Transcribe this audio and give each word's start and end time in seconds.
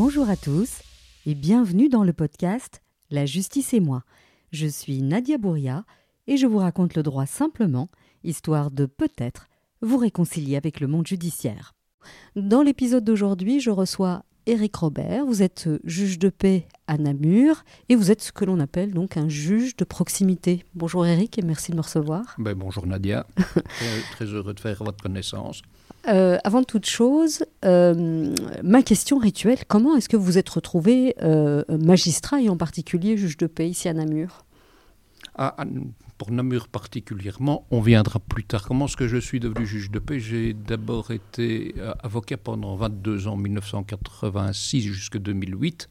Bonjour 0.00 0.30
à 0.30 0.36
tous 0.36 0.82
et 1.26 1.34
bienvenue 1.34 1.88
dans 1.88 2.04
le 2.04 2.12
podcast 2.12 2.82
La 3.10 3.26
justice 3.26 3.74
et 3.74 3.80
moi. 3.80 4.04
Je 4.52 4.68
suis 4.68 5.02
Nadia 5.02 5.38
Bouria 5.38 5.84
et 6.28 6.36
je 6.36 6.46
vous 6.46 6.58
raconte 6.58 6.94
le 6.94 7.02
droit 7.02 7.26
simplement, 7.26 7.90
histoire 8.22 8.70
de 8.70 8.86
peut-être 8.86 9.48
vous 9.82 9.96
réconcilier 9.96 10.54
avec 10.54 10.78
le 10.78 10.86
monde 10.86 11.08
judiciaire. 11.08 11.74
Dans 12.36 12.62
l'épisode 12.62 13.02
d'aujourd'hui, 13.02 13.58
je 13.58 13.70
reçois 13.70 14.22
Éric 14.46 14.76
Robert. 14.76 15.26
Vous 15.26 15.42
êtes 15.42 15.68
juge 15.82 16.20
de 16.20 16.28
paix 16.28 16.68
à 16.86 16.96
Namur 16.96 17.64
et 17.88 17.96
vous 17.96 18.12
êtes 18.12 18.22
ce 18.22 18.30
que 18.30 18.44
l'on 18.44 18.60
appelle 18.60 18.94
donc 18.94 19.16
un 19.16 19.28
juge 19.28 19.74
de 19.74 19.84
proximité. 19.84 20.64
Bonjour 20.76 21.06
Éric 21.06 21.40
et 21.40 21.42
merci 21.42 21.72
de 21.72 21.76
me 21.76 21.82
recevoir. 21.82 22.36
Ben, 22.38 22.54
bonjour 22.54 22.86
Nadia, 22.86 23.26
très, 23.36 24.00
très 24.12 24.24
heureux 24.26 24.54
de 24.54 24.60
faire 24.60 24.80
votre 24.84 25.02
connaissance. 25.02 25.60
Euh, 26.08 26.38
avant 26.42 26.62
toute 26.62 26.86
chose, 26.86 27.44
euh, 27.66 28.34
ma 28.62 28.82
question 28.82 29.18
rituelle, 29.18 29.58
comment 29.66 29.94
est-ce 29.96 30.08
que 30.08 30.16
vous 30.16 30.38
êtes 30.38 30.48
retrouvé 30.48 31.14
euh, 31.22 31.62
magistrat 31.68 32.40
et 32.40 32.48
en 32.48 32.56
particulier 32.56 33.18
juge 33.18 33.36
de 33.36 33.46
paix 33.46 33.68
ici 33.68 33.88
à 33.88 33.92
Namur? 33.92 34.44
Ah, 35.34 35.54
ah, 35.58 35.64
pour 36.16 36.30
Namur 36.30 36.68
particulièrement, 36.68 37.66
on 37.70 37.80
viendra 37.80 38.20
plus 38.20 38.44
tard. 38.44 38.62
Comment 38.66 38.86
est-ce 38.86 38.96
que 38.96 39.06
je 39.06 39.18
suis 39.18 39.38
devenu 39.38 39.66
juge 39.66 39.90
de 39.90 39.98
paix? 39.98 40.18
J'ai 40.18 40.54
d'abord 40.54 41.10
été 41.10 41.74
avocat 42.02 42.38
pendant 42.38 42.74
22 42.76 43.28
ans, 43.28 43.36
1986 43.36 44.80
jusqu'à 44.80 45.18
2008. 45.18 45.88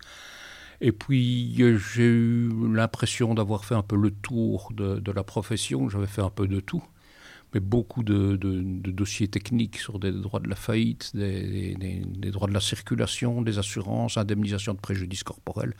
Et 0.81 0.91
puis 0.91 1.55
j'ai 1.55 2.03
eu 2.03 2.49
l'impression 2.73 3.35
d'avoir 3.35 3.65
fait 3.65 3.75
un 3.75 3.83
peu 3.83 3.95
le 3.95 4.11
tour 4.11 4.71
de 4.73 5.11
la 5.11 5.23
profession. 5.23 5.89
J'avais 5.89 6.07
fait 6.07 6.21
un 6.21 6.29
peu 6.29 6.47
de 6.47 6.59
tout, 6.59 6.83
mais 7.53 7.59
beaucoup 7.59 8.03
de, 8.03 8.35
dossiers 8.35 9.27
techniques 9.27 9.77
sur 9.77 9.99
des 9.99 10.11
droits 10.11 10.39
de 10.39 10.49
la 10.49 10.55
faillite, 10.55 11.15
des, 11.15 11.75
droits 12.31 12.47
de 12.47 12.53
la 12.53 12.59
circulation, 12.59 13.41
des 13.41 13.57
assurances, 13.57 14.17
indemnisation 14.17 14.73
de 14.73 14.79
préjudice 14.79 15.23
corporel. 15.23 15.73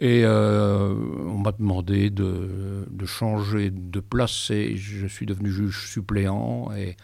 Et 0.00 0.22
euh, 0.24 0.94
on 1.26 1.38
m'a 1.38 1.50
demandé 1.50 2.08
de, 2.10 2.86
de 2.88 3.06
changer 3.06 3.70
de 3.70 3.98
place 3.98 4.50
et 4.50 4.76
je 4.76 5.08
suis 5.08 5.26
devenu 5.26 5.50
juge 5.50 5.90
suppléant 5.90 6.70
et, 6.72 6.96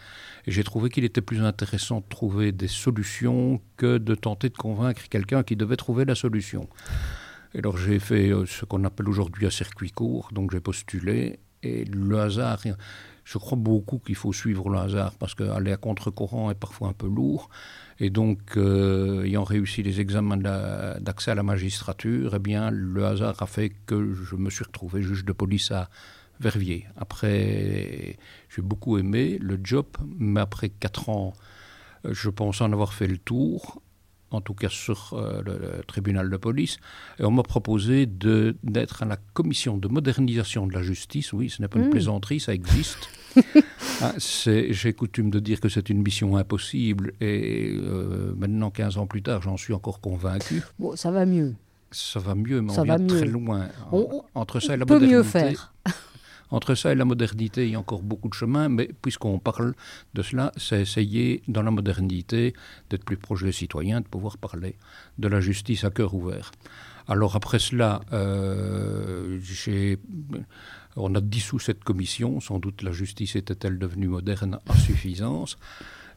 et 0.47 0.51
j'ai 0.51 0.63
trouvé 0.63 0.89
qu'il 0.89 1.03
était 1.03 1.21
plus 1.21 1.41
intéressant 1.41 1.99
de 1.99 2.05
trouver 2.07 2.53
des 2.53 2.69
solutions 2.69 3.61
que 3.75 3.97
de 3.97 4.15
tenter 4.15 4.47
de 4.47 4.55
convaincre 4.55 5.01
quelqu'un 5.09 5.43
qui 5.43 5.57
devait 5.57 5.75
trouver 5.75 6.05
la 6.05 6.15
solution. 6.15 6.69
Et 7.53 7.59
alors 7.59 7.77
j'ai 7.77 7.99
fait 7.99 8.29
euh, 8.29 8.45
ce 8.45 8.63
qu'on 8.63 8.83
appelle 8.85 9.09
aujourd'hui 9.09 9.45
un 9.45 9.51
circuit 9.51 9.91
court, 9.91 10.29
donc 10.31 10.51
j'ai 10.51 10.61
postulé 10.61 11.39
et 11.63 11.83
le 11.85 12.19
hasard, 12.19 12.61
je 13.25 13.39
crois 13.39 13.57
beaucoup 13.57 13.97
qu'il 13.97 14.15
faut 14.15 14.31
suivre 14.31 14.69
le 14.69 14.77
hasard 14.77 15.13
parce 15.15 15.33
qu'aller 15.33 15.71
à 15.71 15.77
contre-courant 15.77 16.51
est 16.51 16.59
parfois 16.59 16.89
un 16.89 16.93
peu 16.93 17.07
lourd. 17.07 17.49
Et 17.99 18.11
donc, 18.11 18.55
euh, 18.55 19.23
ayant 19.23 19.43
réussi 19.43 19.81
les 19.81 19.99
examens 19.99 20.37
d'accès 20.37 21.31
à 21.31 21.35
la 21.35 21.43
magistrature, 21.43 22.35
eh 22.35 22.39
bien, 22.39 22.69
le 22.69 23.05
hasard 23.05 23.41
a 23.41 23.47
fait 23.47 23.71
que 23.87 24.13
je 24.13 24.35
me 24.35 24.49
suis 24.49 24.63
retrouvé 24.63 25.01
juge 25.01 25.25
de 25.25 25.33
police 25.33 25.71
à 25.71 25.89
Verviers. 26.39 26.85
Après, 26.97 28.17
j'ai 28.49 28.61
beaucoup 28.61 28.97
aimé 28.97 29.39
le 29.41 29.59
job, 29.63 29.87
mais 30.19 30.41
après 30.41 30.69
quatre 30.69 31.09
ans, 31.09 31.33
euh, 32.05 32.13
je 32.13 32.29
pense 32.29 32.61
en 32.61 32.71
avoir 32.71 32.93
fait 32.93 33.07
le 33.07 33.17
tour, 33.17 33.81
en 34.31 34.41
tout 34.41 34.53
cas 34.53 34.69
sur 34.69 35.13
euh, 35.13 35.41
le, 35.45 35.53
le 35.57 35.83
tribunal 35.87 36.29
de 36.29 36.37
police, 36.37 36.77
et 37.19 37.23
on 37.23 37.31
m'a 37.31 37.43
proposé 37.43 38.05
d'être 38.05 39.03
à 39.03 39.05
la 39.05 39.17
commission 39.33 39.77
de 39.77 39.87
modernisation 39.87 40.67
de 40.67 40.73
la 40.73 40.81
justice. 40.81 41.31
Oui, 41.33 41.49
ce 41.49 41.61
n'est 41.61 41.67
pas 41.67 41.79
une 41.79 41.87
Mm. 41.87 41.91
plaisanterie, 41.91 42.39
ça 42.39 42.53
existe. 42.53 43.09
Ah, 44.01 44.13
J'ai 44.17 44.93
coutume 44.93 45.29
de 45.29 45.39
dire 45.39 45.59
que 45.61 45.69
c'est 45.69 45.89
une 45.89 46.01
mission 46.01 46.35
impossible, 46.37 47.13
et 47.21 47.73
euh, 47.75 48.33
maintenant, 48.37 48.69
15 48.71 48.97
ans 48.97 49.07
plus 49.07 49.21
tard, 49.21 49.41
j'en 49.41 49.55
suis 49.57 49.73
encore 49.73 49.99
convaincu. 50.01 50.63
Bon, 50.79 50.95
ça 50.95 51.11
va 51.11 51.25
mieux. 51.25 51.53
Ça 51.91 52.19
va 52.19 52.35
mieux, 52.35 52.61
mais 52.61 52.73
Ça 52.73 52.81
on 52.81 52.85
va 52.85 52.97
vient 52.97 53.07
très 53.07 53.25
mieux. 53.25 53.31
loin. 53.31 53.67
On- 53.91 54.23
Entre 54.35 54.59
ça 54.59 54.73
et 54.73 54.77
la 54.77 54.83
On 54.83 54.87
peut 54.87 54.99
mieux 54.99 55.21
modernité, 55.23 55.29
faire. 55.55 55.73
Entre 56.51 56.75
ça 56.75 56.91
et 56.91 56.95
la 56.95 57.05
modernité, 57.05 57.65
il 57.65 57.71
y 57.71 57.75
a 57.75 57.79
encore 57.79 58.01
beaucoup 58.03 58.29
de 58.29 58.33
chemin, 58.33 58.69
mais 58.69 58.89
puisqu'on 59.01 59.39
parle 59.39 59.73
de 60.13 60.21
cela, 60.21 60.51
c'est 60.57 60.81
essayer, 60.81 61.41
dans 61.47 61.63
la 61.63 61.71
modernité, 61.71 62.53
d'être 62.89 63.03
plus 63.03 63.17
proche 63.17 63.43
des 63.43 63.51
citoyens, 63.51 64.01
de 64.01 64.07
pouvoir 64.07 64.37
parler 64.37 64.75
de 65.17 65.27
la 65.27 65.41
justice 65.41 65.83
à 65.83 65.89
cœur 65.89 66.13
ouvert. 66.13 66.51
Alors 67.07 67.35
après 67.35 67.59
cela, 67.59 68.01
euh, 68.13 69.39
j'ai- 69.41 69.97
on 70.95 71.13
a 71.15 71.21
dissous 71.21 71.59
cette 71.59 71.83
commission, 71.83 72.39
sans 72.39 72.59
doute 72.59 72.81
la 72.81 72.91
justice 72.91 73.35
était-elle 73.35 73.77
devenue 73.77 74.07
moderne 74.07 74.59
à 74.67 74.75
suffisance. 74.77 75.57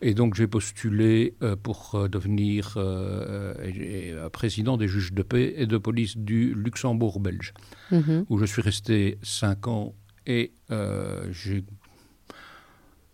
Et 0.00 0.14
donc 0.14 0.36
j'ai 0.36 0.46
postulé 0.46 1.34
euh, 1.42 1.56
pour 1.56 1.96
euh, 1.96 2.08
devenir 2.08 2.74
euh, 2.76 3.52
euh, 3.58 4.28
président 4.30 4.76
des 4.76 4.86
juges 4.86 5.12
de 5.12 5.22
paix 5.22 5.54
et 5.56 5.66
de 5.66 5.76
police 5.76 6.16
du 6.16 6.54
Luxembourg 6.54 7.18
belge 7.18 7.52
Mhm. 7.90 8.24
où 8.28 8.38
je 8.38 8.44
suis 8.44 8.62
resté 8.62 9.18
cinq 9.22 9.66
ans 9.66 9.94
et 10.28 10.52
euh, 10.70 11.26
j'ai 11.32 11.64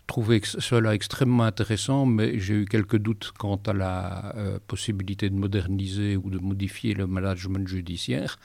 trouvé 0.09 0.43
cela 0.45 0.95
extrêmement 0.95 1.45
intéressant, 1.45 2.05
mais 2.07 2.39
j'ai 2.41 2.55
eu 2.55 2.65
quelques 2.67 2.99
doutes 2.99 3.33
quant 3.39 3.61
à 3.67 3.73
la 3.73 4.35
euh, 4.37 4.59
possibilité 4.67 5.31
de 5.31 5.37
moderniser 5.37 6.17
ou 6.17 6.29
de 6.29 6.39
modifier 6.39 6.93
le 6.93 7.07
management 7.07 7.67
judiciaire. 7.67 8.39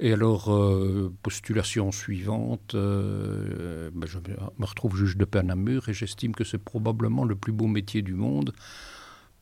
Et 0.00 0.12
alors, 0.12 0.52
euh, 0.52 1.14
postulation 1.22 1.92
suivante, 1.92 2.74
ben, 2.74 4.06
je 4.06 4.18
me- 4.18 4.66
retrouve 4.66 4.96
juge 4.96 5.16
de 5.16 5.24
paix 5.24 5.42
et 5.86 5.92
j'estime 5.92 6.34
que 6.34 6.42
c'est 6.42 6.58
probablement 6.58 7.24
le 7.24 7.36
plus 7.36 7.52
beau 7.52 7.68
métier 7.68 8.02
du 8.02 8.14
monde 8.14 8.52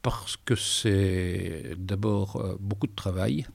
parce 0.02 0.36
que 0.36 0.54
c'est 0.54 1.74
d'abord 1.78 2.58
beaucoup 2.60 2.86
de 2.86 2.94
travail, 2.94 3.46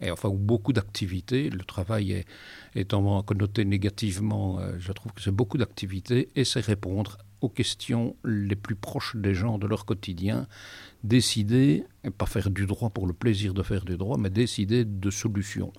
et 0.00 0.10
enfin 0.10 0.30
beaucoup 0.30 0.72
d'activités. 0.72 1.50
Le 1.50 1.64
travail 1.64 2.12
est, 2.12 2.26
étant 2.74 3.22
connoté 3.22 3.64
négativement, 3.64 4.58
euh, 4.60 4.76
je 4.78 4.92
trouve 4.92 5.12
que 5.12 5.22
c'est 5.22 5.30
beaucoup 5.30 5.58
d'activités 5.58 6.28
et 6.36 6.44
c'est 6.44 6.60
répondre 6.60 7.18
aux 7.40 7.48
questions 7.48 8.16
les 8.24 8.56
plus 8.56 8.74
proches 8.74 9.16
des 9.16 9.34
gens 9.34 9.58
de 9.58 9.66
leur 9.66 9.84
quotidien, 9.84 10.46
décider, 11.04 11.84
et 12.04 12.10
pas 12.10 12.26
faire 12.26 12.50
du 12.50 12.66
droit 12.66 12.90
pour 12.90 13.06
le 13.06 13.12
plaisir 13.12 13.54
de 13.54 13.62
faire 13.62 13.84
du 13.84 13.96
droit, 13.96 14.18
mais 14.18 14.30
décider 14.30 14.84
de 14.84 15.10
solutions 15.10 15.72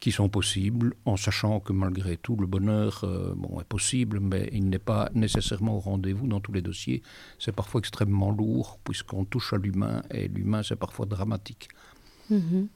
qui 0.00 0.12
sont 0.12 0.28
possibles, 0.28 0.94
en 1.06 1.16
sachant 1.16 1.60
que 1.60 1.72
malgré 1.72 2.18
tout, 2.18 2.36
le 2.36 2.46
bonheur 2.46 3.04
euh, 3.04 3.32
bon, 3.34 3.58
est 3.60 3.64
possible, 3.64 4.20
mais 4.20 4.50
il 4.52 4.68
n'est 4.68 4.78
pas 4.78 5.08
nécessairement 5.14 5.76
au 5.76 5.80
rendez-vous 5.80 6.26
dans 6.26 6.40
tous 6.40 6.52
les 6.52 6.60
dossiers. 6.60 7.02
C'est 7.38 7.54
parfois 7.54 7.78
extrêmement 7.78 8.30
lourd, 8.30 8.78
puisqu'on 8.84 9.24
touche 9.24 9.54
à 9.54 9.56
l'humain, 9.56 10.02
et 10.10 10.28
l'humain, 10.28 10.62
c'est 10.62 10.76
parfois 10.76 11.06
dramatique. 11.06 11.68
Mhm. 12.28 12.68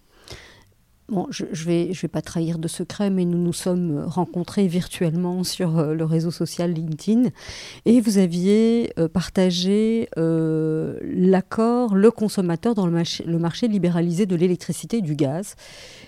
Bon, 1.08 1.26
je 1.30 1.46
ne 1.46 1.54
vais, 1.54 1.94
je 1.94 2.02
vais 2.02 2.08
pas 2.08 2.20
trahir 2.20 2.58
de 2.58 2.68
secret, 2.68 3.08
mais 3.08 3.24
nous 3.24 3.38
nous 3.38 3.54
sommes 3.54 4.04
rencontrés 4.06 4.66
virtuellement 4.66 5.42
sur 5.42 5.78
euh, 5.78 5.94
le 5.94 6.04
réseau 6.04 6.30
social 6.30 6.70
LinkedIn 6.70 7.30
et 7.86 8.02
vous 8.02 8.18
aviez 8.18 8.92
euh, 8.98 9.08
partagé 9.08 10.10
euh, 10.18 10.98
l'accord, 11.02 11.94
le 11.94 12.10
consommateur 12.10 12.74
dans 12.74 12.84
le 12.84 12.92
marché, 12.92 13.24
le 13.24 13.38
marché 13.38 13.68
libéralisé 13.68 14.26
de 14.26 14.36
l'électricité 14.36 14.98
et 14.98 15.00
du 15.00 15.14
gaz. 15.14 15.54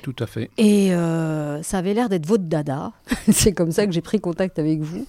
Tout 0.03 0.17
à 0.19 0.27
fait. 0.27 0.51
Et 0.57 0.95
euh, 0.95 1.63
ça 1.63 1.79
avait 1.79 1.95
l'air 1.95 2.09
d'être 2.09 2.27
votre 2.27 2.45
dada. 2.45 2.93
C'est 3.33 3.53
comme 3.53 3.73
ça 3.73 3.87
que 3.87 3.93
j'ai 3.93 4.01
pris 4.01 4.21
contact 4.21 4.59
avec 4.59 4.81
vous. 4.81 5.07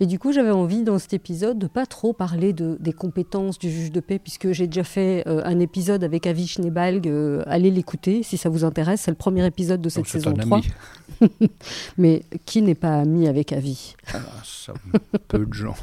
Et 0.00 0.06
du 0.06 0.18
coup, 0.18 0.32
j'avais 0.32 0.50
envie 0.50 0.82
dans 0.82 0.98
cet 0.98 1.12
épisode 1.12 1.58
de 1.58 1.66
pas 1.68 1.86
trop 1.86 2.12
parler 2.12 2.52
de, 2.52 2.76
des 2.80 2.92
compétences 2.92 3.58
du 3.58 3.70
juge 3.70 3.92
de 3.92 4.00
paix, 4.00 4.18
puisque 4.18 4.50
j'ai 4.52 4.66
déjà 4.66 4.82
fait 4.82 5.22
euh, 5.28 5.40
un 5.44 5.60
épisode 5.60 6.02
avec 6.02 6.26
Avi 6.26 6.48
Schneebalg. 6.48 7.06
euh, 7.06 7.42
allez 7.46 7.70
l'écouter 7.70 8.22
si 8.22 8.36
ça 8.36 8.48
vous 8.48 8.64
intéresse. 8.64 9.02
C'est 9.02 9.10
le 9.12 9.16
premier 9.16 9.46
épisode 9.46 9.80
de 9.80 9.88
cette 9.88 10.04
Donc, 10.04 10.08
c'est 10.08 10.18
saison 10.18 10.30
un 10.30 10.34
3. 10.34 10.58
ami. 10.58 11.50
Mais 11.98 12.22
qui 12.44 12.62
n'est 12.62 12.74
pas 12.74 12.96
ami 12.96 13.28
avec 13.28 13.52
Avi? 13.52 13.94
Ah, 14.12 14.18
ça, 14.42 14.74
peu 15.28 15.46
de 15.46 15.52
gens. 15.52 15.76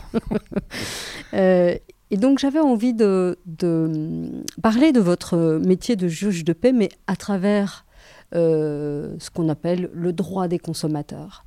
Et 2.11 2.17
donc 2.17 2.39
j'avais 2.39 2.59
envie 2.59 2.93
de, 2.93 3.39
de, 3.45 3.85
hum, 3.89 4.43
parler 4.61 4.91
de 4.91 4.99
votre 4.99 5.59
métier 5.65 5.95
de 5.95 6.09
juge 6.09 6.43
de 6.43 6.51
paix, 6.51 6.73
mais 6.73 6.89
à 7.07 7.15
travers 7.15 7.85
euh, 8.33 9.15
ce 9.19 9.29
qu'on 9.29 9.49
appelle 9.49 9.89
le 9.93 10.13
droit 10.13 10.47
des 10.47 10.59
consommateurs. 10.59 11.43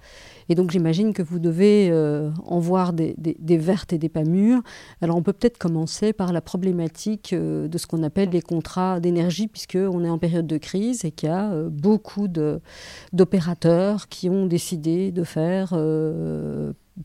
Et 0.51 0.55
donc 0.55 0.71
j'imagine 0.71 1.15
que 1.15 1.23
vous 1.23 1.39
devez 1.39 1.89
euh, 1.91 2.31
en 2.45 2.59
voir 2.59 2.93
des, 2.93 3.15
vertes 3.57 3.95
et 3.95 3.99
des 3.99 4.11
pas 4.11 4.25
mûres. 4.25 4.61
Alors 5.01 5.17
on 5.17 5.23
peut 5.23 5.33
peut-être 5.33 5.57
commencer 5.57 6.13
par 6.13 6.33
la 6.35 6.43
problématique 6.43 7.33
euh, 7.33 7.69
de 7.69 7.79
ce 7.79 7.87
qu'on 7.87 8.03
appelle 8.03 8.29
les 8.29 8.43
contrats 8.43 9.01
d'énergie, 9.01 9.49
puisqu'on 9.49 10.05
est 10.05 10.11
en 10.11 10.19
période 10.19 10.47
de 10.47 10.59
crise 10.59 11.07
et 11.07 11.11
qu'il 11.11 11.31
y 11.31 11.33
a 11.33 11.55
beaucoup 11.71 12.29
d'opérateurs 12.29 14.09
qui 14.09 14.29
ont 14.29 14.45
décidé 14.47 15.11
de 15.11 15.25
faire 15.25 15.73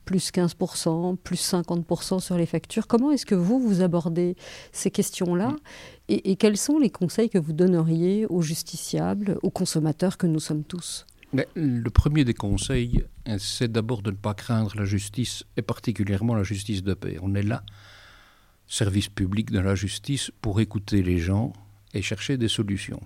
plus 0.06 0.31
15%, 0.31 1.18
plus 1.18 1.53
50% 1.53 2.19
sur 2.19 2.38
les 2.38 2.45
factures. 2.45 2.88
Comment 2.88 3.12
est-ce 3.12 3.25
que 3.25 3.36
vous, 3.36 3.59
vous 3.59 3.81
abordez 3.81 4.36
ces 4.71 4.91
questions-là 4.91 5.56
et, 6.07 6.31
et 6.31 6.36
quels 6.36 6.57
sont 6.57 6.77
les 6.77 6.89
conseils 6.89 7.30
que 7.30 7.38
vous 7.38 7.53
donneriez 7.53 8.25
aux 8.27 8.41
justiciables, 8.41 9.38
aux 9.44 9.50
consommateurs 9.50 10.18
que 10.18 10.27
nous 10.27 10.39
sommes 10.39 10.63
tous? 10.63 11.06
Mais 11.31 11.47
le 11.53 11.89
premier 11.89 12.25
des 12.25 12.33
conseils, 12.33 13.03
euh, 13.27 13.38
c'est 13.39 13.71
d'abord 13.71 14.01
de 14.01 14.12
ne 14.12 14.15
pas 14.15 14.33
craindre 14.33 14.75
la 14.75 14.86
justice, 14.86 15.44
et 15.57 15.62
particulièrement 15.62 16.33
la 16.33 16.44
justice 16.44 16.83
de 16.83 16.94
paix. 16.94 17.18
On 17.21 17.36
est 17.36 17.44
là, 17.44 17.63
service 18.68 19.09
public 19.09 19.51
de 19.51 19.59
la 19.59 19.75
justice, 19.75 20.31
pour 20.41 20.59
écouter 20.59 21.03
les 21.03 21.19
gens 21.19 21.53
et 21.94 22.01
chercher 22.01 22.38
des 22.38 22.47
solutions. 22.47 23.01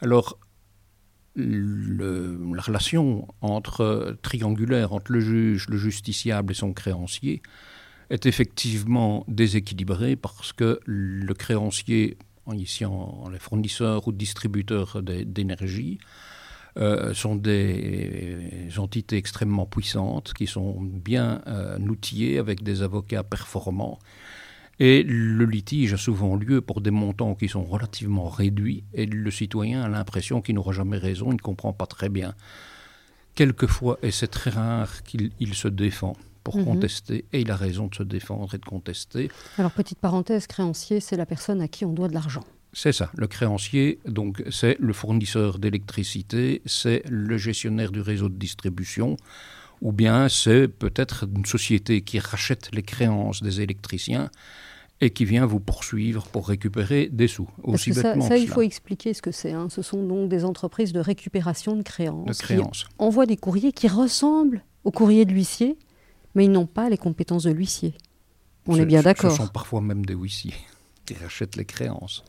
Alors, 0.00 0.38
la 1.36 2.62
relation 2.62 3.26
entre 3.40 4.16
triangulaire 4.22 4.92
entre 4.92 5.12
le 5.12 5.20
juge, 5.20 5.68
le 5.68 5.76
justiciable 5.76 6.52
et 6.52 6.54
son 6.54 6.72
créancier 6.72 7.42
est 8.10 8.26
effectivement 8.26 9.24
déséquilibrée 9.28 10.16
parce 10.16 10.52
que 10.52 10.80
le 10.84 11.34
créancier, 11.34 12.18
ici 12.52 12.84
en, 12.84 13.28
les 13.30 13.38
fournisseurs 13.38 14.06
ou 14.06 14.12
distributeurs 14.12 15.02
d'énergie, 15.02 15.98
euh, 16.76 17.14
sont 17.14 17.36
des 17.36 18.68
entités 18.78 19.16
extrêmement 19.16 19.64
puissantes 19.64 20.34
qui 20.34 20.48
sont 20.48 20.80
bien 20.80 21.40
euh, 21.46 21.78
outillées 21.78 22.38
avec 22.38 22.64
des 22.64 22.82
avocats 22.82 23.22
performants 23.22 24.00
et 24.80 25.02
le 25.02 25.44
litige 25.44 25.94
a 25.94 25.96
souvent 25.96 26.36
lieu 26.36 26.60
pour 26.60 26.80
des 26.80 26.90
montants 26.90 27.34
qui 27.34 27.48
sont 27.48 27.64
relativement 27.64 28.28
réduits 28.28 28.84
et 28.92 29.06
le 29.06 29.30
citoyen 29.30 29.82
a 29.82 29.88
l'impression 29.88 30.40
qu'il 30.40 30.56
n'aura 30.56 30.72
jamais 30.72 30.98
raison, 30.98 31.30
il 31.30 31.36
ne 31.36 31.38
comprend 31.38 31.72
pas 31.72 31.86
très 31.86 32.08
bien. 32.08 32.34
Quelquefois, 33.34 33.98
et 34.02 34.10
c'est 34.10 34.28
très 34.28 34.50
rare 34.50 35.02
qu'il 35.02 35.54
se 35.54 35.68
défend 35.68 36.16
pour 36.44 36.58
mhm. 36.58 36.64
contester, 36.66 37.24
et 37.32 37.40
il 37.40 37.50
a 37.50 37.56
raison 37.56 37.86
de 37.88 37.94
se 37.94 38.02
défendre 38.02 38.54
et 38.54 38.58
de 38.58 38.64
contester. 38.64 39.30
Alors, 39.58 39.72
petite 39.72 39.98
parenthèse, 39.98 40.46
créancier, 40.46 41.00
c'est 41.00 41.16
la 41.16 41.26
personne 41.26 41.60
à 41.62 41.68
qui 41.68 41.84
on 41.84 41.92
doit 41.92 42.06
de 42.06 42.14
l'argent. 42.14 42.44
C'est 42.74 42.92
ça, 42.92 43.10
le 43.16 43.26
créancier, 43.26 43.98
donc 44.04 44.42
c'est 44.50 44.76
le 44.78 44.92
fournisseur 44.92 45.58
d'électricité, 45.58 46.60
c'est 46.66 47.02
le 47.08 47.38
gestionnaire 47.38 47.92
du 47.92 48.00
réseau 48.00 48.28
de 48.28 48.34
distribution, 48.34 49.16
ou 49.84 49.92
bien 49.92 50.28
c'est 50.30 50.66
peut-être 50.66 51.28
une 51.36 51.44
société 51.44 52.00
qui 52.00 52.18
rachète 52.18 52.70
les 52.72 52.82
créances 52.82 53.42
des 53.42 53.60
électriciens 53.60 54.30
et 55.00 55.10
qui 55.10 55.26
vient 55.26 55.44
vous 55.44 55.60
poursuivre 55.60 56.26
pour 56.28 56.48
récupérer 56.48 57.10
des 57.12 57.28
sous. 57.28 57.48
Aussi 57.62 57.92
ça, 57.92 58.18
ça 58.20 58.38
il 58.38 58.48
faut 58.48 58.62
expliquer 58.62 59.12
ce 59.12 59.20
que 59.20 59.30
c'est. 59.30 59.52
Hein. 59.52 59.68
Ce 59.68 59.82
sont 59.82 60.02
donc 60.02 60.30
des 60.30 60.44
entreprises 60.44 60.94
de 60.94 61.00
récupération 61.00 61.76
de 61.76 61.82
créances, 61.82 62.26
de 62.26 62.42
créances. 62.42 62.84
qui 62.84 62.94
envoient 62.98 63.26
des 63.26 63.36
courriers 63.36 63.72
qui 63.72 63.86
ressemblent 63.86 64.64
aux 64.84 64.90
courriers 64.90 65.26
de 65.26 65.32
l'huissier, 65.32 65.78
mais 66.34 66.46
ils 66.46 66.50
n'ont 66.50 66.66
pas 66.66 66.88
les 66.88 66.98
compétences 66.98 67.42
de 67.42 67.50
l'huissier. 67.52 67.94
On 68.66 68.76
est 68.76 68.86
bien 68.86 69.02
d'accord. 69.02 69.32
Ce 69.32 69.36
sont 69.36 69.48
parfois 69.48 69.82
même 69.82 70.06
des 70.06 70.14
huissiers 70.14 70.54
qui 71.04 71.12
rachètent 71.14 71.56
les 71.56 71.66
créances. 71.66 72.24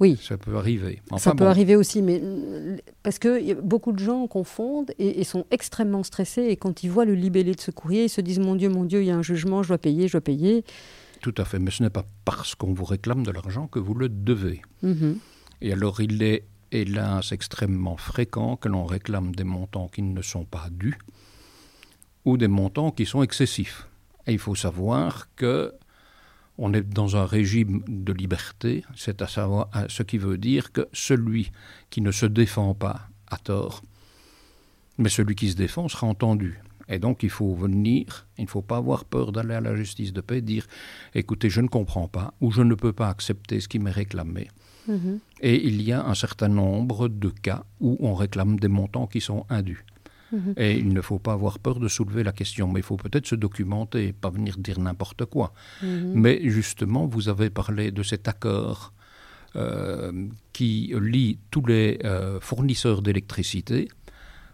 Oui. 0.00 0.16
Ça 0.22 0.36
peut 0.36 0.56
arriver. 0.56 1.02
ça 1.16 1.34
peut 1.34 1.46
arriver 1.46 1.74
aussi, 1.74 2.02
mais 2.02 2.22
parce 3.02 3.18
que 3.18 3.54
beaucoup 3.60 3.92
de 3.92 3.98
gens 3.98 4.26
confondent 4.26 4.92
et, 4.98 5.24
sont 5.24 5.44
extrêmement 5.50 6.02
stressés. 6.02 6.44
Et 6.44 6.56
quand 6.56 6.82
ils 6.84 6.90
voient 6.90 7.04
le 7.04 7.14
libellé 7.14 7.54
de 7.54 7.60
ce 7.60 7.70
courrier, 7.70 8.04
ils 8.04 8.08
se 8.08 8.20
disent 8.20 8.38
Mon 8.38 8.54
Dieu, 8.54 8.68
mon 8.68 8.84
Dieu, 8.84 9.02
il 9.02 9.06
y 9.06 9.10
a 9.10 9.16
un 9.16 9.22
jugement, 9.22 9.62
je 9.62 9.68
dois 9.68 9.78
payer, 9.78 10.06
je 10.06 10.12
dois 10.12 10.20
payer. 10.20 10.64
Tout 11.20 11.34
à 11.36 11.44
fait, 11.44 11.58
mais 11.58 11.72
ce 11.72 11.82
n'est 11.82 11.90
pas 11.90 12.06
parce 12.24 12.54
qu'on 12.54 12.72
vous 12.72 12.84
réclame 12.84 13.24
de 13.24 13.32
l'argent 13.32 13.66
que 13.66 13.80
vous 13.80 13.94
le 13.94 14.08
devez. 14.08 14.62
Mm-hmm. 14.84 15.16
Et 15.62 15.72
alors, 15.72 16.00
il 16.00 16.22
est 16.22 16.44
hélas 16.70 17.32
extrêmement 17.32 17.96
fréquent 17.96 18.56
que 18.56 18.68
l'on 18.68 18.84
réclame 18.84 19.34
des 19.34 19.44
montants 19.44 19.88
qui 19.88 20.02
ne 20.02 20.22
sont 20.22 20.44
pas 20.44 20.68
dus 20.70 20.96
ou 22.24 22.36
des 22.36 22.48
montants 22.48 22.90
qui 22.90 23.06
sont 23.06 23.22
excessifs. 23.22 23.88
Et 24.26 24.32
il 24.32 24.38
faut 24.38 24.54
savoir 24.54 25.28
que 25.34 25.72
on 26.58 26.72
est 26.74 26.82
dans 26.82 27.16
un 27.16 27.24
régime 27.24 27.82
de 27.86 28.12
liberté, 28.12 28.84
c'est 28.96 29.22
à 29.22 29.28
savoir 29.28 29.70
ce 29.88 30.02
qui 30.02 30.18
veut 30.18 30.38
dire 30.38 30.72
que 30.72 30.88
celui 30.92 31.52
qui 31.88 32.00
ne 32.00 32.10
se 32.10 32.26
défend 32.26 32.74
pas 32.74 33.08
a 33.28 33.38
tort, 33.38 33.82
mais 34.98 35.08
celui 35.08 35.36
qui 35.36 35.50
se 35.50 35.56
défend 35.56 35.88
sera 35.88 36.06
entendu. 36.06 36.60
Et 36.88 36.98
donc 36.98 37.22
il 37.22 37.30
faut 37.30 37.54
venir, 37.54 38.26
il 38.38 38.44
ne 38.44 38.48
faut 38.48 38.62
pas 38.62 38.78
avoir 38.78 39.04
peur 39.04 39.30
d'aller 39.30 39.54
à 39.54 39.60
la 39.60 39.76
justice 39.76 40.12
de 40.12 40.20
paix, 40.20 40.40
dire 40.40 40.66
écoutez, 41.14 41.50
je 41.50 41.60
ne 41.60 41.68
comprends 41.68 42.08
pas 42.08 42.34
ou 42.40 42.50
je 42.50 42.62
ne 42.62 42.74
peux 42.74 42.92
pas 42.92 43.08
accepter 43.08 43.60
ce 43.60 43.68
qui 43.68 43.78
m'est 43.78 43.90
réclamé. 43.90 44.48
Mm-hmm. 44.88 45.18
Et 45.42 45.66
il 45.66 45.82
y 45.82 45.92
a 45.92 46.04
un 46.04 46.14
certain 46.14 46.48
nombre 46.48 47.08
de 47.08 47.28
cas 47.28 47.64
où 47.78 47.98
on 48.00 48.14
réclame 48.14 48.58
des 48.58 48.68
montants 48.68 49.06
qui 49.06 49.20
sont 49.20 49.44
indus. 49.50 49.84
Mhm. 50.32 50.54
Et 50.56 50.76
il 50.78 50.92
ne 50.92 51.00
faut 51.00 51.18
pas 51.18 51.32
avoir 51.32 51.58
peur 51.58 51.80
de 51.80 51.88
soulever 51.88 52.22
la 52.22 52.32
question, 52.32 52.68
mais 52.68 52.80
il 52.80 52.82
faut 52.82 52.96
peut-être 52.96 53.26
se 53.26 53.34
documenter 53.34 54.08
et 54.08 54.12
pas 54.12 54.30
venir 54.30 54.56
dire 54.58 54.78
n'importe 54.78 55.24
quoi. 55.24 55.52
Mhm. 55.82 56.12
Mais 56.14 56.40
justement, 56.50 57.06
vous 57.06 57.28
avez 57.28 57.50
parlé 57.50 57.90
de 57.90 58.02
cet 58.02 58.28
accord 58.28 58.92
euh, 59.56 60.28
qui 60.52 60.92
lie 61.00 61.38
tous 61.50 61.64
les 61.64 61.98
euh, 62.04 62.38
fournisseurs 62.40 63.00
d'électricité 63.00 63.88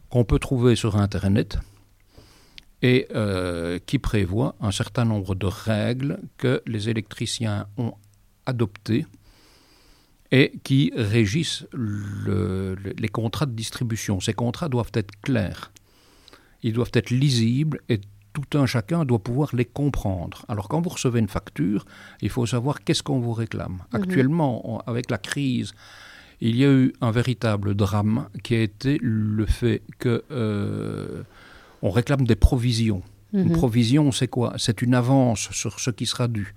qu'on 0.09 0.25
peut 0.25 0.38
trouver 0.38 0.76
sur 0.76 0.97
Internet 0.97 1.59
et 2.81 3.09
euh, 3.15 3.79
qui 3.87 3.99
prévoit 3.99 4.55
un 4.61 4.70
certain 4.70 5.05
nombre 5.05 5.35
de 5.35 5.47
règles 5.47 6.20
que 6.38 6.62
les 6.67 6.88
électriciens 6.91 7.67
ont 7.77 7.94
adoptées 8.47 9.06
et 10.31 10.53
qui 10.65 10.93
régissent 10.97 11.67
les 11.75 13.09
contrats 13.09 13.47
de 13.47 13.53
distribution. 13.53 14.21
Ces 14.21 14.35
contrats 14.35 14.69
doivent 14.69 14.93
être 14.94 15.12
clairs, 15.23 15.71
ils 16.62 16.73
doivent 16.73 16.91
être 16.94 17.11
lisibles 17.11 17.81
et 17.88 18.00
tout 18.35 18.59
un 18.59 18.67
chacun 18.67 19.05
doit 19.05 19.21
pouvoir 19.21 19.55
les 19.55 19.65
comprendre. 19.65 20.44
Alors 20.49 20.69
quand 20.69 20.81
vous 20.81 20.91
recevez 20.91 21.21
une 21.21 21.29
facture, 21.29 21.87
il 22.21 22.31
faut 22.31 22.47
savoir 22.47 22.82
qu'est-ce 22.82 23.03
qu'on 23.03 23.21
vous 23.21 23.32
réclame. 23.32 23.79
Mhm. 23.93 24.03
Actuellement, 24.03 24.82
avec 24.87 25.11
la 25.11 25.19
crise, 25.19 25.73
il 26.41 26.56
y 26.56 26.65
a 26.65 26.73
eu 26.73 26.93
un 27.00 27.12
véritable 27.12 27.75
drame 27.75 28.29
qui 28.43 28.56
a 28.56 28.62
été 28.62 28.99
le 29.00 29.47
fait 29.47 29.82
que 29.99 30.25
euh, 30.31 31.23
on 31.81 31.91
réclame 31.91 32.27
des 32.27 32.35
provisions. 32.35 33.03
Une 33.32 33.50
mhm. 33.50 33.53
provision, 33.53 34.12
c'est 34.12 34.29
quoi? 34.29 34.55
C'est 34.59 34.82
une 34.82 34.94
avance 34.94 35.50
sur 35.50 35.79
ce 35.81 35.91
qui 35.91 36.06
sera 36.06 36.29
dû. 36.29 36.55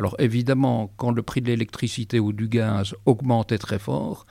Alors 0.00 0.16
évidemment, 0.18 0.90
quand 0.96 1.10
le 1.10 1.20
prix 1.20 1.42
de 1.42 1.48
l'électricité 1.48 2.18
ou 2.18 2.32
du 2.32 2.48
gaz 2.48 2.94
augmentait 3.04 3.58
très 3.58 3.78
fort, 3.78 4.24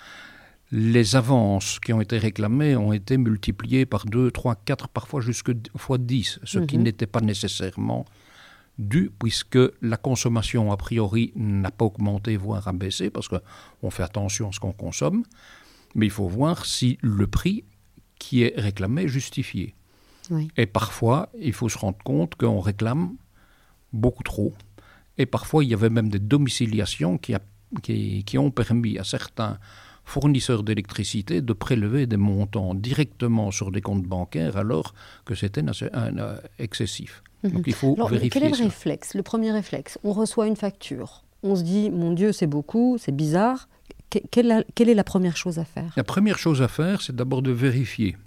les 0.71 1.16
avances 1.16 1.80
qui 1.80 1.94
ont 1.94 2.01
été 2.01 2.18
réclamées 2.18 2.75
ont 2.75 2.92
été 2.92 3.19
multipliées 3.19 3.86
par 3.86 4.06
2, 4.06 4.31
3, 4.31 4.56
4, 4.66 4.88
parfois 4.88 5.21
jusqu'à 5.21 5.51
fois 5.75 6.00
10, 6.00 6.39
ce 6.44 6.57
qui 6.57 6.80
mhm. 6.80 6.86
n'était 6.86 7.06
pas 7.06 7.21
nécessairement 7.21 8.06
dû, 8.80 9.12
puisque 9.19 9.60
la 9.83 9.98
consommation 9.98 10.71
a 10.71 10.77
priori 10.77 11.33
n'a 11.36 11.69
pas 11.69 11.86
augmenté, 11.86 12.36
voire 12.36 12.68
a 12.68 12.74
baissé, 12.74 13.12
parce 13.12 13.27
qu'on 13.27 13.92
fait 13.92 14.01
attention 14.01 14.50
à 14.50 14.51
ce 14.51 14.60
qu'on 14.60 14.71
consomme, 14.71 15.21
mais 15.94 16.07
il 16.07 16.12
faut 16.12 16.27
voir 16.27 16.66
si 16.66 16.98
le 17.04 17.27
prix 17.27 17.63
qui 18.18 18.42
est 18.42 18.60
réclamé 18.60 19.04
est 19.04 19.07
justifié. 19.07 19.76
Et 20.57 20.66
parfois, 20.66 21.30
il 21.40 21.54
faut 21.54 21.69
se 21.69 21.78
rendre 21.78 21.99
compte 22.04 22.33
qu'on 22.33 22.59
réclame 22.59 23.14
beaucoup 23.94 24.23
trop. 24.23 24.54
Et 25.19 25.26
parfois, 25.26 25.64
il 25.64 25.69
y 25.69 25.73
avait 25.73 25.90
même 25.90 26.09
des 26.09 26.19
domiciliations 26.19 27.18
qui, 27.19 27.35
qui, 28.23 28.38
ont 28.38 28.49
permis 28.49 28.97
à 28.97 29.04
certains 29.04 29.59
fournisseurs 30.06 30.64
d'électricité 30.64 31.42
de 31.42 31.54
prélever 31.54 32.07
des 32.07 32.18
montants 32.18 32.73
directement 32.73 33.52
sur 33.52 33.69
des 33.69 33.81
comptes 33.81 34.06
bancaires 34.06 34.57
alors 34.57 34.95
que 35.26 35.35
c'était 35.35 35.61
euh, 35.61 36.38
excessif. 36.57 37.21
Mhm. 37.44 37.52
Donc 37.52 37.64
il 37.68 37.73
faut 37.73 37.95
vérifier. 38.07 38.30
Quel 38.30 38.44
est 38.45 38.57
le 38.57 38.64
réflexe 38.64 39.14
Le 39.14 39.21
premier 39.21 39.52
réflexe, 39.52 39.99
on 40.04 40.14
reçoit 40.14 40.47
une 40.47 40.56
facture. 40.56 41.23
On 41.44 41.56
se 41.56 41.64
dit, 41.64 41.92
mon 41.92 42.14
Dieu, 42.14 42.31
c'est 42.31 42.47
beaucoup, 42.47 42.97
c'est 42.97 43.16
bizarre. 43.16 43.68
quelle, 44.31 44.66
est 44.78 44.94
la 44.94 45.04
première 45.04 45.38
chose 45.38 45.59
à 45.59 45.66
faire? 45.66 45.94
La 45.95 46.04
première 46.04 46.40
chose 46.40 46.61
à 46.61 46.68
faire, 46.69 47.02
c'est 47.02 47.16
d'abord 47.16 47.42
de 47.42 47.52
vérifier 47.52 48.18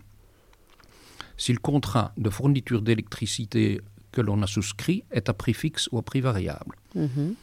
si 1.37 1.53
le 1.53 1.59
contrat 1.59 2.13
de 2.17 2.31
fourniture 2.31 2.83
d'électricité 2.83 3.81
que 4.13 4.21
l'on 4.21 4.43
a 4.43 4.47
souscrit 4.47 5.05
est 5.11 5.29
à 5.29 5.35
prix 5.35 5.55
fixe 5.55 5.89
ou 5.91 5.99
à 5.99 6.03
prix 6.03 6.21
variable. 6.21 6.77
Mhm. 6.95 7.35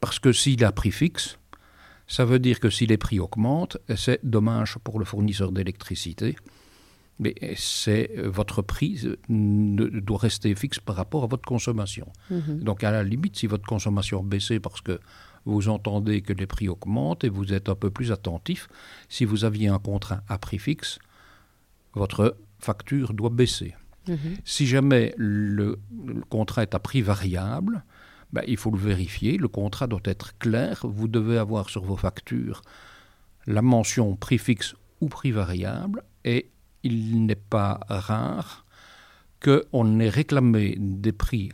Parce 0.00 0.18
que 0.18 0.32
s'il 0.32 0.62
est 0.62 0.66
à 0.66 0.72
prix 0.72 0.90
fixe, 0.90 1.38
ça 2.06 2.24
veut 2.24 2.38
dire 2.38 2.60
que 2.60 2.70
si 2.70 2.86
les 2.86 2.96
prix 2.96 3.20
augmentent, 3.20 3.78
c'est 3.96 4.20
dommage 4.24 4.78
pour 4.84 4.98
le 4.98 5.04
fournisseur 5.04 5.52
d'électricité. 5.52 6.36
Mais 7.18 7.34
c'est 7.56 8.10
votre 8.16 8.60
prix 8.60 9.00
doit 9.28 10.18
rester 10.18 10.54
fixe 10.54 10.78
par 10.78 10.96
rapport 10.96 11.24
à 11.24 11.26
votre 11.26 11.46
consommation. 11.46 12.08
Mhm. 12.30 12.60
Donc 12.60 12.84
à 12.84 12.90
la 12.90 13.02
limite, 13.02 13.36
si 13.36 13.46
votre 13.46 13.66
consommation 13.66 14.22
baisse 14.22 14.52
parce 14.62 14.82
que 14.82 15.00
vous 15.46 15.68
entendez 15.68 16.20
que 16.20 16.32
les 16.32 16.46
prix 16.46 16.68
augmentent 16.68 17.24
et 17.24 17.28
vous 17.28 17.54
êtes 17.54 17.68
un 17.68 17.74
peu 17.74 17.90
plus 17.90 18.12
attentif, 18.12 18.68
si 19.08 19.24
vous 19.24 19.44
aviez 19.44 19.68
un 19.68 19.78
contrat 19.78 20.22
à 20.28 20.38
prix 20.38 20.58
fixe, 20.58 20.98
votre 21.94 22.36
facture 22.58 23.14
doit 23.14 23.30
baisser. 23.30 23.74
Mhm. 24.08 24.36
Si 24.44 24.66
jamais 24.66 25.14
le, 25.16 25.78
contrat 26.28 26.62
est 26.62 26.74
à 26.74 26.78
prix 26.78 27.02
variable, 27.02 27.84
ben, 28.32 28.42
il 28.46 28.56
faut 28.56 28.70
le 28.70 28.78
vérifier. 28.78 29.36
Le 29.36 29.48
contrat 29.48 29.86
doit 29.86 30.00
être 30.04 30.36
clair. 30.38 30.80
Vous 30.84 31.08
devez 31.08 31.38
avoir 31.38 31.70
sur 31.70 31.84
vos 31.84 31.96
factures 31.96 32.62
la 33.46 33.62
mention 33.62 34.16
prix 34.16 34.38
fixe 34.38 34.74
ou 35.00 35.08
prix 35.08 35.30
variable. 35.30 36.02
Et 36.24 36.50
il 36.82 37.26
n'est 37.26 37.34
pas 37.34 37.80
rare 37.88 38.64
qu'on 39.42 40.00
ait 40.00 40.08
réclamé 40.08 40.76
des 40.78 41.12
prix, 41.12 41.50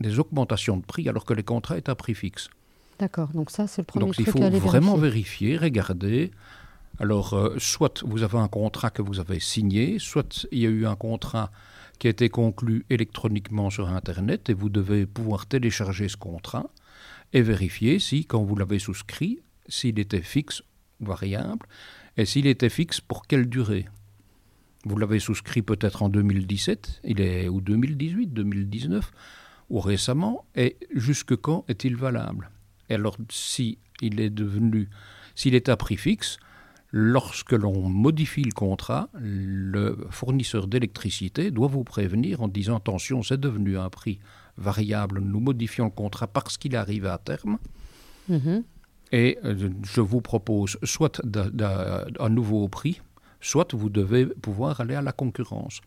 des 0.00 0.18
augmentations 0.18 0.76
de 0.76 0.84
prix 0.84 1.08
alors 1.08 1.24
que 1.24 1.34
le 1.34 1.42
contrat 1.42 1.76
est 1.76 1.88
à 1.88 1.94
prix 1.94 2.14
fixe. 2.14 2.48
D'accord, 2.98 3.28
donc 3.28 3.50
ça 3.50 3.66
c'est 3.66 3.82
le 3.82 3.86
premier 3.86 4.06
donc, 4.06 4.18
il 4.18 4.26
faut 4.26 4.38
vraiment 4.38 4.96
vérifier, 4.96 5.56
regarder. 5.56 6.30
Alors, 7.00 7.32
euh, 7.32 7.56
soit 7.58 8.04
vous 8.04 8.22
avez 8.22 8.38
un 8.38 8.48
contrat 8.48 8.90
que 8.90 9.02
vous 9.02 9.18
avez 9.18 9.40
signé, 9.40 9.98
soit 9.98 10.46
il 10.52 10.58
y 10.58 10.66
a 10.66 10.70
eu 10.70 10.86
un 10.86 10.94
contrat 10.94 11.50
qui 11.98 12.06
a 12.08 12.10
été 12.10 12.28
conclu 12.28 12.84
électroniquement 12.90 13.70
sur 13.70 13.88
Internet 13.88 14.50
et 14.50 14.54
vous 14.54 14.68
devez 14.68 15.06
pouvoir 15.06 15.46
télécharger 15.46 16.08
ce 16.08 16.16
contrat 16.16 16.70
et 17.32 17.42
vérifier 17.42 17.98
si, 17.98 18.26
quand 18.26 18.42
vous 18.42 18.56
l'avez 18.56 18.78
souscrit, 18.78 19.40
s'il 19.68 19.98
était 19.98 20.22
fixe 20.22 20.62
ou 21.00 21.06
variable, 21.06 21.66
et 22.16 22.24
s'il 22.24 22.46
était 22.46 22.68
fixe, 22.68 23.00
pour 23.00 23.26
quelle 23.26 23.48
durée. 23.48 23.86
Vous 24.84 24.98
l'avez 24.98 25.20
souscrit 25.20 25.62
peut-être 25.62 26.02
en 26.02 26.08
2017, 26.08 27.00
il 27.04 27.20
est 27.20 27.48
ou 27.48 27.60
2018, 27.60 28.32
2019, 28.32 29.12
ou 29.70 29.80
récemment, 29.80 30.44
et 30.54 30.76
jusque 30.94 31.36
quand 31.36 31.64
est-il 31.68 31.96
valable? 31.96 32.50
Et 32.90 32.94
alors, 32.94 33.16
si 33.30 33.78
il 34.00 34.20
est 34.20 34.30
devenu, 34.30 34.90
s'il 35.34 35.54
est 35.54 35.68
à 35.68 35.76
prix 35.76 35.96
fixe, 35.96 36.38
lorsque 36.92 37.52
l'on 37.52 37.88
modifie 37.88 38.44
le 38.44 38.52
contrat, 38.52 39.08
le 39.14 40.06
fournisseur 40.10 40.66
d'électricité 40.66 41.50
doit 41.50 41.68
vous 41.68 41.84
prévenir 41.84 42.42
en 42.42 42.48
disant 42.48 42.76
attention, 42.76 43.22
c'est 43.22 43.40
devenu 43.40 43.78
un 43.78 43.88
prix 43.88 44.20
variable, 44.58 45.20
nous 45.20 45.40
modifions 45.40 45.86
le 45.86 45.90
contrat 45.90 46.26
parce 46.26 46.58
qu'il 46.58 46.76
arrive 46.76 47.06
à 47.06 47.16
terme. 47.18 47.58
Mhm. 48.28 48.62
Et 49.10 49.38
euh, 49.44 49.70
je 49.82 50.00
vous 50.00 50.20
propose 50.20 50.78
soit 50.82 51.20
un 52.20 52.28
nouveau 52.28 52.68
prix, 52.68 53.00
soit 53.40 53.74
vous 53.74 53.90
devez 53.90 54.26
pouvoir 54.26 54.80
aller 54.80 54.94
à 54.94 55.02
la 55.02 55.12
concurrence. 55.12 55.80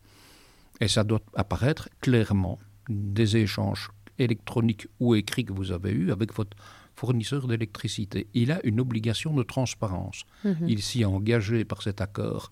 Et 0.81 0.87
ça 0.87 1.03
doit 1.03 1.21
apparaître 1.35 1.87
clairement 2.01 2.59
des 2.89 3.37
échanges 3.37 3.89
électroniques 4.17 4.87
ou 4.99 5.15
écrits 5.15 5.45
que 5.45 5.53
vous 5.53 5.71
avez 5.71 5.91
eus 5.91 6.11
avec 6.11 6.33
votre 6.33 6.57
fournisseur 6.95 7.47
d'électricité. 7.47 8.27
Il 8.33 8.51
a 8.51 8.59
une 8.65 8.79
obligation 8.79 9.33
de 9.33 9.43
transparence. 9.43 10.23
Mhm. 10.43 10.67
Il 10.67 10.81
s'y 10.81 11.01
est 11.01 11.05
engagé 11.05 11.65
par 11.65 11.81
cet 11.81 12.01
accord 12.01 12.51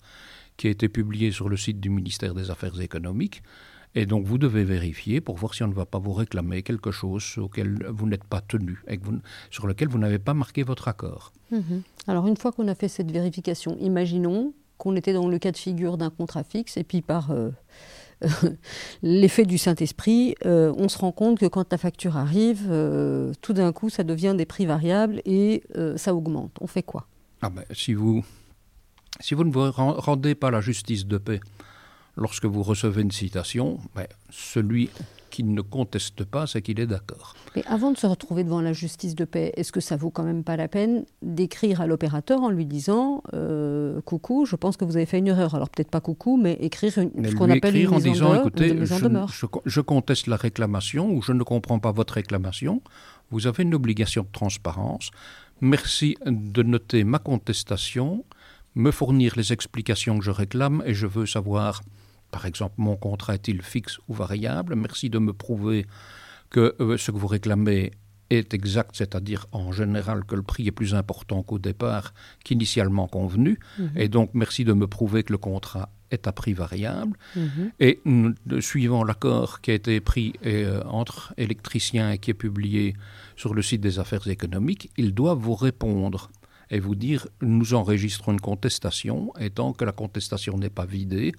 qui 0.56 0.68
a 0.68 0.70
été 0.70 0.88
publié 0.88 1.32
sur 1.32 1.48
le 1.48 1.56
site 1.56 1.80
du 1.80 1.90
ministère 1.90 2.34
des 2.34 2.50
Affaires 2.50 2.80
économiques. 2.80 3.42
Et 3.96 4.06
donc 4.06 4.26
vous 4.26 4.38
devez 4.38 4.64
vérifier 4.64 5.20
pour 5.20 5.36
voir 5.36 5.54
si 5.54 5.62
on 5.62 5.68
ne 5.68 5.74
va 5.74 5.86
pas 5.86 5.98
vous 5.98 6.12
réclamer 6.12 6.62
quelque 6.62 6.90
chose 6.90 7.38
auquel 7.38 7.86
vous 7.88 8.08
n'êtes 8.08 8.24
pas 8.24 8.40
tenu 8.40 8.82
et 8.88 8.98
sur 9.50 9.66
lequel 9.66 9.88
vous 9.88 9.98
n'avez 9.98 10.18
pas 10.18 10.34
marqué 10.34 10.64
votre 10.64 10.88
accord. 10.88 11.32
Mhm. 11.52 11.82
Alors 12.08 12.26
une 12.26 12.36
fois 12.36 12.50
qu'on 12.50 12.66
a 12.66 12.74
fait 12.74 12.88
cette 12.88 13.12
vérification, 13.12 13.76
imaginons 13.80 14.52
qu'on 14.78 14.96
était 14.96 15.12
dans 15.12 15.28
le 15.28 15.38
cas 15.38 15.52
de 15.52 15.56
figure 15.56 15.96
d'un 15.96 16.10
contrat 16.10 16.42
fixe 16.42 16.76
et 16.76 16.82
puis 16.82 17.02
par 17.02 17.30
euh, 17.30 17.50
l'effet 19.02 19.44
du 19.44 19.58
Saint-Esprit, 19.58 20.34
euh, 20.44 20.72
on 20.76 20.88
se 20.88 20.98
rend 20.98 21.12
compte 21.12 21.38
que 21.38 21.46
quand 21.46 21.70
la 21.72 21.78
facture 21.78 22.16
arrive, 22.16 22.66
euh, 22.70 23.32
tout 23.40 23.52
d'un 23.52 23.72
coup, 23.72 23.90
ça 23.90 24.04
devient 24.04 24.34
des 24.36 24.46
prix 24.46 24.66
variables 24.66 25.20
et 25.24 25.62
euh, 25.76 25.96
ça 25.96 26.14
augmente. 26.14 26.56
On 26.60 26.66
fait 26.66 26.82
quoi? 26.82 27.06
Ah 27.42 27.50
ben, 27.50 27.64
si 27.72 27.94
vous 27.94 28.24
ne 29.20 29.50
vous 29.52 29.70
rendez 29.72 30.34
pas 30.34 30.50
la 30.50 30.60
justice 30.60 31.06
de 31.06 31.18
paix 31.18 31.40
lorsque 32.16 32.46
vous 32.46 32.62
recevez 32.62 33.02
une 33.02 33.10
citation, 33.10 33.78
ben, 33.94 34.06
celui 34.30 34.90
qui 35.34 35.42
ne 35.42 35.62
conteste 35.62 36.24
pas, 36.24 36.46
c'est 36.46 36.62
qu'il 36.62 36.78
est 36.78 36.86
d'accord. 36.86 37.34
Mais 37.56 37.64
avant 37.66 37.90
de 37.90 37.98
se 37.98 38.06
retrouver 38.06 38.44
devant 38.44 38.60
la 38.60 38.72
justice 38.72 39.16
de 39.16 39.24
paix, 39.24 39.52
est-ce 39.56 39.72
que 39.72 39.80
ça 39.80 39.96
vaut 39.96 40.10
quand 40.10 40.22
même 40.22 40.44
pas 40.44 40.56
la 40.56 40.68
peine 40.68 41.04
d'écrire 41.22 41.80
à 41.80 41.88
l'opérateur 41.88 42.40
en 42.40 42.50
lui 42.50 42.66
disant 42.66 43.24
euh, 43.32 44.00
Coucou, 44.02 44.46
je 44.46 44.54
pense 44.54 44.76
que 44.76 44.84
vous 44.84 44.96
avez 44.96 45.06
fait 45.06 45.18
une 45.18 45.26
erreur. 45.26 45.56
Alors 45.56 45.68
peut-être 45.70 45.90
pas 45.90 46.00
coucou, 46.00 46.36
mais 46.40 46.52
écrire 46.60 46.96
une, 46.98 47.10
ce 47.28 47.34
qu'on 47.34 47.50
appelle 47.50 47.76
une 47.76 47.88
en 47.88 47.98
disant 47.98 48.38
Écoutez, 48.38 48.78
je, 48.86 49.46
je, 49.64 49.80
conteste 49.80 50.28
la 50.28 50.36
réclamation 50.36 51.10
ou 51.10 51.20
je 51.20 51.32
ne 51.32 51.42
comprends 51.42 51.80
pas 51.80 51.90
votre 51.90 52.14
réclamation. 52.14 52.80
Vous 53.32 53.48
avez 53.48 53.64
une 53.64 53.74
obligation 53.74 54.22
de 54.22 54.28
transparence. 54.30 55.10
Merci 55.60 56.16
de 56.26 56.62
noter 56.62 57.02
ma 57.02 57.18
contestation, 57.18 58.24
me 58.76 58.92
fournir 58.92 59.32
les 59.36 59.52
explications 59.52 60.16
que 60.18 60.24
je 60.24 60.30
réclame 60.30 60.80
et 60.86 60.94
je 60.94 61.08
veux 61.08 61.26
savoir 61.26 61.80
par 62.34 62.46
exemple, 62.46 62.74
mon 62.78 62.96
contrat 62.96 63.34
est-il 63.36 63.62
fixe 63.62 64.00
ou 64.08 64.12
variable? 64.12 64.74
Merci 64.74 65.08
de 65.08 65.20
me 65.20 65.32
prouver 65.32 65.86
que 66.50 66.74
euh, 66.80 66.96
ce 66.98 67.12
que 67.12 67.16
vous 67.16 67.28
réclamez 67.28 67.92
est 68.28 68.52
exact, 68.54 68.90
c'est-à-dire 68.94 69.46
en 69.52 69.70
général 69.70 70.24
que 70.24 70.34
le 70.34 70.42
prix 70.42 70.66
est 70.66 70.72
plus 70.72 70.96
important 70.96 71.44
qu'au 71.44 71.60
départ 71.60 72.12
qu'initialement 72.42 73.06
convenu. 73.06 73.60
Mhm. 73.78 73.90
Et 73.94 74.08
donc, 74.08 74.30
merci 74.34 74.64
de 74.64 74.72
me 74.72 74.88
prouver 74.88 75.22
que 75.22 75.32
le 75.32 75.38
contrat 75.38 75.90
est 76.10 76.26
à 76.26 76.32
prix 76.32 76.54
variable. 76.54 77.16
Mhm. 77.36 77.70
Et 77.78 78.00
suivant 78.58 79.04
l'accord 79.04 79.60
qui 79.60 79.70
a 79.70 79.74
été 79.74 80.00
pris 80.00 80.32
euh, 80.44 80.82
entre 80.86 81.32
électriciens 81.36 82.10
et 82.10 82.18
qui 82.18 82.32
est 82.32 82.40
publié 82.46 82.96
sur 83.36 83.54
le 83.54 83.62
site 83.62 83.80
des 83.80 84.00
affaires 84.00 84.26
économiques, 84.26 84.90
ils 84.96 85.14
doivent 85.14 85.38
vous 85.38 85.54
répondre 85.54 86.32
et 86.68 86.80
vous 86.80 86.96
dire 86.96 87.28
nous 87.42 87.74
enregistrons 87.74 88.32
une 88.32 88.40
contestation, 88.40 89.32
et 89.38 89.50
tant 89.50 89.72
que 89.72 89.84
la 89.84 89.92
contestation 89.92 90.58
n'est 90.58 90.76
pas 90.80 90.86
vidée, 90.86 91.32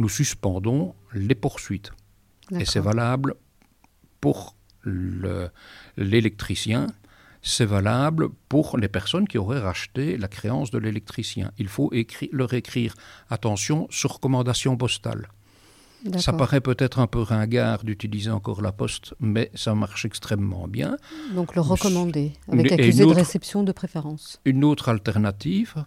nous 0.00 0.08
suspendons 0.08 0.94
les 1.12 1.34
poursuites. 1.34 1.92
Et 2.58 2.64
c'est 2.64 2.80
valable 2.80 3.34
pour 4.20 4.56
l'électricien, 5.96 6.88
c'est 7.42 7.64
valable 7.66 8.28
pour 8.48 8.76
les 8.76 8.88
personnes 8.88 9.28
qui 9.28 9.38
auraient 9.38 9.60
racheté 9.60 10.16
la 10.16 10.28
créance 10.28 10.70
de 10.70 10.78
l'électricien. 10.78 11.52
Il 11.58 11.68
faut 11.68 11.90
leur 12.32 12.52
écrire 12.54 12.94
attention 13.28 13.86
sur 13.90 14.14
recommandation 14.14 14.76
postale. 14.76 15.28
Ça 16.16 16.32
paraît 16.32 16.62
peut-être 16.62 16.98
un 16.98 17.06
peu 17.06 17.20
ringard 17.20 17.84
d'utiliser 17.84 18.30
encore 18.30 18.62
la 18.62 18.72
poste, 18.72 19.12
mais 19.20 19.50
ça 19.54 19.74
marche 19.74 20.06
extrêmement 20.06 20.66
bien. 20.66 20.96
Donc 21.34 21.54
le 21.54 21.60
recommander, 21.60 22.32
avec 22.50 22.72
accusé 22.72 23.04
de 23.04 23.12
réception 23.12 23.62
de 23.64 23.72
préférence. 23.72 24.40
Une 24.46 24.64
autre 24.64 24.88
alternative, 24.88 25.84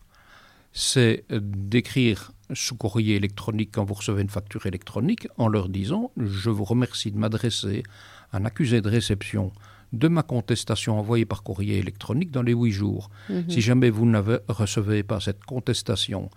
c'est 0.72 1.26
d'écrire 1.32 2.32
sous 2.54 2.76
courrier 2.76 3.16
électronique 3.16 3.70
quand 3.74 3.86
vous 3.86 3.94
recevez 3.94 4.22
une 4.22 4.30
facture 4.30 4.66
électronique 4.66 5.28
en 5.38 5.48
leur 5.48 5.70
disant 5.70 6.12
Je 6.18 6.50
vous 6.50 6.64
remercie 6.64 7.12
de 7.12 7.18
m'adresser 7.18 7.84
un 8.32 8.46
accusé 8.46 8.82
de 8.82 8.90
réception 8.90 9.52
de 9.94 10.08
ma 10.08 10.24
contestation 10.24 10.98
envoyée 10.98 11.26
par 11.26 11.44
courrier 11.44 11.78
électronique 11.78 12.32
dans 12.32 12.42
les 12.42 12.54
huit 12.54 12.72
jours. 12.72 13.10
Mhm. 13.30 13.50
Si 13.50 13.62
jamais 13.62 13.92
vous 13.92 14.06
ne 14.06 14.20
recevez 14.48 15.04
pas 15.04 15.20
cette 15.20 15.44
contestation 15.46 16.30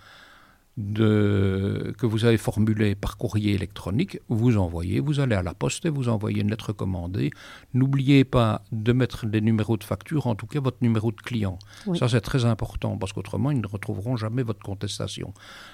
de, 0.77 1.95
que 1.99 2.05
vous 2.05 2.27
avez 2.27 2.37
formulé 2.37 2.95
par 2.95 3.17
courrier 3.17 3.55
électronique, 3.55 4.21
vous 4.29 4.59
envoyez, 4.59 5.01
vous 5.01 5.21
allez 5.21 5.35
à 5.35 5.43
la 5.43 5.55
poste 5.55 5.87
et 5.87 5.89
vous 5.89 6.09
envoyez 6.09 6.43
une 6.43 6.51
lettre 6.51 6.73
commandée. 6.73 7.31
N'oubliez 7.73 8.25
pas 8.25 8.63
de 8.73 8.93
mettre 8.93 9.27
les 9.27 9.41
numéros 9.41 9.79
de 9.79 9.85
facture, 9.85 10.27
en 10.27 10.35
tout 10.35 10.47
cas 10.47 10.61
votre 10.61 10.79
numéro 10.83 11.13
de 11.13 11.17
client. 11.17 11.59
Ça, 11.99 12.09
c'est 12.09 12.21
très 12.21 12.45
important 12.45 12.99
parce 12.99 13.13
qu'autrement, 13.13 13.51
ils 13.51 13.61
ne 13.61 13.67
retrouveront 13.67 14.17
jamais 14.17 14.43
votre 14.43 14.61
contestation. 14.61 15.33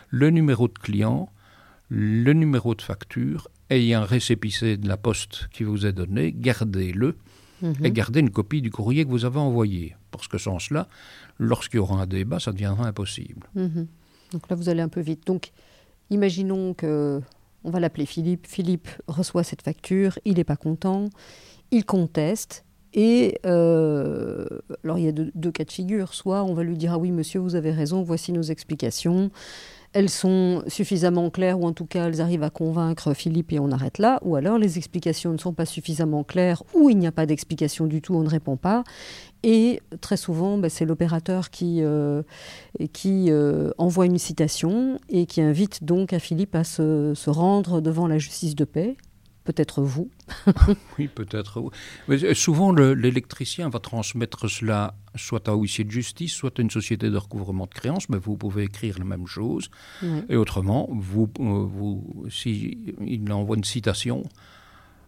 Le 0.09 0.31
numéro 0.31 0.69
de 0.69 0.79
client, 0.79 1.31
le 1.89 2.33
numéro 2.33 2.75
de 2.75 2.83
facture 2.83 3.49
et 3.71 3.95
un 3.95 4.05
récépissé 4.05 4.77
de 4.77 4.87
la 4.87 4.97
poste 4.97 5.49
qui 5.53 5.65
vous 5.65 5.85
est 5.85 5.93
donné, 5.93 6.33
gardez-le 6.33 7.17
mhm. 7.61 7.85
et 7.85 7.91
gardez 7.91 8.21
une 8.21 8.31
copie 8.31 8.63
du 8.63 8.71
courrier 8.71 9.05
que 9.05 9.11
vous 9.11 9.25
avez 9.25 9.41
envoyé. 9.41 9.97
Parce 10.13 10.29
que 10.29 10.39
sans 10.39 10.61
cela, 10.61 10.89
lorsqu'il 11.39 11.79
y 11.79 11.81
aura 11.81 12.01
un 12.01 12.07
débat, 12.07 12.39
ça 12.39 12.53
deviendra 12.53 12.87
impossible. 12.87 13.49
Mhm. 13.57 13.89
Donc 14.33 14.49
là, 14.49 14.57
vous 14.57 14.69
allez 14.69 14.83
un 14.83 14.89
peu 14.89 15.01
vite. 15.01 15.27
Donc, 15.27 15.53
imaginons 16.11 16.75
que 16.75 17.21
on 17.65 17.71
va 17.71 17.81
l'appeler 17.81 18.07
Philippe. 18.07 18.47
Philippe 18.47 18.89
reçoit 19.07 19.45
cette 19.45 19.63
facture, 19.63 20.19
il 20.25 20.37
n'est 20.37 20.45
pas 20.45 20.57
content, 20.57 21.11
il 21.71 21.85
conteste. 21.85 22.65
Et 22.95 23.39
euh, 23.47 24.47
alors 24.85 24.99
il 24.99 25.05
y 25.05 25.09
a 25.09 25.13
deux, 25.13 25.51
cas 25.51 25.65
de 25.65 25.71
figure. 25.71 26.13
Soit 26.13 26.45
on 26.45 26.55
va 26.55 26.63
lui 26.63 26.77
dire 26.77 26.93
ah 26.93 26.99
oui 26.99 27.11
monsieur 27.11 27.41
vous 27.41 27.55
avez 27.55 27.71
raison, 27.71 28.03
voici 28.03 28.33
nos 28.33 28.43
explications. 28.43 29.31
Elles 29.95 30.09
sont 30.09 30.63
suffisamment 30.69 31.29
claires 31.31 31.61
ou 31.61 31.67
en 31.67 31.73
tout 31.73 31.85
cas 31.85 32.07
elles 32.07 32.21
arrivent 32.21 32.43
à 32.43 32.51
convaincre 32.51 33.15
Philippe 33.15 33.53
et 33.53 33.59
on 33.59 33.71
arrête 33.71 33.99
là. 33.99 34.19
Ou 34.23 34.37
alors 34.37 34.59
les 34.59 34.79
explications 34.79 35.33
ne 35.33 35.39
sont 35.39 35.53
pas 35.53 35.67
suffisamment 35.67 36.25
claires 36.25 36.63
ou 36.75 36.89
il 36.89 36.99
n'y 36.99 37.07
a 37.07 37.13
pas 37.13 37.27
d'explication 37.27 37.87
du 37.87 38.01
tout, 38.01 38.15
on 38.15 38.23
ne 38.23 38.29
répond 38.29 38.57
pas. 38.57 38.85
Et 39.43 39.81
très 40.01 40.17
souvent, 40.17 40.57
ben, 40.57 40.71
c'est 40.71 40.85
l'opérateur 40.85 41.51
qui, 41.51 41.83
euh, 41.83 42.23
euh, 43.07 43.73
envoie 43.77 44.07
une 44.07 44.19
citation 44.19 44.99
et 45.09 45.27
qui 45.27 45.41
invite 45.41 45.85
donc 45.85 46.13
à 46.13 46.19
Philippe 46.19 46.55
à 46.55 46.65
se 46.65 47.31
rendre 47.31 47.81
devant 47.81 48.07
la 48.07 48.19
justice 48.19 48.55
de 48.55 48.65
paix. 48.65 48.97
Peut-être 49.45 49.83
vous. 49.83 50.11
oui, 50.99 51.09
peut-être 51.09 51.61
vous. 51.61 51.71
Mais 52.09 52.23
euh, 52.25 52.35
souvent, 52.35 52.73
l'électricien 52.73 53.69
va 53.69 53.81
transmettre 53.81 54.49
cela 54.49 54.95
soit 55.17 55.49
à 55.49 55.53
un 55.53 55.57
huissier 55.57 55.85
de 55.85 55.91
justice, 55.91 56.33
soit 56.33 56.59
à 56.59 56.63
une 56.63 56.71
société 56.71 57.11
de 57.11 57.17
recouvrement 57.17 57.67
de 57.67 57.75
créances, 57.75 58.09
mais 58.09 58.19
vous 58.19 58.37
pouvez 58.37 58.65
écrire 58.65 58.99
la 58.99 59.05
même 59.05 59.27
chose. 59.27 59.71
Et 60.29 60.37
autrement, 60.37 60.89
vous, 60.91 61.29
vous, 61.39 62.27
si 62.31 62.95
il 63.05 63.31
envoie 63.33 63.57
une 63.57 63.65
citation, 63.65 64.23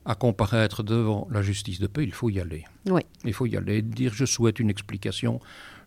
à 0.05 0.15
comparaître 0.15 0.83
devant 0.83 1.27
la 1.31 1.43
justice 1.43 1.81
de 1.81 1.87
paix, 1.87 2.05
il 2.05 2.13
faut 2.13 2.31
y 2.31 2.41
aller. 2.41 2.65
Oui. 2.87 3.01
Il 3.25 3.33
faut 3.33 3.47
y 3.47 3.57
aller, 3.57 3.83
dire 3.83 4.13
je 4.15 4.25
souhaite 4.25 4.59
une 4.59 4.71
explication, 4.71 5.41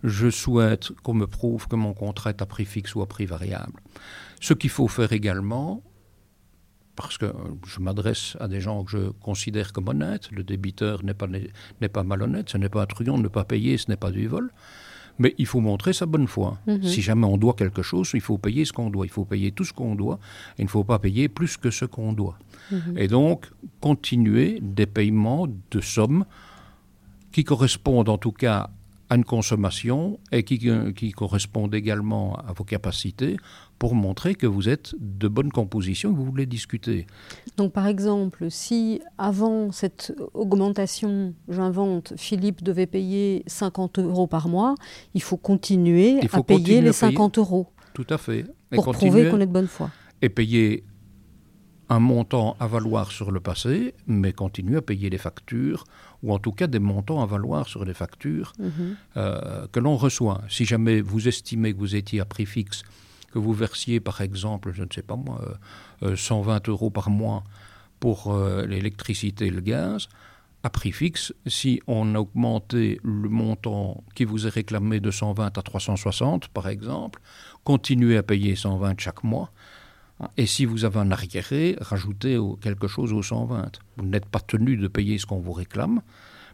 je 0.04 0.30
souhaite 0.30 0.92
qu'on 1.04 1.14
me 1.14 1.28
prouve 1.28 1.68
que 1.68 1.76
mon 1.76 1.94
contrat 1.94 2.32
est 2.32 2.42
à 2.42 2.46
prix 2.46 2.66
fixe 2.66 2.96
ou 2.96 3.02
à 3.02 3.08
prix 3.08 3.26
variable. 3.26 3.82
Ce 4.42 4.54
qu'il 4.54 4.70
faut 4.70 4.88
faire 4.88 5.12
également, 5.14 5.84
parce 6.98 7.18
que 7.18 7.32
je 7.66 7.80
m'adresse 7.80 8.36
à 8.42 8.48
des 8.50 8.60
gens 8.60 8.84
que 8.84 8.92
je 8.92 9.10
considère 9.22 9.72
comme 9.72 9.88
honnêtes, 9.88 10.30
le 10.32 10.44
débiteur 10.44 11.06
n'est 11.06 11.14
pas, 11.14 11.28
n'est 11.28 11.90
pas 11.90 12.04
malhonnête, 12.04 12.50
ce 12.50 12.58
n'est 12.58 12.70
pas 12.70 12.82
un 12.82 12.86
truand, 12.88 13.20
ne 13.20 13.30
pas 13.30 13.46
payer, 13.46 13.78
ce 13.78 13.90
n'est 13.90 13.98
pas 13.98 14.12
du 14.12 14.28
vol. 14.28 14.52
Mais 15.20 15.34
il 15.38 15.46
faut 15.46 15.62
montrer 15.62 15.94
sa 15.94 16.06
bonne 16.06 16.28
foi. 16.28 16.58
Mhm. 16.68 16.84
Si 16.84 17.02
jamais 17.02 17.26
on 17.26 17.38
doit 17.38 17.54
quelque 17.54 17.82
chose, 17.82 18.12
il 18.14 18.22
faut 18.22 18.38
payer 18.38 18.66
ce 18.66 18.74
qu'on 18.74 18.90
doit. 18.90 19.06
Il 19.06 19.12
faut 19.12 19.26
payer 19.26 19.52
tout 19.52 19.64
ce 19.64 19.74
qu'on 19.74 19.96
doit. 19.96 20.20
il 20.60 20.66
ne 20.66 20.70
faut 20.70 20.84
pas 20.84 21.00
payer 21.00 21.28
plus 21.30 21.58
que 21.58 21.72
ce 21.72 21.86
qu'on 21.86 22.14
doit. 22.14 22.38
Mhm. 22.72 22.98
Et 22.98 23.08
donc, 23.08 23.50
continuer 23.80 24.60
des 24.62 24.86
paiements 24.86 25.48
de 25.48 25.82
sommes 25.82 26.26
qui 27.32 27.44
correspondent 27.44 28.10
en 28.10 28.18
tout 28.18 28.32
cas 28.32 28.70
à 29.10 29.16
une 29.16 29.24
consommation 29.24 30.20
et 30.32 30.44
qui, 30.44 30.70
qui 30.96 31.12
correspondent 31.12 31.76
également 31.76 32.36
à 32.36 32.54
vos 32.54 32.64
capacités 32.64 33.38
pour 33.80 33.96
montrer 33.96 34.36
que 34.36 34.48
vous 34.48 34.70
êtes 34.70 34.96
de 35.00 35.28
bonne 35.28 35.52
composition 35.52 36.10
et 36.10 36.14
que 36.14 36.18
vous 36.18 36.26
voulez 36.26 36.46
discuter. 36.46 37.08
Donc 37.58 37.74
par 37.74 37.88
exemple, 37.88 38.48
si 38.50 39.02
avant 39.18 39.72
cette 39.72 40.14
augmentation, 40.34 41.34
j'invente, 41.48 42.14
Philippe 42.18 42.64
devait 42.64 42.88
payer 42.88 43.44
50 43.48 44.00
euros 44.00 44.28
par 44.28 44.48
mois, 44.48 44.76
il 45.14 45.22
faut 45.22 45.38
continuer 45.38 46.20
à 46.32 46.44
payer 46.44 46.82
les 46.82 46.94
50 46.94 47.38
euros. 47.38 47.68
Tout 47.94 48.08
à 48.10 48.18
fait. 48.18 48.46
pour 48.72 48.92
prouver 48.92 49.30
qu'on 49.30 49.40
est 49.40 49.48
de 49.48 49.52
bonne 49.52 49.68
foi. 49.68 49.90
Et 50.22 50.30
payer 50.30 50.84
un 51.90 52.00
montant 52.00 52.58
à 52.60 52.68
valoir 52.68 53.12
sur 53.12 53.32
le 53.32 53.40
passé, 53.40 53.94
mais 54.08 54.34
continuer 54.34 54.78
à 54.78 54.82
payer 54.82 55.10
les 55.10 55.18
factures, 55.18 55.86
ou 56.22 56.34
en 56.34 56.40
tout 56.40 56.52
cas 56.52 56.68
des 56.68 56.80
montants 56.80 57.22
à 57.22 57.26
valoir 57.26 57.68
sur 57.68 57.86
les 57.86 57.94
factures 57.94 58.52
mhm. 58.60 58.96
euh, 59.16 59.68
que 59.72 59.80
l'on 59.80 59.96
reçoit. 59.96 60.42
Si 60.50 60.66
jamais 60.66 61.02
vous 61.02 61.28
estimez 61.28 61.74
que 61.74 61.80
vous 61.80 61.96
étiez 61.96 62.20
à 62.20 62.26
prix 62.26 62.46
fixe, 62.46 62.84
que 63.32 63.40
vous 63.40 63.54
versiez 63.54 64.00
par 64.00 64.22
exemple, 64.22 64.72
je 64.74 64.84
ne 64.84 64.90
sais 64.94 65.02
pas 65.02 65.16
moi, 65.16 65.42
120 66.02 66.68
euh, 66.68 66.72
euros 66.72 66.90
par 66.90 67.10
mois 67.10 67.44
pour 68.00 68.34
euh, 68.34 68.66
l'électricité 68.66 69.48
et 69.48 69.50
le 69.50 69.62
gaz, 69.62 70.08
à 70.64 70.70
prix 70.70 70.92
fixe, 70.92 71.34
si 71.46 71.82
on 71.88 72.16
a 72.16 72.20
augmenté 72.20 73.00
le 73.04 73.30
montant 73.30 74.04
qui 74.16 74.26
vous 74.26 74.48
est 74.48 74.50
réclamé 74.50 75.00
de 75.00 75.12
120 75.12 75.58
à 75.58 75.62
360 75.62 76.48
par 76.50 76.68
exemple, 76.68 77.22
continuez 77.64 78.18
à 78.18 78.24
payer 78.24 78.56
120 78.56 79.00
chaque 79.00 79.24
mois, 79.24 79.52
et 80.36 80.48
si 80.48 80.66
vous 80.66 80.84
avez 80.84 81.00
un 81.00 81.12
arriéré, 81.12 81.76
rajoutez 81.80 82.40
quelque 82.62 82.88
chose 82.88 83.14
aux 83.14 83.22
120. 83.22 83.80
Vous 83.98 84.06
n'êtes 84.06 84.26
pas 84.26 84.40
tenu 84.40 84.76
de 84.76 84.88
payer 84.88 85.20
ce 85.20 85.28
qu'on 85.28 85.40
vous 85.40 85.52
réclame, 85.52 86.02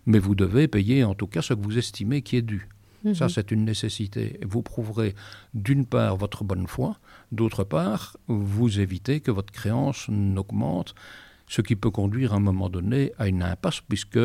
mais 0.06 0.20
vous 0.20 0.36
devez 0.36 0.68
payer 0.68 1.04
en 1.04 1.16
tout 1.16 1.28
cas 1.28 1.42
ce 1.42 1.54
que 1.54 1.62
vous 1.62 1.78
estimez 1.78 2.22
qui 2.22 2.36
est 2.36 2.42
dû. 2.42 2.68
Mhm. 3.04 3.16
Ça, 3.16 3.30
c'est 3.30 3.52
une 3.52 3.66
nécessité. 3.66 4.40
Vous 4.44 4.62
prouverez 4.62 5.16
d'une 5.54 5.86
part 5.86 6.18
votre 6.18 6.44
bonne 6.44 6.68
foi, 6.68 6.98
d'autre 7.32 7.64
part, 7.64 8.18
vous 8.28 8.80
évitez 8.80 9.20
que 9.20 9.32
votre 9.32 9.52
créance 9.52 10.08
n'augmente, 10.10 10.96
ce 11.48 11.62
qui 11.62 11.76
peut 11.76 11.92
conduire 11.92 12.34
à 12.34 12.38
un 12.38 12.40
moment 12.40 12.70
donné 12.70 13.12
à 13.18 13.28
une 13.28 13.44
impasse, 13.44 13.82
puisque 13.82 14.20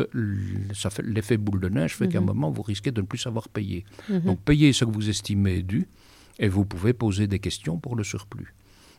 l'effet 1.03 1.37
boule 1.37 1.59
de 1.59 1.69
neige 1.69 1.95
fait 1.95 2.07
qu'à 2.07 2.19
un 2.19 2.21
mhm. 2.21 2.27
moment, 2.27 2.51
vous 2.51 2.61
risquez 2.63 2.91
de 2.91 3.01
ne 3.01 3.05
plus 3.05 3.19
savoir 3.19 3.49
payer. 3.49 3.85
Mhm. 4.09 4.19
Donc, 4.21 4.39
payez 4.41 4.73
ce 4.73 4.85
que 4.85 4.91
vous 4.91 5.09
estimez 5.09 5.61
dû, 5.61 5.87
et 6.39 6.47
vous 6.47 6.65
pouvez 6.65 6.93
poser 6.93 7.27
des 7.27 7.39
questions 7.39 7.77
pour 7.77 7.95
le 7.95 8.03
surplus. 8.03 8.53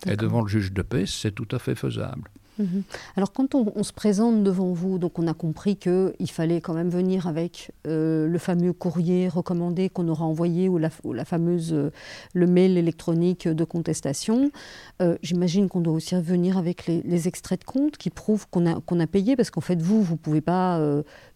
Et 0.07 0.17
devant 0.17 0.43
le 0.43 0.49
juge 0.49 0.73
de 0.73 0.83
paix, 0.83 1.07
c'est 1.07 1.33
tout 1.33 1.49
à 1.51 1.59
fait 1.59 1.75
faisable. 1.75 2.31
Mhm. 2.61 2.83
Alors 3.17 3.33
quand 3.33 3.55
on, 3.55 3.83
se 3.83 3.93
présente 3.93 4.45
devant 4.45 4.73
vous, 4.73 4.99
donc 4.99 5.19
on 5.19 5.27
a 5.27 5.33
compris 5.33 5.77
qu'il 5.77 6.31
fallait 6.31 6.61
quand 6.61 6.75
même 6.75 6.91
venir 6.91 7.27
avec 7.27 7.73
euh, 7.87 8.27
le 8.27 8.39
fameux 8.39 8.75
courrier 8.75 9.29
recommandé 9.29 9.89
qu'on 9.89 10.07
aura 10.09 10.27
envoyé 10.27 10.69
ou 10.69 10.77
la, 10.79 10.91
fameuse 11.25 11.73
euh, 11.73 11.91
le 12.35 12.47
mail 12.47 12.77
électronique 12.77 13.49
de 13.49 13.65
contestation. 13.65 14.51
Euh, 15.01 15.17
j'imagine 15.23 15.69
qu'on 15.69 15.81
doit 15.81 15.95
aussi 15.95 16.15
venir 16.17 16.59
avec 16.59 16.87
les, 16.87 17.29
extraits 17.29 17.61
de 17.61 17.65
compte 17.65 17.97
qui 17.97 18.11
prouvent 18.11 18.47
qu'on 18.51 18.67
a, 18.67 18.77
a 18.77 19.07
payé 19.07 19.37
parce 19.37 19.51
qu'en 19.51 19.61
fait 19.61 19.81
vous, 19.81 20.03
vous 20.03 20.15
ne 20.15 20.19
pouvez 20.19 20.41
pas 20.41 20.81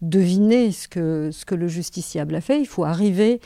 deviner 0.03 0.73
ce 0.73 0.89
que, 0.89 1.31
ce 1.31 1.45
que 1.45 1.55
le 1.55 1.69
justiciable 1.69 2.35
a 2.35 2.41
fait. 2.41 2.61
Il 2.61 2.67
faut 2.67 2.85
arriver 2.85 3.41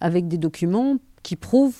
avec 0.00 0.28
des 0.28 0.38
documents 0.38 0.98
qui 1.24 1.36
prouve 1.36 1.74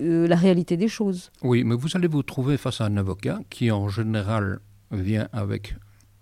euh, 0.00 0.26
la 0.26 0.36
réalité 0.36 0.76
des 0.76 0.88
choses. 0.88 1.30
Oui, 1.42 1.64
mais 1.64 1.76
vous 1.76 1.88
allez 1.94 2.08
vous 2.08 2.24
trouver 2.24 2.58
face 2.58 2.82
à 2.82 2.86
un 2.86 2.96
avocat 2.98 3.40
qui 3.48 3.70
en 3.70 3.88
général 3.88 4.58
vient 4.90 5.28
avec 5.32 5.76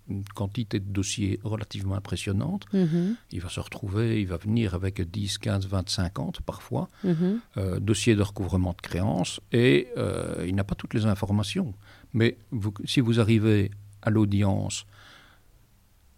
une 0.08 0.22
quantité 0.22 0.78
de 0.78 0.84
dossiers 0.84 1.40
relativement 1.42 1.96
impressionnante. 1.96 2.66
Mhm. 2.72 3.16
Il 3.32 3.40
va 3.40 3.48
se 3.48 3.58
retrouver, 3.58 4.20
il 4.20 4.28
va 4.28 4.36
venir 4.36 4.74
avec 4.74 5.00
10, 5.00 5.38
15, 5.38 5.66
20, 5.66 5.88
50 5.88 6.42
parfois, 6.42 6.88
mhm. 7.02 7.40
euh, 7.56 7.80
dossiers 7.80 8.14
de 8.14 8.22
recouvrement 8.22 8.74
de 8.74 8.82
créances, 8.82 9.40
et 9.50 9.88
euh, 9.96 10.44
il 10.46 10.54
n'a 10.54 10.62
pas 10.62 10.74
toutes 10.74 10.94
les 10.94 11.06
informations. 11.06 11.74
Mais 12.12 12.36
si 12.84 13.00
vous 13.00 13.18
arrivez 13.18 13.70
à 14.02 14.10
l'audience, 14.10 14.86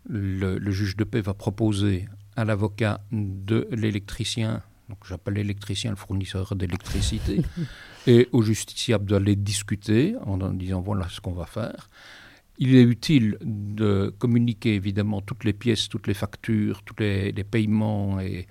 le, 0.08 0.58
le, 0.58 0.70
juge 0.72 0.96
de 0.96 1.04
paix 1.04 1.20
va 1.20 1.34
proposer 1.34 2.08
à 2.36 2.44
l'avocat 2.44 3.00
de 3.12 3.68
l'électricien 3.70 4.62
donc 4.88 4.98
j'appelle 5.06 5.34
l'électricien 5.34 5.90
le 5.90 5.96
fournisseur 5.96 6.54
d'électricité, 6.56 7.42
et 8.06 8.28
au 8.32 8.42
justiciable 8.42 9.06
d'aller 9.06 9.36
discuter 9.36 10.14
en, 10.24 10.38
disant 10.52 10.80
voilà 10.80 11.08
ce 11.08 11.20
qu'on 11.20 11.32
va 11.32 11.46
faire. 11.46 11.88
Il 12.58 12.74
est 12.74 12.82
utile 12.82 13.38
de 13.40 14.12
communiquer 14.18 14.74
évidemment 14.74 15.20
toutes 15.20 15.44
les 15.44 15.52
pièces, 15.52 15.88
toutes 15.88 16.08
les 16.08 16.14
factures, 16.14 16.82
tous 16.82 16.96
les, 16.98 17.32
paiements 17.44 18.18
et, 18.18 18.48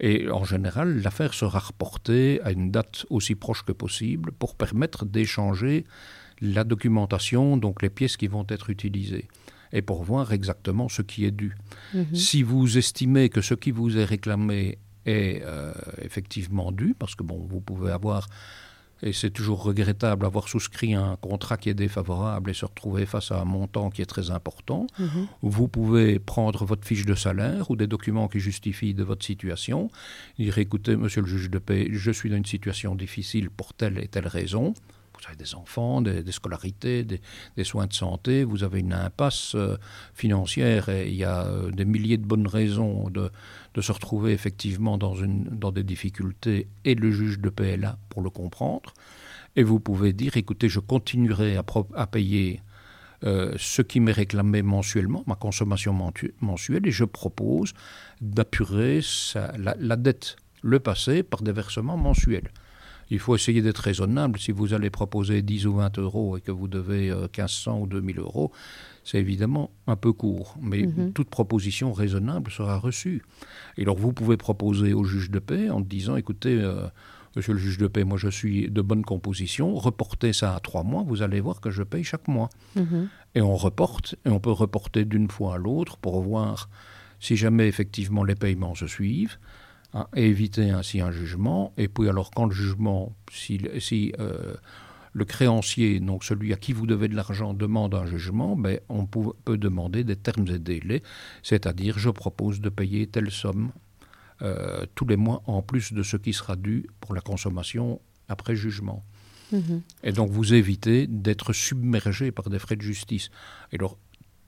et 0.00 0.30
en 0.30 0.44
général, 0.44 1.00
l'affaire 1.00 1.32
sera 1.32 1.58
reportée 1.58 2.40
à 2.42 2.52
une 2.52 2.70
date 2.70 3.06
aussi 3.08 3.34
proche 3.34 3.62
que 3.62 3.72
possible 3.72 4.32
pour 4.32 4.56
permettre 4.56 5.06
d'échanger 5.06 5.86
la 6.40 6.64
documentation, 6.64 7.56
donc 7.56 7.82
les 7.82 7.88
pièces 7.88 8.16
qui 8.16 8.26
vont 8.26 8.46
être 8.48 8.68
utilisées, 8.68 9.28
et 9.72 9.82
pour 9.82 10.04
voir 10.04 10.32
exactement 10.32 10.88
ce 10.88 11.02
qui 11.02 11.24
est 11.24 11.30
dû. 11.30 11.56
Mhm. 11.94 12.14
Si 12.14 12.42
vous 12.42 12.76
estimez 12.76 13.30
que 13.30 13.40
ce 13.40 13.54
qui 13.54 13.70
vous 13.70 13.96
est 13.96 14.04
réclamé 14.04 14.78
est 15.06 15.42
euh, 15.42 15.72
effectivement 16.02 16.72
dû, 16.72 16.94
parce 16.98 17.14
que 17.14 17.22
bon, 17.22 17.46
vous 17.48 17.60
pouvez 17.60 17.92
avoir, 17.92 18.28
et 19.02 19.12
c'est 19.12 19.30
toujours 19.30 19.62
regrettable, 19.62 20.26
avoir 20.26 20.48
souscrit 20.48 20.94
un 20.94 21.16
contrat 21.16 21.56
qui 21.56 21.68
est 21.68 21.74
défavorable 21.74 22.50
et 22.50 22.54
se 22.54 22.64
retrouver 22.64 23.06
face 23.06 23.30
à 23.30 23.40
un 23.40 23.44
montant 23.44 23.90
qui 23.90 24.02
est 24.02 24.06
très 24.06 24.30
important. 24.30 24.86
Mhm. 24.98 25.26
Vous 25.42 25.68
pouvez 25.68 26.18
prendre 26.18 26.64
votre 26.64 26.86
fiche 26.86 27.06
de 27.06 27.14
salaire 27.14 27.70
ou 27.70 27.76
des 27.76 27.86
documents 27.86 28.28
qui 28.28 28.40
justifient 28.40 28.94
de 28.94 29.04
votre 29.04 29.24
situation, 29.24 29.90
dire 30.38 30.58
écoutez, 30.58 30.96
monsieur 30.96 31.22
le 31.22 31.28
juge 31.28 31.50
de 31.50 31.58
paix, 31.58 31.88
je 31.90 32.10
suis 32.10 32.30
dans 32.30 32.36
une 32.36 32.44
situation 32.44 32.94
difficile 32.94 33.50
pour 33.50 33.74
telle 33.74 33.98
et 33.98 34.08
telle 34.08 34.28
raison 34.28 34.74
vous 35.18 35.26
avez 35.28 35.36
des 35.36 35.54
enfants, 35.54 36.02
des, 36.02 36.32
scolarités, 36.32 37.04
des, 37.04 37.64
soins 37.64 37.86
de 37.86 37.92
santé, 37.92 38.44
vous 38.44 38.64
avez 38.64 38.80
une 38.80 38.92
impasse 38.92 39.54
euh, 39.54 39.76
financière 40.14 40.88
et 40.88 41.08
il 41.08 41.14
y 41.14 41.24
a 41.24 41.44
euh, 41.44 41.70
des 41.70 41.84
milliers 41.84 42.18
de 42.18 42.26
bonnes 42.26 42.46
raisons 42.46 43.08
de, 43.10 43.30
de 43.76 43.82
se 43.82 43.92
retrouver 43.92 44.32
effectivement 44.32 44.96
dans, 44.96 45.70
des 45.70 45.84
difficultés 45.84 46.66
et 46.86 46.94
le 46.94 47.12
juge 47.12 47.38
de 47.38 47.50
paix 47.50 47.72
est 47.72 47.76
là 47.76 47.98
pour 48.08 48.22
le 48.22 48.30
comprendre. 48.30 48.94
Et 49.54 49.62
vous 49.62 49.80
pouvez 49.80 50.14
dire, 50.14 50.38
écoutez, 50.38 50.70
je 50.70 50.80
continuerai 50.80 51.56
à, 51.58 51.64
à 51.94 52.06
payer 52.06 52.62
euh, 53.24 53.52
ce 53.58 53.82
qui 53.82 54.00
m'est 54.00 54.12
réclamé 54.12 54.62
mensuellement, 54.62 55.24
ma 55.26 55.34
consommation 55.34 55.94
mensuelle, 56.40 56.86
et 56.86 56.90
je 56.90 57.04
propose 57.04 57.74
d'apurer 58.22 59.00
la, 59.34 59.76
la 59.78 59.96
dette, 59.96 60.36
le 60.62 60.80
passé, 60.80 61.22
par 61.22 61.42
des 61.42 61.52
versements 61.52 61.98
mensuels 61.98 62.50
il 63.10 63.18
faut 63.18 63.34
essayer 63.34 63.62
d'être 63.62 63.78
raisonnable. 63.78 64.38
Si 64.38 64.52
vous 64.52 64.74
allez 64.74 64.90
proposer 64.90 65.42
10 65.42 65.66
ou 65.66 65.74
20 65.74 65.98
euros 65.98 66.36
et 66.36 66.40
que 66.40 66.50
vous 66.50 66.68
devez 66.68 67.12
1500 67.14 67.76
euh, 67.76 67.82
ou 67.82 67.86
2000 67.86 68.18
euros, 68.18 68.52
c'est 69.06 69.18
évidemment 69.18 69.70
un 69.86 69.96
peu 69.96 70.12
court. 70.12 70.56
Mais 70.60 70.82
mhm. 70.82 71.12
toute 71.12 71.30
proposition 71.30 71.92
raisonnable 71.92 72.50
sera 72.50 72.78
reçue. 72.78 73.22
Et 73.78 73.82
alors 73.82 73.96
vous 73.96 74.12
pouvez 74.12 74.36
proposer 74.36 74.92
au 74.92 75.04
juge 75.04 75.30
de 75.30 75.38
paix 75.38 75.70
en 75.70 75.80
disant, 75.80 76.16
écoutez, 76.16 76.60
euh, 76.60 76.86
monsieur 77.36 77.52
le 77.52 77.58
juge 77.58 77.78
de 77.78 77.86
paix, 77.86 78.04
moi 78.04 78.18
je 78.18 78.28
suis 78.28 78.70
de 78.70 78.82
bonne 78.82 79.04
composition, 79.04 79.74
reportez 79.74 80.32
ça 80.32 80.54
à 80.54 80.60
trois 80.60 80.82
mois, 80.82 81.04
vous 81.06 81.22
allez 81.22 81.40
voir 81.40 81.60
que 81.60 81.70
je 81.70 81.82
paye 81.82 82.04
chaque 82.04 82.28
mois. 82.28 82.50
Mhm. 82.74 83.08
Et 83.36 83.40
on 83.40 83.56
reporte, 83.56 84.16
et 84.24 84.30
on 84.30 84.40
peut 84.40 84.50
reporter 84.50 85.04
d'une 85.04 85.30
fois 85.30 85.54
à 85.54 85.58
l'autre 85.58 85.96
pour 85.96 86.20
voir 86.20 86.68
si 87.20 87.36
jamais 87.36 87.68
effectivement 87.68 88.24
les 88.24 88.34
paiements 88.34 88.74
se 88.74 88.86
suivent 88.86 89.38
Hein, 89.96 90.08
et 90.14 90.26
éviter 90.26 90.70
ainsi 90.70 91.00
un 91.00 91.10
jugement. 91.10 91.72
Et 91.78 91.88
puis 91.88 92.08
alors 92.08 92.30
quand 92.30 92.44
le 92.44 92.54
jugement, 92.54 93.16
si, 93.32 93.60
si 93.78 94.12
euh, 94.20 94.54
le 95.16 95.24
créancier, 95.24 95.98
donc 95.98 96.24
celui 96.24 96.52
à 96.52 96.56
qui 96.56 96.74
vous 96.74 96.86
devez 96.86 97.08
de 97.08 97.16
l'argent, 97.16 97.54
demande 97.54 97.94
un 97.94 98.04
jugement, 98.04 98.54
ben, 98.54 98.80
on 98.90 99.06
peut, 99.06 99.56
demander 99.56 100.04
des 100.04 100.14
termes 100.14 100.46
et 100.48 100.58
délais, 100.58 101.02
c'est-à-dire 101.42 101.98
je 101.98 102.10
propose 102.10 102.60
de 102.60 102.68
payer 102.68 103.06
telle 103.06 103.30
somme 103.30 103.72
euh, 104.42 104.84
tous 104.94 105.06
les 105.06 105.16
mois 105.16 105.42
en 105.46 105.62
plus 105.62 105.94
de 105.94 106.02
ce 106.02 106.18
qui 106.18 106.34
sera 106.34 106.54
dû 106.54 106.86
pour 107.00 107.14
la 107.14 107.22
consommation 107.22 107.98
après 108.28 108.56
jugement. 108.56 109.02
Mhm. 109.52 109.80
Et 110.02 110.12
donc 110.12 110.30
vous 110.30 110.52
évitez 110.52 111.06
d'être 111.06 111.54
submergé 111.54 112.30
par 112.30 112.50
des 112.50 112.58
frais 112.58 112.76
de 112.76 112.82
justice. 112.82 113.30
Et 113.72 113.76
alors 113.76 113.96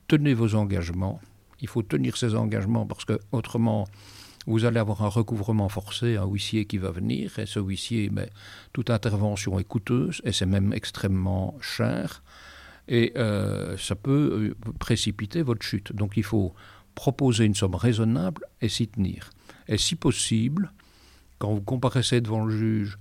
tenez 0.06 0.34
vos 0.34 0.54
engagements. 0.54 1.18
Il 1.62 1.68
faut 1.68 1.82
tenir 1.82 2.18
ces 2.18 2.34
engagements 2.34 2.84
parce 2.84 3.06
que 3.06 3.18
autrement 3.32 3.88
vous 4.48 4.64
allez 4.64 4.78
avoir 4.78 5.02
un 5.02 5.08
recouvrement 5.08 5.68
forcé, 5.68 6.16
un 6.16 6.24
huissier 6.24 6.64
qui 6.64 6.78
va 6.78 6.90
venir, 6.90 7.38
et 7.38 7.44
ce 7.44 7.60
huissier, 7.60 8.08
mais 8.10 8.30
toute 8.72 8.88
intervention 8.88 9.58
est 9.58 9.64
coûteuse, 9.64 10.22
et 10.24 10.32
c'est 10.32 10.46
même 10.46 10.72
extrêmement 10.72 11.54
cher, 11.60 12.22
et 12.88 13.12
euh, 13.16 13.76
ça 13.76 13.94
peut 13.94 14.54
euh, 14.64 14.72
précipiter 14.78 15.42
votre 15.42 15.62
chute. 15.62 15.92
Donc 15.92 16.16
il 16.16 16.22
faut 16.22 16.54
proposer 16.94 17.44
une 17.44 17.54
somme 17.54 17.74
raisonnable 17.74 18.42
et 18.62 18.70
s'y 18.70 18.88
tenir. 18.88 19.28
Et 19.68 19.76
si 19.76 19.96
possible, 19.96 20.72
quand 21.38 21.52
vous 21.52 21.60
comparaissez 21.60 22.22
devant 22.22 22.42
le 22.42 22.56
juge, 22.56 22.98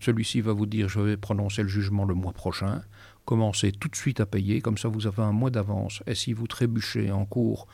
celui-ci 0.00 0.40
va 0.40 0.52
vous 0.52 0.66
dire 0.66 0.88
je 0.88 0.98
vais 0.98 1.16
prononcer 1.16 1.62
le 1.62 1.68
jugement 1.68 2.04
le 2.04 2.14
mois 2.14 2.32
prochain, 2.32 2.82
commencez 3.24 3.70
tout 3.70 3.88
de 3.88 3.96
suite 3.96 4.18
à 4.18 4.26
payer, 4.26 4.60
comme 4.60 4.78
ça 4.78 4.88
vous 4.88 5.06
avez 5.06 5.22
un 5.22 5.32
mois 5.32 5.50
d'avance. 5.50 6.02
Et 6.08 6.16
si 6.16 6.32
vous 6.32 6.48
trébuchez 6.48 7.12
en 7.12 7.24
cours 7.24 7.68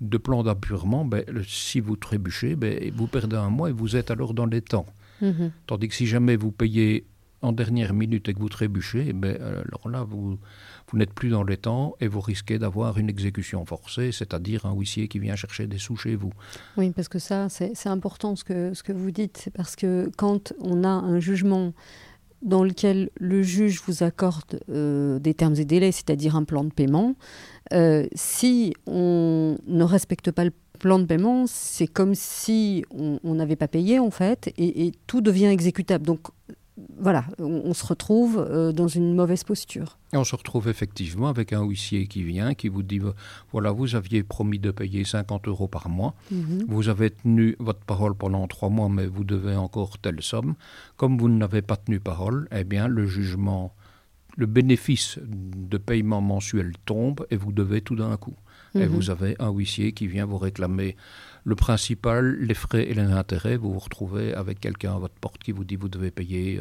de 0.00 0.18
plan 0.18 0.42
d'apurement, 0.42 1.04
ben, 1.04 1.24
si 1.46 1.80
vous 1.80 1.96
trébuchez, 1.96 2.56
ben, 2.56 2.92
vous 2.94 3.06
perdez 3.06 3.36
un 3.36 3.50
mois 3.50 3.70
et 3.70 3.72
vous 3.72 3.96
êtes 3.96 4.10
alors 4.10 4.34
dans 4.34 4.46
les 4.46 4.62
temps. 4.62 4.86
Mhm. 5.22 5.52
Tandis 5.66 5.88
que 5.88 5.94
si 5.94 6.06
jamais 6.06 6.36
vous 6.36 6.52
payez 6.52 7.06
en 7.42 7.52
dernière 7.52 7.94
minute 7.94 8.28
et 8.28 8.34
que 8.34 8.38
vous 8.38 8.48
trébuchez, 8.48 9.12
ben, 9.12 9.36
alors 9.40 9.88
là, 9.88 10.02
vous, 10.02 10.38
vous 10.88 10.98
n'êtes 10.98 11.12
plus 11.12 11.28
dans 11.28 11.44
les 11.44 11.56
temps 11.56 11.94
et 12.00 12.08
vous 12.08 12.20
risquez 12.20 12.58
d'avoir 12.58 12.98
une 12.98 13.08
exécution 13.08 13.64
forcée, 13.64 14.12
c'est-à-dire 14.12 14.66
un 14.66 14.74
huissier 14.74 15.08
qui 15.08 15.18
vient 15.18 15.36
chercher 15.36 15.66
des 15.66 15.78
sous 15.78 15.96
chez 15.96 16.16
vous. 16.16 16.32
Oui, 16.76 16.90
parce 16.90 17.08
que 17.08 17.18
ça, 17.18 17.48
c'est 17.48 17.88
important 17.88 18.36
ce 18.36 18.44
que, 18.44 18.74
ce 18.74 18.82
que 18.82 18.92
vous 18.92 19.10
dites, 19.10 19.50
parce 19.54 19.76
que 19.76 20.10
quand 20.16 20.52
on 20.60 20.84
a 20.84 20.88
un 20.88 21.20
jugement 21.20 21.72
dans 22.46 22.64
lequel 22.64 23.10
le 23.18 23.42
juge 23.42 23.82
vous 23.86 24.02
accorde 24.02 24.60
euh, 24.70 25.18
des 25.18 25.34
termes 25.34 25.56
et 25.56 25.64
délais, 25.64 25.92
c'est-à-dire 25.92 26.36
un 26.36 26.44
plan 26.44 26.64
de 26.64 26.70
paiement, 26.70 27.14
euh, 27.72 28.06
si 28.14 28.72
on 28.86 29.58
ne 29.66 29.84
respecte 29.84 30.30
pas 30.30 30.44
le 30.44 30.52
plan 30.78 30.98
de 30.98 31.04
paiement, 31.04 31.46
c'est 31.46 31.88
comme 31.88 32.14
si 32.14 32.84
on 32.90 33.34
n'avait 33.34 33.56
pas 33.56 33.68
payé 33.68 33.98
en 33.98 34.10
fait, 34.10 34.52
et, 34.56 34.86
et, 34.86 34.92
tout 35.06 35.20
devient 35.20 35.46
exécutable. 35.46 36.06
Donc 36.06 36.20
voilà, 36.98 37.24
on, 37.38 37.72
se 37.72 37.86
retrouve 37.86 38.36
euh, 38.38 38.70
dans 38.70 38.88
une 38.88 39.14
mauvaise 39.14 39.44
posture. 39.44 39.98
Et 40.12 40.16
on 40.16 40.24
se 40.24 40.36
retrouve 40.36 40.68
effectivement 40.68 41.28
avec 41.28 41.54
un 41.54 41.62
huissier 41.62 42.06
qui 42.06 42.22
vient, 42.22 42.54
qui 42.54 42.68
vous 42.68 42.82
dit, 42.82 43.00
voilà, 43.50 43.70
vous 43.72 43.94
aviez 43.94 44.22
promis 44.22 44.58
de 44.58 44.70
payer 44.70 45.04
50 45.04 45.48
euros 45.48 45.68
par 45.68 45.88
mois, 45.88 46.14
mhm. 46.30 46.66
vous 46.68 46.88
avez 46.88 47.10
tenu 47.10 47.56
votre 47.60 47.80
parole 47.80 48.14
pendant 48.14 48.46
trois 48.46 48.68
mois, 48.68 48.90
mais 48.90 49.06
vous 49.06 49.24
devez 49.24 49.56
encore 49.56 49.98
telle 49.98 50.22
somme. 50.22 50.54
Comme 50.96 51.16
vous 51.16 51.30
n'avez 51.30 51.62
pas 51.62 51.76
tenu 51.76 51.98
parole, 51.98 52.46
eh 52.52 52.64
bien, 52.64 52.88
le 52.88 53.06
jugement, 53.06 53.74
le 54.36 54.44
bénéfice 54.46 55.18
de 55.22 55.78
paiement 55.78 56.20
mensuel 56.20 56.72
tombe 56.84 57.26
et 57.30 57.36
vous 57.36 57.52
devez 57.52 57.80
tout 57.80 57.96
d'un 57.96 58.16
coup. 58.18 58.36
Et 58.74 58.80
mhm. 58.80 58.88
vous 58.88 59.08
avez 59.08 59.36
un 59.38 59.50
huissier 59.50 59.92
qui 59.92 60.06
vient 60.06 60.26
vous 60.26 60.36
réclamer 60.38 60.96
le 61.46 61.54
principal, 61.54 62.36
les 62.40 62.54
frais 62.54 62.90
et 62.90 62.94
les 62.94 63.02
intérêts, 63.02 63.56
vous 63.56 63.72
vous 63.72 63.78
retrouvez 63.78 64.34
avec 64.34 64.58
quelqu'un 64.58 64.96
à 64.96 64.98
votre 64.98 65.14
porte 65.14 65.38
qui 65.42 65.52
vous 65.52 65.64
dit 65.64 65.76
vous 65.76 65.88
devez 65.88 66.10
payer 66.10 66.60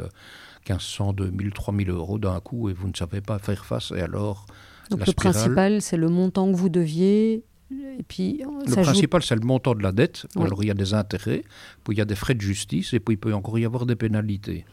1500, 0.69 1.13
2000, 1.13 1.51
3000 1.51 1.89
euros 1.89 2.19
d'un 2.19 2.39
coup 2.39 2.69
et 2.69 2.73
vous 2.73 2.87
ne 2.87 2.93
savez 2.93 3.19
pas 3.19 3.39
faire 3.39 3.65
face. 3.65 3.91
Et 3.95 4.01
alors, 4.01 4.45
Donc 4.91 5.07
le 5.07 5.13
principal, 5.13 5.81
c'est 5.81 5.97
le 5.97 6.09
montant 6.09 6.51
que 6.51 6.55
vous 6.55 6.69
deviez 6.69 7.43
et 7.71 8.03
puis, 8.03 8.43
le 8.43 8.81
principal, 8.83 9.23
c'est 9.23 9.35
le 9.35 9.41
montant 9.41 9.73
de 9.73 9.81
la 9.81 9.91
dette. 9.91 10.27
Alors, 10.35 10.63
il 10.63 10.67
y 10.67 10.71
a 10.71 10.75
des 10.75 10.93
intérêts, 10.93 11.43
puis 11.83 11.95
il 11.95 11.97
y 11.97 12.01
a 12.01 12.05
des 12.05 12.15
frais 12.15 12.35
de 12.35 12.41
justice, 12.41 12.93
et 12.93 12.99
puis 12.99 13.15
il 13.15 13.17
peut 13.17 13.33
encore 13.33 13.57
y 13.57 13.65
avoir 13.65 13.85
des 13.85 13.95
pénalités. 13.95 14.65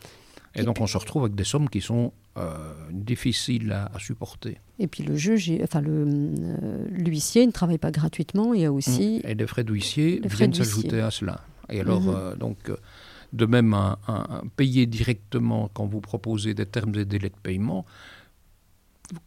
Et, 0.54 0.64
donc, 0.64 0.80
on 0.80 0.86
se 0.86 0.98
retrouve 0.98 1.22
avec 1.22 1.34
des 1.34 1.44
sommes 1.44 1.68
qui 1.68 1.80
sont 1.80 2.12
euh, 2.36 2.72
difficiles 2.90 3.72
à, 3.72 3.90
supporter. 3.98 4.60
Et 4.78 4.86
puis, 4.86 5.02
le 5.02 5.16
juge, 5.16 5.50
enfin, 5.62 5.82
euh, 5.82 6.86
l'huissier 6.90 7.46
ne 7.46 7.52
travaille 7.52 7.78
pas 7.78 7.90
gratuitement. 7.90 8.52
Il 8.54 8.60
y 8.60 8.64
a 8.64 8.72
aussi. 8.72 9.20
Mmh. 9.24 9.28
Et 9.28 9.34
les 9.34 9.46
frais 9.46 9.64
d'huissier 9.64 10.20
viennent 10.24 10.52
s'ajouter 10.52 11.00
à 11.00 11.10
cela. 11.10 11.40
Et 11.70 11.80
alors, 11.80 12.02
mmh. 12.02 12.14
euh, 12.14 12.36
donc, 12.36 12.70
de 13.32 13.46
même, 13.46 13.72
un, 13.74 13.96
payer 14.56 14.86
directement 14.86 15.70
quand 15.72 15.86
vous 15.86 16.00
proposez 16.00 16.54
des 16.54 16.66
termes 16.66 16.94
et 16.96 17.04
délais 17.06 17.30
de 17.30 17.40
paiement, 17.42 17.86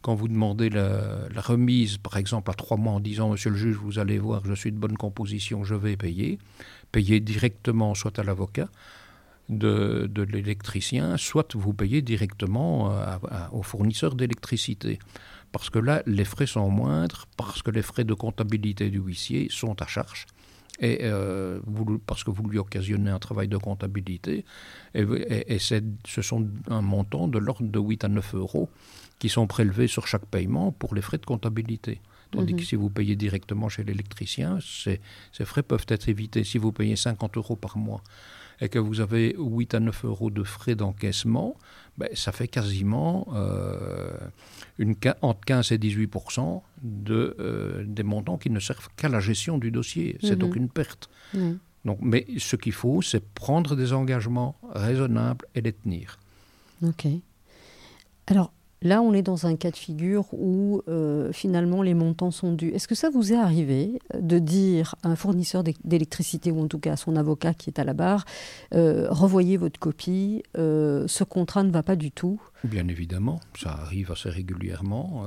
quand 0.02 0.14
vous 0.14 0.28
demandez 0.28 0.68
la, 0.68 1.28
la, 1.32 1.40
remise, 1.40 1.98
par 1.98 2.16
exemple, 2.16 2.50
à 2.50 2.54
trois 2.54 2.76
mois 2.76 2.92
en 2.92 3.00
disant 3.00 3.30
Monsieur 3.30 3.50
le 3.50 3.56
juge, 3.56 3.76
vous 3.76 3.98
allez 3.98 4.18
voir, 4.18 4.42
je 4.44 4.54
suis 4.54 4.72
de 4.72 4.78
bonne 4.78 4.96
composition, 4.96 5.64
je 5.64 5.74
vais 5.74 5.96
payer, 5.96 6.38
payer 6.92 7.20
directement 7.20 7.94
soit 7.94 8.18
à 8.18 8.24
l'avocat, 8.24 8.68
de, 9.48 10.22
l'électricien, 10.22 11.16
soit 11.16 11.54
vous 11.54 11.72
payez 11.72 12.02
directement 12.02 12.90
euh, 12.90 13.16
au 13.52 13.62
fournisseur 13.62 14.14
d'électricité. 14.14 14.98
Parce 15.52 15.70
que 15.70 15.78
là, 15.78 16.02
les 16.06 16.24
frais 16.24 16.46
sont 16.46 16.68
moindres, 16.68 17.26
parce 17.36 17.62
que 17.62 17.70
les 17.70 17.82
frais 17.82 18.04
de 18.04 18.14
comptabilité 18.14 18.90
du 18.90 18.98
huissier 18.98 19.48
sont 19.50 19.80
à 19.80 19.86
charge. 19.86 20.26
Et 20.80 20.98
euh, 21.02 21.58
parce 22.06 22.22
que 22.22 22.30
vous 22.30 22.46
lui 22.48 22.58
occasionnez 22.58 23.10
un 23.10 23.18
travail 23.18 23.48
de 23.48 23.56
comptabilité, 23.56 24.44
et, 24.94 25.58
ce 25.58 26.22
sont 26.22 26.46
un 26.68 26.82
montant 26.82 27.28
de 27.28 27.38
l'ordre 27.38 27.66
de 27.66 27.78
8 27.78 28.04
à 28.04 28.08
9 28.08 28.34
euros 28.34 28.68
qui 29.18 29.30
sont 29.30 29.46
prélevés 29.46 29.86
sur 29.86 30.06
chaque 30.06 30.26
paiement 30.26 30.72
pour 30.72 30.94
les 30.94 31.00
frais 31.00 31.16
de 31.18 31.24
comptabilité. 31.24 32.00
Tandis 32.32 32.54
que 32.54 32.60
mhm. 32.60 32.66
si 32.66 32.76
vous 32.76 32.90
payez 32.90 33.16
directement 33.16 33.68
chez 33.68 33.84
l'électricien, 33.84 34.58
ces, 34.60 35.00
ces, 35.32 35.44
frais 35.44 35.62
peuvent 35.62 35.86
être 35.88 36.08
évités. 36.08 36.44
Si 36.44 36.58
vous 36.58 36.72
payez 36.72 36.96
50 36.96 37.36
euros 37.36 37.56
par 37.56 37.78
mois 37.78 38.02
et 38.60 38.68
que 38.68 38.78
vous 38.78 39.00
avez 39.00 39.34
8 39.38 39.74
à 39.74 39.80
9 39.80 40.04
euros 40.04 40.30
de 40.30 40.42
frais 40.42 40.74
d'encaissement, 40.74 41.56
ben, 41.98 42.08
ça 42.14 42.32
fait 42.32 42.48
quasiment 42.48 43.26
euh, 43.34 44.10
une, 44.78 44.94
entre 45.22 45.40
15 45.46 45.72
et 45.72 45.78
18 45.78 46.10
de, 46.82 47.36
euh, 47.38 47.84
des 47.86 48.02
montants 48.02 48.38
qui 48.38 48.50
ne 48.50 48.60
servent 48.60 48.88
qu'à 48.96 49.08
la 49.08 49.20
gestion 49.20 49.58
du 49.58 49.70
dossier. 49.70 50.18
C'est 50.22 50.36
donc 50.36 50.56
mhm. 50.56 50.62
une 50.62 50.68
perte. 50.68 51.08
Donc, 51.84 51.98
mais 52.02 52.26
ce 52.38 52.56
qu'il 52.56 52.72
faut, 52.72 53.00
c'est 53.00 53.24
prendre 53.24 53.76
des 53.76 53.92
engagements 53.92 54.56
raisonnables 54.74 55.46
et 55.54 55.60
les 55.60 55.72
tenir. 55.72 56.18
Ok. 56.82 57.06
Alors, 58.26 58.52
Là, 58.82 59.00
on 59.00 59.14
est 59.14 59.22
dans 59.22 59.46
un 59.46 59.56
cas 59.56 59.70
de 59.70 59.76
figure 59.76 60.26
où 60.32 60.82
euh, 60.88 61.32
finalement 61.32 61.82
les 61.82 61.94
montants 61.94 62.30
sont 62.30 62.52
dus. 62.52 62.68
Est-ce 62.68 62.86
que 62.86 62.94
ça 62.94 63.08
vous 63.08 63.32
est 63.32 63.36
arrivé 63.36 64.00
de 64.18 64.38
dire 64.38 64.94
à 65.02 65.08
un 65.08 65.16
fournisseur 65.16 65.64
d'électricité 65.84 66.50
ou 66.50 66.60
en 66.62 66.68
tout 66.68 66.78
cas 66.78 66.92
à 66.92 66.96
son 66.96 67.16
avocat 67.16 67.54
qui 67.54 67.70
est 67.70 67.78
à 67.78 67.84
la 67.84 67.94
barre, 67.94 68.24
euh, 68.74 69.06
revoyez 69.10 69.56
votre 69.56 69.80
copie, 69.80 70.42
euh, 70.58 71.06
ce 71.08 71.24
contrat 71.24 71.62
ne 71.62 71.70
va 71.70 71.82
pas 71.82 71.96
du 71.96 72.10
tout? 72.10 72.40
Bien 72.64 72.86
évidemment, 72.88 73.40
ça 73.58 73.70
arrive 73.70 74.12
assez 74.12 74.28
régulièrement. 74.28 75.26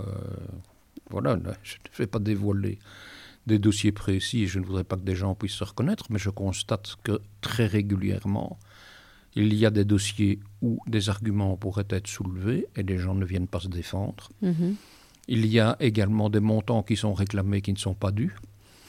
voilà, 1.10 1.38
je 1.64 1.76
ne 1.76 1.98
vais 1.98 2.08
pas 2.08 2.20
dévoiler 2.20 2.78
des 3.48 3.58
dossiers 3.58 3.92
précis, 3.92 4.48
je 4.48 4.60
ne 4.60 4.66
voudrais 4.66 4.84
pas 4.84 4.96
que 4.96 5.02
des 5.02 5.16
gens 5.16 5.34
puissent 5.34 5.54
se 5.54 5.64
reconnaître, 5.64 6.06
mais 6.12 6.20
je 6.20 6.30
constate 6.30 6.98
que 7.04 7.20
très 7.42 7.66
régulièrement, 7.66 8.60
il 9.36 9.54
y 9.54 9.66
a 9.66 9.70
des 9.70 9.86
dossiers 9.86 10.40
où 10.62 10.80
des 10.88 11.10
arguments 11.10 11.56
pourraient 11.56 11.88
être 11.90 12.08
soulevés 12.08 12.68
et 12.76 12.84
les 12.84 12.98
gens 12.98 13.16
ne 13.16 13.26
viennent 13.26 13.48
pas 13.48 13.60
se 13.60 13.68
défendre. 13.68 14.30
Mhm. 14.42 14.76
Il 15.28 15.46
y 15.46 15.60
a 15.60 15.78
également 15.80 16.30
des 16.30 16.40
montants 16.40 16.82
qui 16.82 16.96
sont 16.96 17.14
réclamés 17.14 17.62
qui 17.62 17.72
ne 17.72 17.78
sont 17.78 17.94
pas 17.94 18.12
dus. 18.12 18.36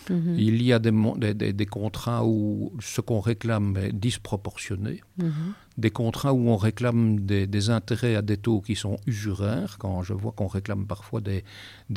Mhm. 0.08 0.34
Il 0.38 0.62
y 0.62 0.72
a 0.72 0.78
des, 0.78 1.52
des, 1.52 1.66
contrats 1.66 2.24
où 2.24 2.72
ce 2.80 3.00
qu'on 3.00 3.20
réclame 3.20 3.76
est 3.76 3.92
disproportionné, 3.92 5.02
mhm. 5.18 5.52
des 5.76 5.90
contrats 5.90 6.32
où 6.32 6.48
on 6.48 6.56
réclame 6.56 7.20
des, 7.20 7.70
intérêts 7.70 8.16
à 8.16 8.22
des 8.22 8.38
taux 8.38 8.60
qui 8.62 8.74
sont 8.74 8.96
usuraires, 9.06 9.76
quand 9.78 10.02
je 10.02 10.14
vois 10.14 10.32
qu'on 10.32 10.46
réclame 10.46 10.86
parfois 10.86 11.20
des, 11.20 11.44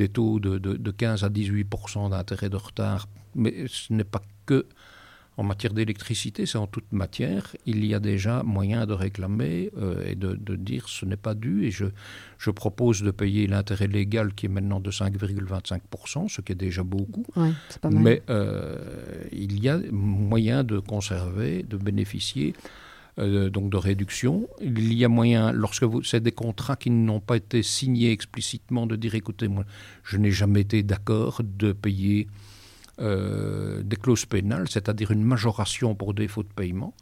taux 0.10 0.40
de, 0.40 0.58
de 0.60 0.92
15 0.92 1.24
à 1.24 1.30
18% 1.30 2.10
d'intérêt 2.10 2.50
de 2.50 2.58
retard, 2.58 3.08
mais 3.36 3.66
ce 3.68 3.94
n'est 3.94 4.04
pas 4.04 4.22
que 4.46 4.68
en 5.38 5.44
matière 5.44 5.74
d'électricité, 5.74 6.46
c'est 6.46 6.58
en 6.58 6.68
toute 6.68 6.92
matière. 6.92 7.56
Il 7.66 7.84
y 7.86 7.94
a 7.94 8.00
déjà 8.00 8.44
moyen 8.44 8.86
de 8.86 8.94
réclamer 8.94 9.72
euh, 9.78 10.06
et 10.06 10.16
de, 10.16 10.56
dire 10.56 10.88
ce 10.88 11.06
n'est 11.06 11.18
pas 11.18 11.34
dû. 11.34 11.66
Et 11.66 11.72
je, 11.72 11.86
je 12.38 12.52
propose 12.52 13.02
de 13.02 13.12
payer 13.12 13.48
l'intérêt 13.48 13.88
légal 13.88 14.34
qui 14.34 14.46
est 14.46 14.50
maintenant 14.50 14.80
de 14.80 14.92
5,25%, 14.92 16.30
ce 16.30 16.42
qui 16.42 16.52
est 16.52 16.56
déjà 16.56 16.84
beaucoup. 16.84 17.26
Mais 17.92 18.22
euh, 18.30 18.78
il 19.32 19.64
y 19.64 19.70
a 19.70 19.80
moyen 19.92 20.64
de 20.64 20.80
conserver, 20.80 21.64
de 21.64 21.78
bénéficier. 21.78 22.54
Euh, 23.20 23.52
donc 23.52 23.70
de 23.70 23.78
réduction. 23.78 24.48
Il 24.60 24.92
y 24.92 25.06
a 25.06 25.08
moyen, 25.08 25.52
lorsque 25.52 25.86
c'est 26.04 26.20
des 26.20 26.32
contrats 26.32 26.76
qui 26.76 26.90
n'ont 26.90 27.20
pas 27.20 27.38
été 27.38 27.62
signés 27.62 28.12
explicitement, 28.12 28.88
de 28.88 28.96
dire 28.96 29.14
écoutez, 29.14 29.48
moi, 29.48 29.66
je 30.04 30.18
n'ai 30.18 30.32
jamais 30.32 30.62
été 30.62 30.82
d'accord 30.82 31.42
de 31.44 31.74
payer 31.74 32.28
euh, 33.00 33.82
des 33.84 33.96
clauses 33.96 34.26
pénales, 34.26 34.70
c'est-à-dire 34.70 35.12
une 35.12 35.24
majoration 35.24 35.96
pour 35.96 36.14
défaut 36.14 36.44
de 36.44 36.54
paiement. 36.54 36.94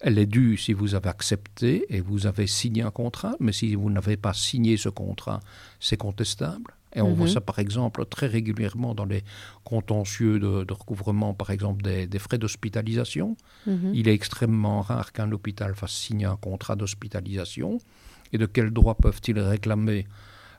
Elle 0.00 0.18
est 0.18 0.26
due 0.26 0.56
si 0.56 0.72
vous 0.72 0.94
avez 0.94 1.08
accepté 1.08 1.86
et 1.88 2.00
vous 2.00 2.26
avez 2.26 2.46
signé 2.46 2.82
un 2.82 2.90
contrat, 2.90 3.34
mais 3.40 3.52
si 3.52 3.74
vous 3.74 3.90
n'avez 3.90 4.16
pas 4.16 4.32
signé 4.32 4.76
ce 4.76 4.88
contrat, 4.88 5.40
c'est 5.80 5.96
contestable. 5.96 6.74
Et 6.94 7.02
on 7.02 7.12
voit 7.12 7.26
mhm. 7.26 7.32
ça 7.32 7.40
par 7.40 7.58
exemple 7.58 8.04
très 8.06 8.26
régulièrement 8.26 8.94
dans 8.94 9.04
les 9.04 9.22
contentieux 9.64 10.38
de, 10.38 10.72
recouvrement, 10.72 11.34
par 11.34 11.50
exemple 11.50 11.82
des, 11.82 12.18
frais 12.18 12.38
d'hospitalisation. 12.38 13.36
Mhm. 13.66 13.92
Il 13.94 14.08
est 14.08 14.14
extrêmement 14.14 14.80
rare 14.80 15.12
qu'un 15.12 15.30
hôpital 15.32 15.74
fasse 15.74 15.92
signer 15.92 16.26
un 16.26 16.36
contrat 16.36 16.76
d'hospitalisation. 16.76 17.78
Et 18.32 18.38
de 18.38 18.46
quel 18.46 18.70
droit 18.70 18.94
peuvent-ils 18.94 19.38
réclamer 19.38 20.06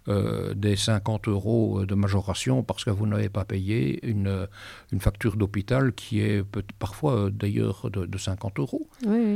euh, 0.07 0.53
des 0.53 0.75
50 0.75 1.27
euros 1.27 1.85
de 1.85 1.93
majoration 1.93 2.63
parce 2.63 2.85
que 2.85 2.89
vous 2.89 3.05
n'avez 3.05 3.29
pas 3.29 3.45
payé 3.45 3.99
une, 4.07 4.47
une 4.91 4.99
facture 4.99 5.35
d'hôpital 5.35 5.93
qui 5.93 6.21
est 6.21 6.43
parfois 6.79 7.15
euh, 7.15 7.29
d'ailleurs 7.29 7.89
de, 7.91 8.17
50 8.17 8.59
euros. 8.59 8.88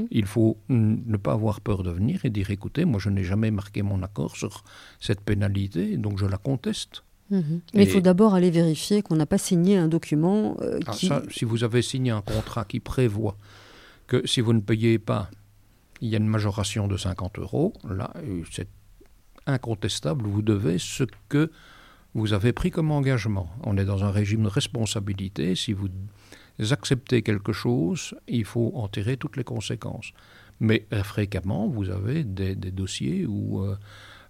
Il 0.09 0.25
faut 0.25 0.57
ne 0.69 1.17
pas 1.17 1.33
avoir 1.33 1.61
peur 1.61 1.83
de 1.83 1.91
venir 1.91 2.25
et 2.25 2.29
dire 2.29 2.49
écoutez, 2.49 2.85
moi 2.85 2.99
je 2.99 3.09
n'ai 3.09 3.23
jamais 3.23 3.51
marqué 3.51 3.81
mon 3.81 4.01
accord 4.03 4.35
sur 4.35 4.63
cette 4.99 5.21
pénalité, 5.21 5.97
donc 5.97 6.17
je 6.17 6.25
la 6.25 6.37
conteste. 6.37 7.03
Mhm. 7.29 7.61
Mais 7.73 7.83
il 7.83 7.89
faut 7.89 8.01
d'abord 8.01 8.33
aller 8.33 8.51
vérifier 8.51 9.01
qu'on 9.01 9.15
n'a 9.15 9.25
pas 9.25 9.37
signé 9.37 9.77
un 9.77 9.87
document 9.87 10.57
euh, 10.61 10.79
ah, 10.87 10.91
qui... 10.91 11.09
si 11.29 11.45
vous 11.45 11.63
avez 11.63 11.81
signé 11.81 12.11
un 12.11 12.21
contrat 12.21 12.65
qui 12.65 12.79
prévoit 12.79 13.37
que 14.07 14.25
si 14.27 14.41
vous 14.41 14.53
ne 14.53 14.59
payez 14.59 14.99
pas, 14.99 15.29
il 16.01 16.09
y 16.09 16.15
a 16.15 16.17
une 16.17 16.27
majoration 16.27 16.87
de 16.87 16.97
50 16.97 17.39
euros, 17.39 17.73
là, 17.89 18.13
c'est 18.51 18.67
incontestable, 19.47 20.25
vous 20.25 20.41
devez 20.41 20.77
ce 20.77 21.03
que 21.29 21.51
vous 22.13 22.33
avez 22.33 22.53
pris 22.53 22.71
comme 22.71 22.91
engagement. 22.91 23.49
On 23.63 23.77
est 23.77 23.85
dans 23.85 24.03
un 24.03 24.11
régime 24.11 24.43
de 24.43 24.49
responsabilité. 24.49 25.55
Si 25.55 25.73
vous 25.73 25.89
acceptez 26.71 27.21
quelque 27.23 27.53
chose, 27.53 28.15
il 28.27 28.45
faut 28.45 28.71
en 28.75 28.87
tirer 28.87 29.17
toutes 29.17 29.37
les 29.37 29.43
conséquences. 29.43 30.13
Mais 30.59 30.85
euh, 30.93 31.03
fréquemment, 31.03 31.67
vous 31.67 31.89
avez 31.89 32.23
des, 32.23 32.55
dossiers 32.55 33.25
où 33.25 33.63
euh, 33.63 33.75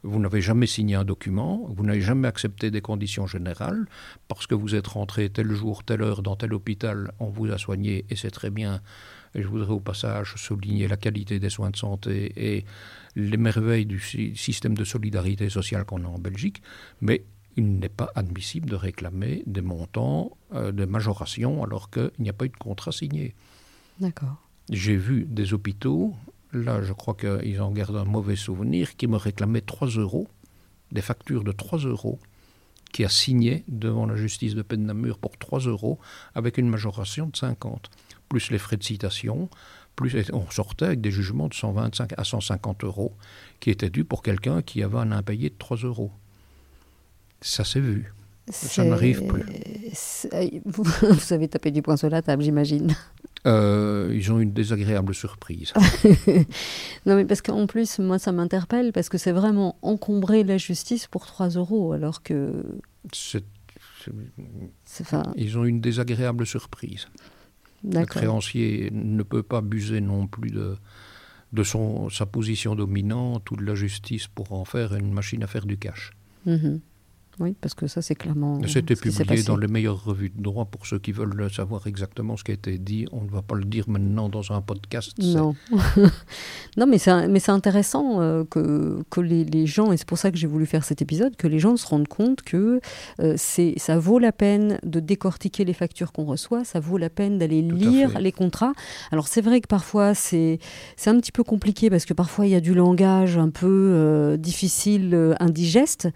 vous 0.03 0.19
n'avez 0.19 0.41
jamais 0.41 0.67
signé 0.67 0.95
un 0.95 1.03
document, 1.03 1.65
vous 1.69 1.83
n'avez 1.85 2.01
jamais 2.01 2.27
accepté 2.27 2.71
des 2.71 2.81
conditions 2.81 3.27
générales, 3.27 3.85
parce 4.27 4.47
que 4.47 4.55
vous 4.55 4.75
êtes 4.75 4.87
rentré 4.87 5.29
tel 5.29 5.51
jour, 5.51 5.83
telle 5.83 6.01
heure 6.01 6.21
dans 6.21 6.35
tel 6.35 6.53
hôpital, 6.53 7.11
on 7.19 7.27
vous 7.27 7.51
a 7.51 7.57
soigné, 7.57 8.05
et 8.09 8.15
c'est 8.15 8.31
très 8.31 8.49
bien. 8.49 8.81
Et 9.35 9.41
je 9.41 9.47
voudrais 9.47 9.73
au 9.73 9.79
passage 9.79 10.35
souligner 10.35 10.87
la 10.87 10.97
qualité 10.97 11.39
des 11.39 11.49
soins 11.49 11.71
de 11.71 11.77
santé 11.77 12.33
et 12.35 12.65
les 13.15 13.37
merveilles 13.37 13.85
du 13.85 13.99
système 14.35 14.75
de 14.75 14.83
solidarité 14.83 15.49
sociale 15.49 15.85
qu'on 15.85 16.03
a 16.03 16.07
en 16.07 16.19
Belgique, 16.19 16.61
mais 17.01 17.23
il 17.55 17.77
n'est 17.77 17.89
pas 17.89 18.11
admissible 18.15 18.69
de 18.69 18.75
réclamer 18.75 19.43
des 19.45 19.61
montants 19.61 20.37
euh, 20.53 20.71
de 20.71 20.85
majoration 20.85 21.63
alors 21.63 21.89
qu'il 21.89 22.11
n'y 22.19 22.29
a 22.29 22.33
pas 22.33 22.45
eu 22.45 22.49
de 22.49 22.57
contrat 22.57 22.91
signé. 22.91 23.35
D'accord. 23.99 24.37
J'ai 24.69 24.95
vu 24.95 25.25
des 25.25 25.53
hôpitaux, 25.53 26.15
là 26.51 26.81
je 26.81 26.93
crois 26.93 27.13
qu'ils 27.13 27.61
en 27.61 27.71
gardent 27.71 27.97
un 27.97 28.05
mauvais 28.05 28.35
souvenir, 28.35 28.95
qui 28.95 29.07
me 29.07 29.17
réclamaient 29.17 29.61
3 29.61 29.89
euros, 29.89 30.27
des 30.91 31.01
factures 31.01 31.43
de 31.43 31.51
3 31.51 31.79
euros, 31.79 32.19
qui 32.91 33.03
a 33.03 33.09
signé 33.09 33.63
devant 33.67 34.05
la 34.05 34.15
justice 34.15 34.55
de 34.55 34.61
peine 34.61 34.85
Namur 34.85 35.17
pour 35.17 35.37
3 35.37 35.61
euros 35.61 35.99
avec 36.33 36.57
une 36.57 36.69
majoration 36.69 37.27
de 37.27 37.35
50, 37.35 37.89
plus 38.29 38.51
les 38.51 38.59
frais 38.59 38.77
de 38.77 38.83
citation, 38.83 39.49
plus 39.95 40.31
on 40.33 40.49
sortait 40.49 40.85
avec 40.85 41.01
des 41.01 41.11
jugements 41.11 41.47
de 41.47 41.53
125 41.53 42.13
à 42.17 42.23
150 42.23 42.83
euros 42.83 43.13
qui 43.59 43.69
étaient 43.69 43.89
dus 43.89 44.03
pour 44.03 44.23
quelqu'un 44.23 44.61
qui 44.61 44.83
avait 44.83 44.97
un 44.97 45.11
impayé 45.11 45.49
de 45.49 45.55
3 45.57 45.77
euros. 45.77 46.11
Ça 47.41 47.63
s'est 47.63 47.79
vu. 47.79 48.13
Ça 48.49 48.83
n'arrive 48.83 49.25
plus. 49.25 49.45
Vous, 50.65 50.83
vous, 51.01 51.33
avez 51.33 51.47
tapé 51.47 51.71
du 51.71 51.81
poing 51.81 51.95
sur 51.95 52.09
la 52.09 52.21
table, 52.21 52.43
j'imagine. 52.43 52.93
Euh, 53.45 54.11
ils 54.13 54.31
ont 54.31 54.39
une 54.39 54.51
désagréable 54.51 55.13
surprise. 55.13 55.73
non, 57.05 57.15
mais 57.15 57.25
parce 57.25 57.41
qu'en 57.41 57.67
plus, 57.67 57.99
moi, 57.99 58.19
ça 58.19 58.31
m'interpelle, 58.31 58.91
parce 58.91 59.09
que 59.09 59.17
c'est 59.17 59.31
vraiment 59.31 59.77
encombrer 59.81 60.43
la 60.43 60.57
justice 60.57 61.07
pour 61.07 61.25
3 61.25 61.49
euros, 61.49 61.93
alors 61.93 62.23
que. 62.23 62.63
Ils 65.35 65.57
ont 65.57 65.65
une 65.65 65.79
désagréable 65.79 66.45
surprise. 66.45 67.07
Le 67.83 68.05
créancier 68.05 68.89
ne 68.91 69.23
peut 69.23 69.43
pas 69.43 69.57
abuser 69.57 69.99
non 70.01 70.27
plus 70.27 70.51
de, 70.51 70.77
de 71.51 71.63
son, 71.63 72.09
sa 72.09 72.25
position 72.25 72.75
dominante 72.75 73.49
ou 73.51 73.55
de 73.55 73.63
la 73.63 73.75
justice 73.75 74.27
pour 74.27 74.53
en 74.53 74.65
faire 74.65 74.95
une 74.95 75.11
machine 75.11 75.43
à 75.43 75.47
faire 75.47 75.65
du 75.65 75.77
cash. 75.77 76.11
Mhm. 76.45 76.79
Oui, 77.39 77.55
parce 77.59 77.73
que 77.73 77.87
ça, 77.87 78.01
c'est 78.01 78.15
clairement. 78.15 78.61
C'était 78.67 78.95
publié 78.95 79.43
dans 79.43 79.57
les 79.57 79.67
meilleures 79.67 80.03
revues 80.03 80.29
de 80.29 80.41
droit 80.41 80.65
pour 80.65 80.85
ceux 80.85 80.99
qui 80.99 81.11
veulent 81.11 81.51
savoir 81.51 81.87
exactement 81.87 82.37
ce 82.37 82.43
qui 82.43 82.51
a 82.51 82.53
été 82.53 82.77
dit. 82.77 83.07
On 83.11 83.21
ne 83.21 83.29
va 83.29 83.41
pas 83.41 83.55
le 83.55 83.65
dire 83.65 83.89
maintenant 83.89 84.29
dans 84.29 84.51
un 84.51 84.61
podcast. 84.61 85.13
Non. 85.17 85.55
non, 86.77 86.85
mais 86.85 86.99
c'est 86.99 87.49
intéressant 87.49 88.21
euh, 88.21 88.43
que, 88.43 89.03
que 89.09 89.19
les, 89.19 89.45
les, 89.45 89.65
gens, 89.65 89.91
et 89.91 89.97
c'est 89.97 90.07
pour 90.07 90.19
ça 90.19 90.31
que 90.31 90.37
j'ai 90.37 90.47
voulu 90.47 90.67
faire 90.67 90.83
cet 90.83 91.01
épisode, 91.01 91.35
que 91.35 91.47
les 91.47 91.57
gens 91.57 91.75
se 91.75 91.87
rendent 91.87 92.07
compte 92.07 92.43
que 92.43 92.79
euh, 93.19 93.33
c'est 93.37 93.73
ça 93.77 93.97
vaut 93.97 94.19
la 94.19 94.31
peine 94.31 94.77
de 94.83 94.99
décortiquer 94.99 95.65
les 95.65 95.73
factures 95.73 96.11
qu'on 96.11 96.25
reçoit, 96.25 96.63
ça 96.63 96.79
vaut 96.79 96.97
la 96.97 97.09
peine 97.09 97.39
d'aller 97.39 97.61
lire 97.61 98.19
les 98.19 98.31
contrats. 98.31 98.73
Alors, 99.11 99.27
c'est 99.27 99.41
vrai 99.41 99.59
que 99.61 99.67
parfois, 99.67 100.13
c'est 100.13 100.59
un 101.07 101.19
petit 101.19 101.31
peu 101.31 101.43
compliqué 101.43 101.89
parce 101.89 102.05
que 102.05 102.13
parfois, 102.13 102.45
il 102.45 102.51
y 102.51 102.55
a 102.55 102.61
du 102.61 102.75
langage 102.75 103.37
un 103.37 103.49
peu 103.49 103.67
euh, 103.67 104.37
difficile, 104.37 105.35
indigeste, 105.39 106.09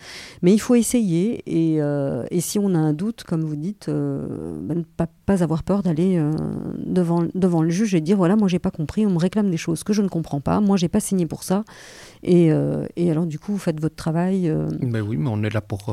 mais 0.43 0.53
il 0.53 0.59
faut 0.59 0.75
essayer 0.75 1.06
euh, 1.09 2.25
et, 2.31 2.41
si 2.41 2.59
on 2.59 2.73
a 2.73 2.77
un 2.77 2.93
doute, 2.93 3.23
comme 3.23 3.41
vous 3.41 3.55
dites, 3.55 3.89
euh, 3.89 4.57
ben, 4.61 4.79
ne 4.79 4.83
pas, 4.83 5.43
avoir 5.43 5.63
peur 5.63 5.83
d'aller 5.83 6.17
euh, 6.17 6.31
devant, 6.85 7.27
devant 7.35 7.61
le 7.61 7.69
juge 7.69 7.93
et 7.95 8.01
dire 8.01 8.17
voilà, 8.17 8.35
moi 8.35 8.47
j'ai 8.47 8.59
pas 8.59 8.71
compris, 8.71 9.05
on 9.05 9.11
me 9.11 9.17
réclame 9.17 9.51
des 9.51 9.57
choses 9.57 9.83
que 9.83 9.93
je 9.93 10.01
ne 10.01 10.07
comprends 10.07 10.41
pas, 10.41 10.59
moi 10.61 10.77
j'ai 10.77 10.87
pas 10.87 10.99
signé 10.99 11.25
pour 11.25 11.43
ça. 11.43 11.63
Et, 12.23 12.49
et, 12.95 13.11
alors 13.11 13.25
du 13.25 13.39
coup, 13.39 13.51
vous 13.51 13.57
faites 13.57 13.79
votre 13.79 13.95
travail. 13.95 14.53
Ben 14.81 15.01
oui, 15.01 15.17
mais 15.17 15.29
on 15.29 15.43
est 15.43 15.53
là 15.53 15.61
pour. 15.61 15.89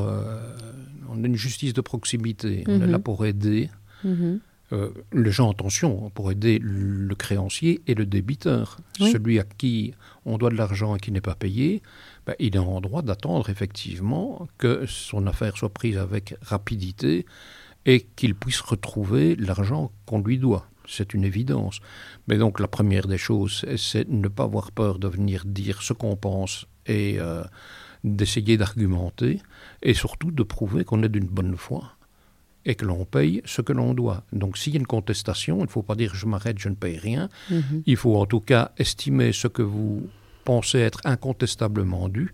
on 1.10 1.24
est 1.24 1.26
une 1.26 1.36
justice 1.36 1.72
de 1.72 1.80
proximité, 1.80 2.64
on 2.66 2.80
est 2.80 2.86
là 2.86 2.98
mhm. 2.98 3.02
pour 3.02 3.26
aider. 3.26 3.70
Mhm. 4.04 4.40
les 5.14 5.30
gens 5.30 5.48
en 5.48 5.54
tension 5.54 6.10
pour 6.10 6.30
aider 6.30 6.58
le 6.60 7.14
créancier 7.14 7.80
et 7.86 7.94
le 7.94 8.04
débiteur, 8.04 8.78
celui 8.98 9.38
à 9.38 9.44
qui 9.44 9.94
on 10.26 10.38
doit 10.38 10.50
de 10.50 10.56
l'argent 10.56 10.96
et 10.96 10.98
qui 10.98 11.12
n'est 11.12 11.20
pas 11.20 11.34
payé, 11.34 11.82
ben, 12.26 12.34
il 12.38 12.56
est 12.56 12.58
en 12.58 12.80
droit 12.80 13.02
d'attendre 13.02 13.50
effectivement 13.50 14.48
que 14.58 14.86
son 14.86 15.26
affaire 15.26 15.56
soit 15.56 15.72
prise 15.72 15.98
avec 15.98 16.34
rapidité 16.42 17.26
et 17.86 18.06
qu'il 18.16 18.34
puisse 18.34 18.60
retrouver 18.60 19.36
l'argent 19.36 19.92
qu'on 20.06 20.20
lui 20.20 20.38
doit. 20.38 20.68
C'est 20.86 21.14
une 21.14 21.24
évidence. 21.24 21.80
Mais 22.28 22.38
donc 22.38 22.60
la 22.60 22.68
première 22.68 23.06
des 23.06 23.18
choses, 23.18 23.64
c'est 23.76 24.08
ne 24.08 24.28
pas 24.28 24.44
avoir 24.44 24.72
peur 24.72 24.98
de 24.98 25.08
venir 25.08 25.44
dire 25.46 25.82
ce 25.82 25.92
qu'on 25.92 26.16
pense 26.16 26.66
et 26.86 27.16
euh, 27.18 27.42
d'essayer 28.04 28.56
d'argumenter 28.56 29.40
et 29.82 29.94
surtout 29.94 30.30
de 30.30 30.42
prouver 30.42 30.84
qu'on 30.84 31.02
est 31.02 31.08
d'une 31.08 31.26
bonne 31.26 31.56
foi 31.56 31.92
et 32.66 32.74
que 32.74 32.84
l'on 32.84 33.04
paye 33.04 33.42
ce 33.44 33.60
que 33.60 33.72
l'on 33.72 33.94
doit. 33.94 34.24
Donc 34.32 34.56
s'il 34.56 34.74
y 34.74 34.76
a 34.76 34.80
une 34.80 34.86
contestation, 34.86 35.58
il 35.58 35.64
ne 35.64 35.68
faut 35.68 35.82
pas 35.82 35.96
dire 35.96 36.14
je 36.14 36.26
m'arrête, 36.26 36.58
je 36.58 36.68
ne 36.68 36.74
paye 36.74 36.98
rien. 36.98 37.28
Mhm. 37.50 37.82
Il 37.86 37.96
faut 37.96 38.16
en 38.16 38.26
tout 38.26 38.40
cas 38.40 38.72
estimer 38.78 39.32
ce 39.32 39.48
que 39.48 39.62
vous 39.62 40.08
pensez 40.44 40.78
être 40.78 41.00
incontestablement 41.04 42.08
dû, 42.08 42.32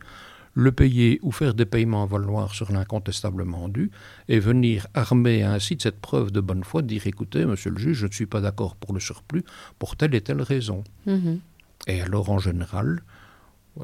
le 0.54 0.72
payer 0.72 1.20
ou 1.22 1.30
faire 1.30 1.54
des 1.54 1.64
paiements 1.64 2.02
à 2.02 2.06
valoir 2.06 2.54
sur 2.54 2.72
l'incontestablement 2.72 3.68
dû, 3.68 3.90
et 4.28 4.40
venir 4.40 4.86
armer 4.94 5.42
ainsi 5.42 5.76
de 5.76 5.82
cette 5.82 6.00
preuve 6.00 6.30
de 6.32 6.40
bonne 6.40 6.64
foi, 6.64 6.82
dire 6.82 7.06
écoutez, 7.06 7.46
monsieur 7.46 7.70
le 7.70 7.78
juge, 7.78 7.98
je 7.98 8.06
ne 8.06 8.12
suis 8.12 8.26
pas 8.26 8.40
d'accord 8.40 8.76
pour 8.76 8.92
le 8.92 9.00
surplus 9.00 9.44
pour 9.78 9.96
telle 9.96 10.14
et 10.14 10.20
telle 10.20 10.42
raison. 10.42 10.84
Mhm. 11.06 11.40
Et 11.86 12.00
alors, 12.02 12.30
en 12.30 12.38
général, 12.38 13.02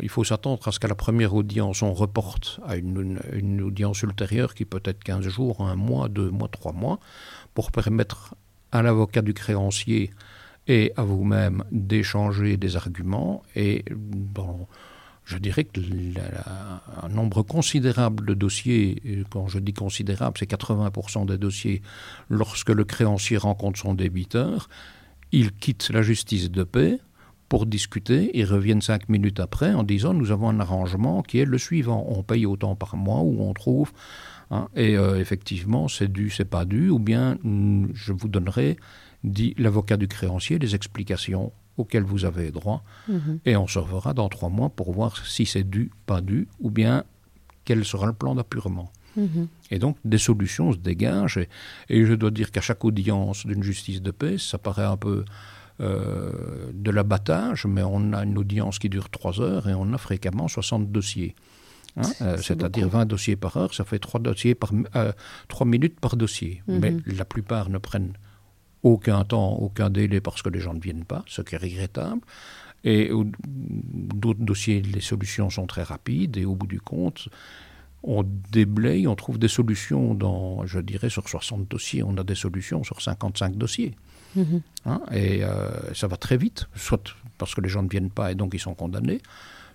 il 0.03 0.09
faut 0.09 0.25
s'attendre 0.25 0.67
à 0.67 0.73
ce 0.73 0.81
qu'à 0.81 0.89
la 0.89 0.95
première 0.95 1.35
audience, 1.35 1.83
on 1.83 1.95
reporte 1.95 2.61
à 2.67 2.77
une, 2.77 3.21
une, 3.33 3.63
audience 3.63 4.03
ultérieure 4.03 4.55
qui 4.55 4.65
peut 4.65 4.83
être 4.85 5.03
15 5.03 5.29
jours, 5.29 5.61
un 5.67 5.77
mois, 5.77 6.09
deux 6.09 6.31
mois, 6.31 6.49
trois 6.49 6.73
mois, 6.73 6.99
pour 7.55 7.71
permettre 7.71 8.35
à 8.73 8.83
l'avocat 8.83 9.23
du 9.23 9.33
créancier 9.33 10.11
et 10.67 10.93
à 10.97 11.03
vous-même 11.03 11.65
d'échanger 11.71 12.57
des 12.57 12.77
arguments. 12.77 13.43
Et 13.55 13.85
je 15.25 15.39
dirais 15.39 15.65
que 15.65 15.81
un 17.03 17.09
nombre 17.09 17.43
considérable 17.43 18.25
de 18.27 18.35
dossiers, 18.35 19.25
quand 19.31 19.49
je 19.49 19.59
dis 19.59 19.73
considérable, 19.73 20.37
c'est 20.39 20.51
80% 20.51 21.27
des 21.27 21.39
dossiers, 21.39 21.83
lorsque 22.29 22.71
le 22.71 22.85
créancier 22.85 23.37
rencontre 23.37 23.79
son 23.79 23.95
débiteur, 23.95 24.69
il 25.33 25.53
quitte 25.53 25.91
la 25.91 26.03
justice 26.03 26.51
de 26.51 26.63
paix 26.63 26.99
pour 27.49 27.67
discuter 27.67 28.39
et 28.39 28.45
reviennent 28.45 28.83
cinq 28.83 29.09
minutes 29.09 29.41
après 29.41 29.73
en 29.73 29.83
disant 29.83 30.15
nous 30.15 30.31
avons 30.33 30.49
un 30.49 30.61
arrangement 30.61 31.23
qui 31.23 31.39
est 31.39 31.45
le 31.45 31.59
suivant 31.59 32.05
on 32.09 32.23
paye 32.23 32.45
autant 32.45 32.75
par 32.75 32.97
mois 32.97 33.21
ou 33.21 33.41
on 33.41 33.53
trouve 33.53 33.93
hein, 34.51 34.69
et 34.75 34.97
euh, 34.97 35.21
effectivement 35.21 35.87
c'est 35.87 36.11
dû 36.11 36.31
c'est 36.31 36.45
pas 36.45 36.65
dû 36.65 36.91
ou 36.91 36.99
bien 36.99 37.39
je 37.45 38.13
vous 38.13 38.29
donnerai 38.29 38.77
dit 39.27 39.55
l'avocat 39.59 39.97
du 39.97 40.09
créancier, 40.09 40.59
les 40.59 40.75
explications 40.75 41.53
auxquelles 41.77 42.05
vous 42.05 42.25
avez 42.25 42.51
droit, 42.51 42.83
mhm. 43.09 43.41
et 43.45 43.57
on 43.57 43.67
se 43.67 43.79
reverra 43.79 44.15
dans 44.15 44.29
trois 44.29 44.49
mois 44.49 44.71
pour 44.71 44.93
voir 44.93 45.27
si 45.27 45.45
c'est 45.45 45.65
dû, 45.65 45.91
pas 46.07 46.21
dû, 46.21 46.49
ou 46.61 46.71
bien 46.71 47.05
quel 47.65 47.85
sera 47.85 48.07
le 48.07 48.13
plan 48.15 48.35
d'appurement. 48.35 48.91
Mhm. 49.17 49.49
Et 49.71 49.79
donc 49.79 49.97
des 50.05 50.19
solutions 50.19 50.73
se 50.73 50.79
dégagent, 50.79 51.41
et, 51.89 52.07
je 52.07 52.15
dois 52.15 52.31
dire 52.31 52.51
qu'à 52.51 52.61
chaque 52.61 52.85
audience 52.85 53.47
d'une 53.47 53.63
justice 53.63 54.01
de 54.01 54.11
paix, 54.11 54.39
ça 54.39 54.57
paraît 54.57 54.85
un 54.85 54.97
peu 54.97 55.25
euh, 55.81 56.71
de 56.73 56.91
l'abattage, 56.91 57.67
mais 57.67 57.83
on 57.83 58.13
a 58.15 58.25
une 58.25 58.39
audience 58.39 58.79
qui 58.79 58.89
dure 58.89 59.11
trois 59.11 59.41
heures 59.41 59.69
et 59.69 59.75
on 59.75 59.93
a 59.93 59.99
fréquemment 59.99 60.49
60 60.49 60.91
dossiers. 60.91 61.35
Hein, 61.99 62.03
euh, 62.21 62.37
c'est-à-dire 62.37 62.89
20 62.89 63.07
dossiers 63.07 63.37
par 63.37 63.57
heure, 63.57 63.75
ça 63.75 63.85
fait 63.85 63.99
3, 63.99 64.21
dossiers 64.21 64.55
par, 64.55 64.71
euh, 64.97 65.13
3 65.49 65.67
minutes 65.67 65.99
par 65.99 66.17
dossier. 66.17 66.63
Mhm. 66.69 66.79
Mais 66.79 66.97
la 67.07 67.25
plupart 67.25 67.71
ne 67.71 67.79
prennent 67.79 68.13
aucun 68.87 69.25
temps, 69.25 69.55
aucun 69.55 69.91
délai 69.91 70.21
parce 70.21 70.43
que 70.43 70.49
les 70.49 70.61
gens 70.61 70.73
ne 70.73 70.81
viennent 70.81 71.05
pas, 71.05 71.25
ce 71.27 71.43
qui 71.43 71.57
est 71.57 71.59
regrettable. 71.59 72.21
Et 72.85 73.11
d'autres 73.13 74.45
dossiers, 74.45 74.81
les 74.81 75.01
solutions 75.01 75.51
sont 75.51 75.67
très 75.67 75.83
rapides 75.83 76.37
et 76.37 76.45
au 76.45 76.55
bout 76.55 76.69
du 76.69 76.81
compte, 76.81 77.29
on 78.05 78.25
déblaye, 78.53 79.09
on 79.09 79.17
trouve 79.17 79.39
des 79.39 79.49
solutions 79.49 80.15
dans, 80.15 80.65
je 80.67 80.79
dirais, 80.79 81.11
sur 81.11 81.29
60 81.29 81.69
dossiers, 81.69 82.05
on 82.05 82.17
a 82.17 82.23
des 82.23 82.37
solutions 82.37 82.85
sur 82.85 83.03
55 83.03 83.57
dossiers. 83.57 83.97
Mhm. 84.37 84.61
Hein, 84.85 85.01
et 85.11 85.43
euh, 85.43 85.93
ça 85.95 86.07
va 86.07 86.17
très 86.17 86.37
vite, 86.37 86.69
soit 86.77 87.03
parce 87.39 87.57
que 87.57 87.61
les 87.61 87.69
gens 87.69 87.83
ne 87.83 87.89
viennent 87.89 88.11
pas 88.11 88.31
et 88.31 88.37
donc 88.37 88.55
ils 88.55 88.61
sont 88.61 88.75
condamnés, 88.75 89.21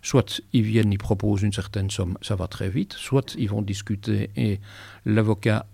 soit 0.02 0.42
ils 0.54 0.64
viennent, 0.64 0.94
ils 0.94 0.98
proposent 0.98 1.42
une 1.42 1.52
certaine 1.52 1.90
somme, 1.90 2.18
ça 2.22 2.36
va 2.36 2.48
très 2.48 2.70
vite, 2.70 2.94
soit 2.94 3.36
ils 3.38 3.50
vont 3.50 3.62
discuter 3.62 4.30
et 4.38 4.62
l'avocat 5.06 5.66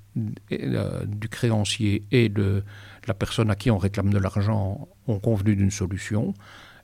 euh, 0.52 1.06
du 1.06 1.30
créancier 1.30 2.04
et 2.12 2.30
de 2.30 2.64
la 3.08 3.14
personne 3.14 3.50
à 3.50 3.56
qui 3.56 3.72
on 3.72 3.78
réclame 3.78 4.12
de 4.12 4.18
l'argent 4.18 4.88
ont 5.08 5.20
convenu 5.20 5.56
d'une 5.56 5.72
solution, 5.72 6.34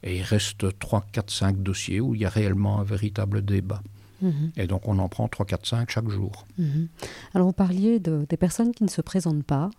et 0.03 0.17
il 0.17 0.23
reste 0.23 0.77
3, 0.79 1.05
4, 1.11 1.31
5 1.31 1.63
dossiers 1.63 2.01
où 2.01 2.15
il 2.15 2.21
y 2.21 2.25
a 2.25 2.29
réellement 2.29 2.79
un 2.79 2.83
véritable 2.83 3.43
débat. 3.43 3.81
Mhm. 4.21 4.51
Et 4.57 4.67
donc 4.67 4.87
on 4.87 4.99
en 4.99 5.09
prend 5.09 5.27
3, 5.27 5.45
4, 5.45 5.65
5 5.65 5.89
chaque 5.89 6.09
jour. 6.09 6.45
Mhm. 6.57 6.87
Alors 7.33 7.47
vous 7.47 7.53
parliez 7.53 7.99
de, 7.99 8.25
des 8.27 8.37
personnes 8.37 8.71
qui 8.71 8.83
ne 8.83 8.89
se 8.89 9.01
présentent 9.01 9.45
pas. 9.45 9.69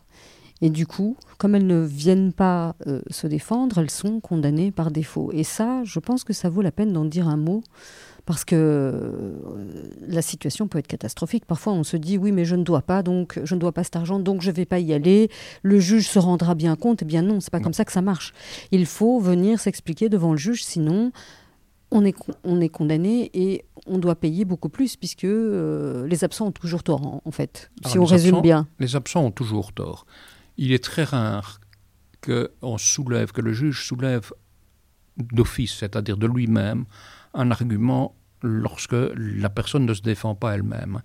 Et 0.60 0.70
du 0.70 0.86
coup, 0.86 1.16
comme 1.36 1.54
elles 1.54 1.66
ne 1.66 1.82
viennent 1.82 2.32
pas 2.32 2.76
euh, 2.86 3.02
se 3.10 3.26
défendre, 3.26 3.78
elles 3.78 3.90
sont 3.90 4.20
condamnées 4.20 4.70
par 4.70 4.90
défaut. 4.90 5.30
Et 5.32 5.44
ça, 5.44 5.82
je 5.84 5.98
pense 5.98 6.24
que 6.24 6.32
ça 6.32 6.48
vaut 6.48 6.62
la 6.62 6.72
peine 6.72 6.92
d'en 6.92 7.04
dire 7.04 7.28
un 7.28 7.36
mot 7.36 7.62
parce 8.26 8.44
que 8.44 8.56
euh, 8.56 9.90
la 10.06 10.22
situation 10.22 10.66
peut 10.68 10.78
être 10.78 10.86
catastrophique. 10.86 11.44
Parfois, 11.44 11.72
on 11.72 11.84
se 11.84 11.96
dit 11.96 12.18
oui, 12.18 12.32
mais 12.32 12.44
je 12.44 12.56
ne 12.56 12.62
dois 12.62 12.82
pas, 12.82 13.02
donc 13.02 13.38
je 13.42 13.54
ne 13.54 13.60
dois 13.60 13.72
pas 13.72 13.84
cet 13.84 13.96
argent, 13.96 14.18
donc 14.18 14.40
je 14.40 14.50
ne 14.50 14.56
vais 14.56 14.64
pas 14.64 14.78
y 14.78 14.92
aller. 14.92 15.30
Le 15.62 15.78
juge 15.78 16.08
se 16.08 16.18
rendra 16.18 16.54
bien 16.54 16.76
compte. 16.76 17.02
Eh 17.02 17.04
bien 17.04 17.22
non, 17.22 17.40
c'est 17.40 17.50
pas 17.50 17.60
comme 17.60 17.74
ça 17.74 17.84
que 17.84 17.92
ça 17.92 18.02
marche. 18.02 18.32
Il 18.70 18.86
faut 18.86 19.20
venir 19.20 19.60
s'expliquer 19.60 20.08
devant 20.08 20.32
le 20.32 20.38
juge, 20.38 20.64
sinon 20.64 21.12
on 21.94 22.04
est, 22.04 22.16
on 22.42 22.60
est 22.60 22.68
condamné 22.68 23.30
et 23.34 23.64
on 23.86 23.98
doit 23.98 24.16
payer 24.16 24.44
beaucoup 24.44 24.68
plus 24.68 24.96
puisque 24.96 25.24
euh, 25.24 26.06
les 26.06 26.24
absents 26.24 26.48
ont 26.48 26.52
toujours 26.52 26.82
tort, 26.82 27.22
en, 27.24 27.30
fait, 27.30 27.70
si 27.86 27.98
on 27.98 28.04
résume 28.04 28.40
bien. 28.40 28.66
Les 28.80 28.96
absents 28.96 29.24
ont 29.24 29.30
toujours 29.30 29.72
tort. 29.72 30.06
Il 30.56 30.72
est 30.72 30.82
très 30.82 31.04
rare 31.04 31.60
que 32.20 32.50
on 32.62 32.78
soulève, 32.78 33.32
que 33.32 33.40
le 33.40 33.52
juge 33.52 33.86
soulève 33.86 34.32
d'office, 35.16 35.74
c'est-à-dire 35.74 36.16
de 36.16 36.26
lui-même, 36.26 36.84
un 37.34 37.50
argument 37.50 38.14
lorsque 38.42 38.96
la 39.16 39.48
personne 39.48 39.86
ne 39.86 39.94
se 39.94 40.02
défend 40.02 40.34
pas 40.34 40.54
elle-même. 40.54 41.00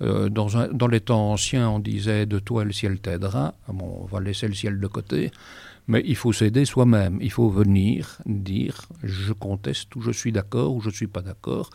Euh, 0.00 0.28
dans, 0.28 0.48
dans, 0.72 0.86
les 0.86 1.00
temps 1.00 1.32
anciens, 1.32 1.68
on 1.70 1.78
disait 1.78 2.24
de 2.26 2.38
toi 2.38 2.64
le 2.64 2.72
ciel 2.72 2.98
t'aidera. 2.98 3.54
Bon, 3.68 4.00
on 4.02 4.06
va 4.06 4.20
laisser 4.20 4.48
le 4.48 4.54
ciel 4.54 4.80
de 4.80 4.86
côté. 4.86 5.30
Mais 5.86 6.02
il 6.06 6.16
faut 6.16 6.32
s'aider 6.32 6.64
soi-même. 6.64 7.18
Il 7.20 7.32
faut 7.32 7.48
venir 7.48 8.18
dire 8.26 8.86
je 9.02 9.32
conteste 9.32 9.94
ou 9.96 10.02
je 10.02 10.10
suis 10.10 10.32
d'accord 10.32 10.74
ou 10.74 10.80
je 10.80 10.88
ne 10.88 10.94
suis 10.94 11.06
pas 11.06 11.22
d'accord. 11.22 11.70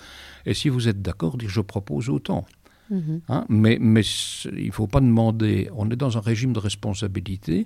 Et 0.46 0.54
si 0.54 0.70
vous 0.70 0.88
êtes 0.88 1.02
d'accord, 1.02 1.38
dire 1.38 1.50
je 1.50 1.62
propose 1.62 2.10
autant. 2.10 2.46
Mhm. 2.90 3.22
Hein, 3.30 3.46
mais, 3.50 3.78
mais 3.80 4.04
il 4.52 4.68
ne 4.68 4.72
faut 4.72 4.88
pas 4.88 5.00
demander. 5.00 5.70
On 5.76 5.90
est 5.90 5.96
dans 5.96 6.18
un 6.18 6.22
régime 6.22 6.54
de 6.54 6.60
responsabilité. 6.60 7.66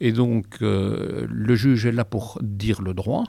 Et 0.00 0.12
donc, 0.12 0.58
euh, 0.62 1.26
le 1.28 1.54
juge 1.54 1.86
est 1.86 1.92
là 1.92 2.04
pour 2.04 2.38
dire 2.42 2.82
le 2.82 2.94
droit 2.94 3.24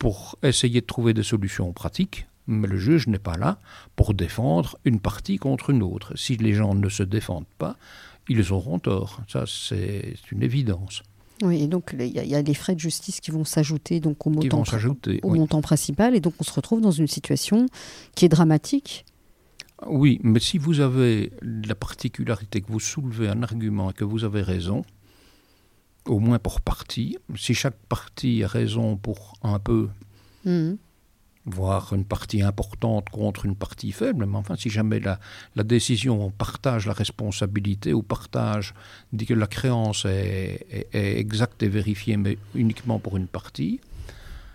pour 0.00 0.38
essayer 0.42 0.80
de 0.80 0.86
trouver 0.86 1.12
des 1.12 1.22
solutions 1.22 1.72
pratiques, 1.72 2.26
mais 2.46 2.66
le 2.66 2.78
juge 2.78 3.06
n'est 3.06 3.18
pas 3.18 3.36
là 3.36 3.58
pour 3.96 4.14
défendre 4.14 4.78
une 4.86 4.98
partie 4.98 5.36
contre 5.36 5.68
une 5.70 5.82
autre. 5.82 6.16
Si 6.16 6.38
les 6.38 6.54
gens 6.54 6.74
ne 6.74 6.88
se 6.88 7.02
défendent 7.02 7.44
pas, 7.58 7.76
ils 8.26 8.50
auront 8.50 8.78
tort. 8.78 9.20
Ça, 9.28 9.44
c'est 9.46 10.14
une 10.32 10.42
évidence. 10.42 11.02
Oui, 11.42 11.62
et 11.62 11.66
donc 11.66 11.94
il 11.98 12.06
y, 12.06 12.34
a 12.34 12.42
les 12.42 12.54
frais 12.54 12.74
de 12.74 12.80
justice 12.80 13.20
qui 13.20 13.30
vont 13.30 13.44
s'ajouter 13.44 14.00
donc 14.00 14.26
au 14.26 14.30
montant, 14.30 14.62
au 15.22 15.34
montant 15.34 15.60
principal, 15.60 16.16
et 16.16 16.20
donc 16.20 16.34
on 16.38 16.44
se 16.44 16.52
retrouve 16.52 16.80
dans 16.80 16.90
une 16.90 17.06
situation 17.06 17.66
qui 18.14 18.24
est 18.24 18.28
dramatique. 18.28 19.04
Oui, 19.86 20.18
mais 20.22 20.40
si 20.40 20.56
vous 20.56 20.80
avez 20.80 21.32
la 21.42 21.74
particularité 21.74 22.62
que 22.62 22.72
vous 22.72 22.80
soulevez 22.80 23.28
un 23.28 23.42
argument 23.42 23.90
et 23.90 23.94
que 23.94 24.04
vous 24.04 24.24
avez 24.24 24.42
raison, 24.42 24.82
au 26.06 26.18
moins 26.18 26.38
pour 26.38 26.60
partie. 26.60 27.18
Si 27.36 27.54
chaque 27.54 27.76
partie 27.88 28.42
a 28.44 28.48
raison 28.48 28.96
pour 28.96 29.34
un 29.42 29.58
peu, 29.58 29.88
mhm. 30.44 30.78
voire 31.46 31.92
une 31.92 32.04
partie 32.04 32.42
importante 32.42 33.10
contre 33.10 33.46
une 33.46 33.56
partie 33.56 33.92
faible, 33.92 34.26
mais 34.26 34.36
enfin, 34.36 34.56
si 34.56 34.70
jamais 34.70 35.00
la, 35.00 35.20
la 35.56 35.62
décision, 35.62 36.24
on 36.24 36.30
partage 36.30 36.86
la 36.86 36.92
responsabilité, 36.92 37.92
ou 37.92 38.02
partage, 38.02 38.74
dit 39.12 39.26
que 39.26 39.34
la 39.34 39.46
créance 39.46 40.04
est, 40.04 40.88
est, 40.92 41.18
exacte 41.18 41.62
et 41.62 41.68
vérifiée, 41.68 42.16
mais 42.16 42.38
uniquement 42.54 42.98
pour 42.98 43.16
une 43.16 43.28
partie, 43.28 43.80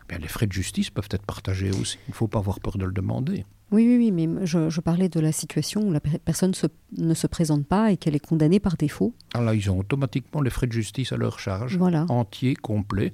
bien, 0.09 0.17
les 0.17 0.27
frais 0.27 0.47
de 0.47 0.53
justice 0.53 0.89
peuvent 0.89 1.09
être 1.11 1.25
partagés 1.25 1.71
aussi. 1.71 1.97
Il 2.07 2.11
ne 2.11 2.15
faut 2.15 2.27
pas 2.27 2.39
avoir 2.39 2.59
peur 2.59 2.77
de 2.77 2.85
le 2.85 2.93
demander. 2.93 3.45
Oui, 3.71 3.87
oui, 3.87 3.97
oui, 3.97 4.11
mais 4.11 4.45
je, 4.45 4.79
parlais 4.79 5.09
de 5.09 5.19
la 5.19 5.31
situation 5.31 5.81
où 5.81 5.91
la 5.91 5.99
personne 5.99 6.53
ne 6.97 7.13
se 7.13 7.27
présente 7.27 7.65
pas 7.65 7.91
et 7.91 7.97
qu'elle 7.97 8.15
est 8.15 8.25
condamnée 8.25 8.59
par 8.59 8.77
défaut. 8.77 9.13
Alors 9.33 9.47
là, 9.47 9.55
ils 9.55 9.69
ont 9.71 9.79
automatiquement 9.79 10.41
les 10.41 10.49
frais 10.49 10.67
de 10.67 10.71
justice 10.71 11.11
à 11.11 11.17
leur 11.17 11.39
charge, 11.39 11.77
voilà. 11.77 12.05
entiers, 12.09 12.55
complets. 12.55 13.13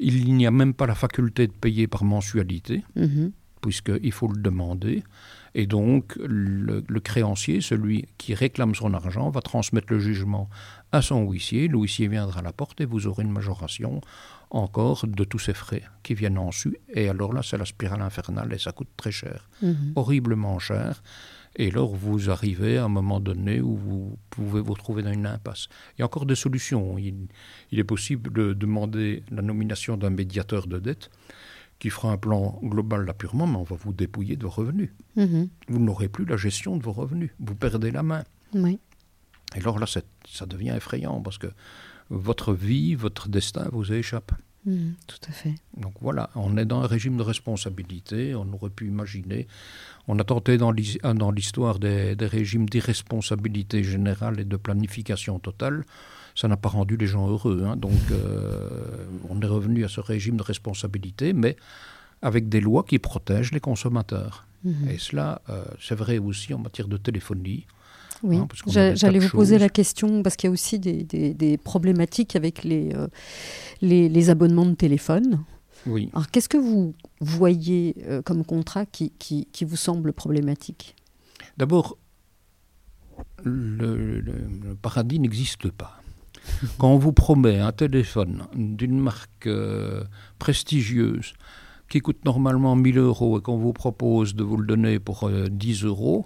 Il 0.00 0.34
n'y 0.34 0.46
a 0.46 0.50
même 0.50 0.74
pas 0.74 0.86
la 0.86 0.96
faculté 0.96 1.46
de 1.46 1.52
payer 1.52 1.86
par 1.86 2.04
mensualité, 2.04 2.82
mhm. 2.96 3.30
puisqu'il 3.60 4.12
faut 4.12 4.28
le 4.28 4.40
demander. 4.40 5.04
Et 5.54 5.66
donc, 5.66 6.16
le, 6.16 6.82
créancier, 6.98 7.60
celui 7.60 8.06
qui 8.18 8.34
réclame 8.34 8.74
son 8.74 8.92
argent, 8.92 9.30
va 9.30 9.40
transmettre 9.40 9.92
le 9.92 10.00
jugement 10.00 10.50
à 10.94 11.02
son 11.02 11.28
huissier. 11.28 11.66
Le 11.68 11.78
huissier 11.78 12.06
viendra 12.08 12.40
à 12.40 12.42
la 12.42 12.52
porte 12.52 12.80
et 12.80 12.84
vous 12.84 13.06
aurez 13.06 13.24
une 13.24 13.32
majoration 13.32 14.00
encore 14.50 15.06
de 15.06 15.24
tous 15.24 15.40
ces 15.40 15.54
frais 15.54 15.82
qui 16.04 16.14
viennent 16.14 16.38
en 16.38 16.52
su. 16.52 16.78
Et 16.88 17.08
alors 17.08 17.32
là, 17.32 17.42
c'est 17.42 17.58
la 17.58 17.64
spirale 17.64 18.00
infernale 18.00 18.52
et 18.52 18.58
ça 18.58 18.70
coûte 18.70 18.90
très 18.96 19.10
cher, 19.10 19.48
mhm. 19.60 19.92
horriblement 19.96 20.58
cher. 20.60 21.02
Et 21.56 21.68
alors, 21.70 21.94
vous 21.94 22.30
arrivez 22.30 22.78
à 22.78 22.84
un 22.84 22.88
moment 22.88 23.20
donné 23.20 23.60
où 23.60 23.76
vous 23.76 24.18
pouvez 24.30 24.60
vous 24.60 24.72
retrouver 24.72 25.02
dans 25.02 25.12
une 25.12 25.26
impasse. 25.26 25.68
Il 25.96 26.00
y 26.00 26.02
a 26.02 26.06
encore 26.06 26.26
des 26.26 26.34
solutions. 26.34 26.98
Il, 26.98 27.28
est 27.72 27.84
possible 27.84 28.32
de 28.32 28.52
demander 28.54 29.22
la 29.30 29.42
nomination 29.42 29.96
d'un 29.96 30.10
médiateur 30.10 30.66
de 30.66 30.78
dette 30.78 31.10
qui 31.78 31.90
fera 31.90 32.10
un 32.10 32.16
plan 32.16 32.58
global 32.62 33.12
purement, 33.16 33.46
mais 33.46 33.56
on 33.56 33.62
va 33.62 33.76
vous 33.76 33.92
dépouiller 33.92 34.36
de 34.36 34.44
vos 34.44 34.50
revenus. 34.50 34.90
Mhm. 35.16 35.48
Vous 35.68 35.78
n'aurez 35.78 36.08
plus 36.08 36.24
la 36.24 36.36
gestion 36.36 36.76
de 36.76 36.82
vos 36.82 36.92
revenus. 36.92 37.30
Vous 37.38 37.54
perdez 37.54 37.90
la 37.90 38.02
main. 38.02 38.24
Oui. 38.52 38.78
Et 39.54 39.60
alors 39.60 39.78
là, 39.78 39.86
ça 39.86 40.46
devient 40.46 40.74
effrayant 40.76 41.20
parce 41.20 41.38
que 41.38 41.48
votre 42.10 42.52
vie, 42.52 42.94
votre 42.94 43.28
destin 43.28 43.68
vous 43.72 43.92
échappe. 43.92 44.32
Mmh, 44.66 44.92
tout 45.06 45.18
à 45.28 45.32
fait. 45.32 45.54
Donc 45.76 45.92
voilà, 46.00 46.30
on 46.34 46.56
est 46.56 46.64
dans 46.64 46.80
un 46.80 46.86
régime 46.86 47.18
de 47.18 47.22
responsabilité, 47.22 48.34
on 48.34 48.50
aurait 48.54 48.70
pu 48.70 48.86
imaginer, 48.86 49.46
on 50.08 50.18
a 50.18 50.24
tenté 50.24 50.56
dans 50.56 50.72
l'histoire 50.72 51.78
des, 51.78 52.16
régimes 52.20 52.66
d'irresponsabilité 52.68 53.84
générale 53.84 54.40
et 54.40 54.44
de 54.44 54.56
planification 54.56 55.38
totale, 55.38 55.84
ça 56.34 56.48
n'a 56.48 56.56
pas 56.56 56.70
rendu 56.70 56.96
les 56.96 57.06
gens 57.06 57.28
heureux. 57.28 57.62
Hein. 57.66 57.76
donc 57.76 57.92
euh, 58.10 59.06
on 59.28 59.40
est 59.42 59.46
revenu 59.46 59.84
à 59.84 59.88
ce 59.88 60.00
régime 60.00 60.38
de 60.38 60.42
responsabilité, 60.42 61.34
mais 61.34 61.56
avec 62.22 62.48
des 62.48 62.62
lois 62.62 62.84
qui 62.84 62.98
protègent 62.98 63.52
les 63.52 63.60
consommateurs. 63.60 64.46
Mmh. 64.64 64.88
Et 64.88 64.98
cela, 64.98 65.42
euh, 65.50 65.62
c'est 65.78 65.94
vrai 65.94 66.16
aussi 66.16 66.54
en 66.54 66.58
matière 66.58 66.88
de 66.88 66.96
téléphonie. 66.96 67.66
Oui, 68.24 68.38
hein, 68.38 68.94
j'allais 68.94 69.18
vous 69.18 69.28
poser 69.28 69.58
la 69.58 69.68
question 69.68 70.22
parce 70.22 70.36
qu'il 70.36 70.48
y 70.48 70.50
a 70.50 70.52
aussi 70.52 70.78
des, 70.78 71.58
problématiques 71.62 72.36
avec 72.36 72.64
euh, 72.64 73.06
les, 73.82 74.08
les, 74.08 74.30
abonnements 74.30 74.64
de 74.64 74.74
téléphone. 74.74 75.44
Oui. 75.86 76.08
Alors 76.14 76.30
qu'est-ce 76.30 76.48
que 76.48 76.56
vous 76.56 76.94
voyez 77.20 77.94
euh, 78.06 78.22
comme 78.22 78.44
contrat 78.44 78.86
qui, 78.86 79.10
qui, 79.18 79.46
qui, 79.52 79.66
vous 79.66 79.76
semble 79.76 80.14
problématique? 80.14 80.96
D'abord, 81.58 81.98
le, 83.42 84.24
paradis 84.80 85.20
n'existe 85.20 85.70
pas. 85.70 86.00
Quand 86.78 86.88
on 86.88 86.98
vous 86.98 87.12
promet 87.12 87.60
un 87.60 87.72
téléphone 87.72 88.44
d'une 88.54 88.98
marque 88.98 89.46
euh, 89.46 90.04
prestigieuse 90.38 91.34
qui 91.90 92.00
coûte 92.00 92.24
normalement 92.24 92.74
1000 92.74 92.96
euros 92.96 93.38
et 93.38 93.42
qu'on 93.42 93.58
vous 93.58 93.74
propose 93.74 94.34
de 94.34 94.42
vous 94.42 94.56
le 94.56 94.66
donner 94.66 94.98
pour 94.98 95.30
10 95.30 95.84
euros, 95.84 96.24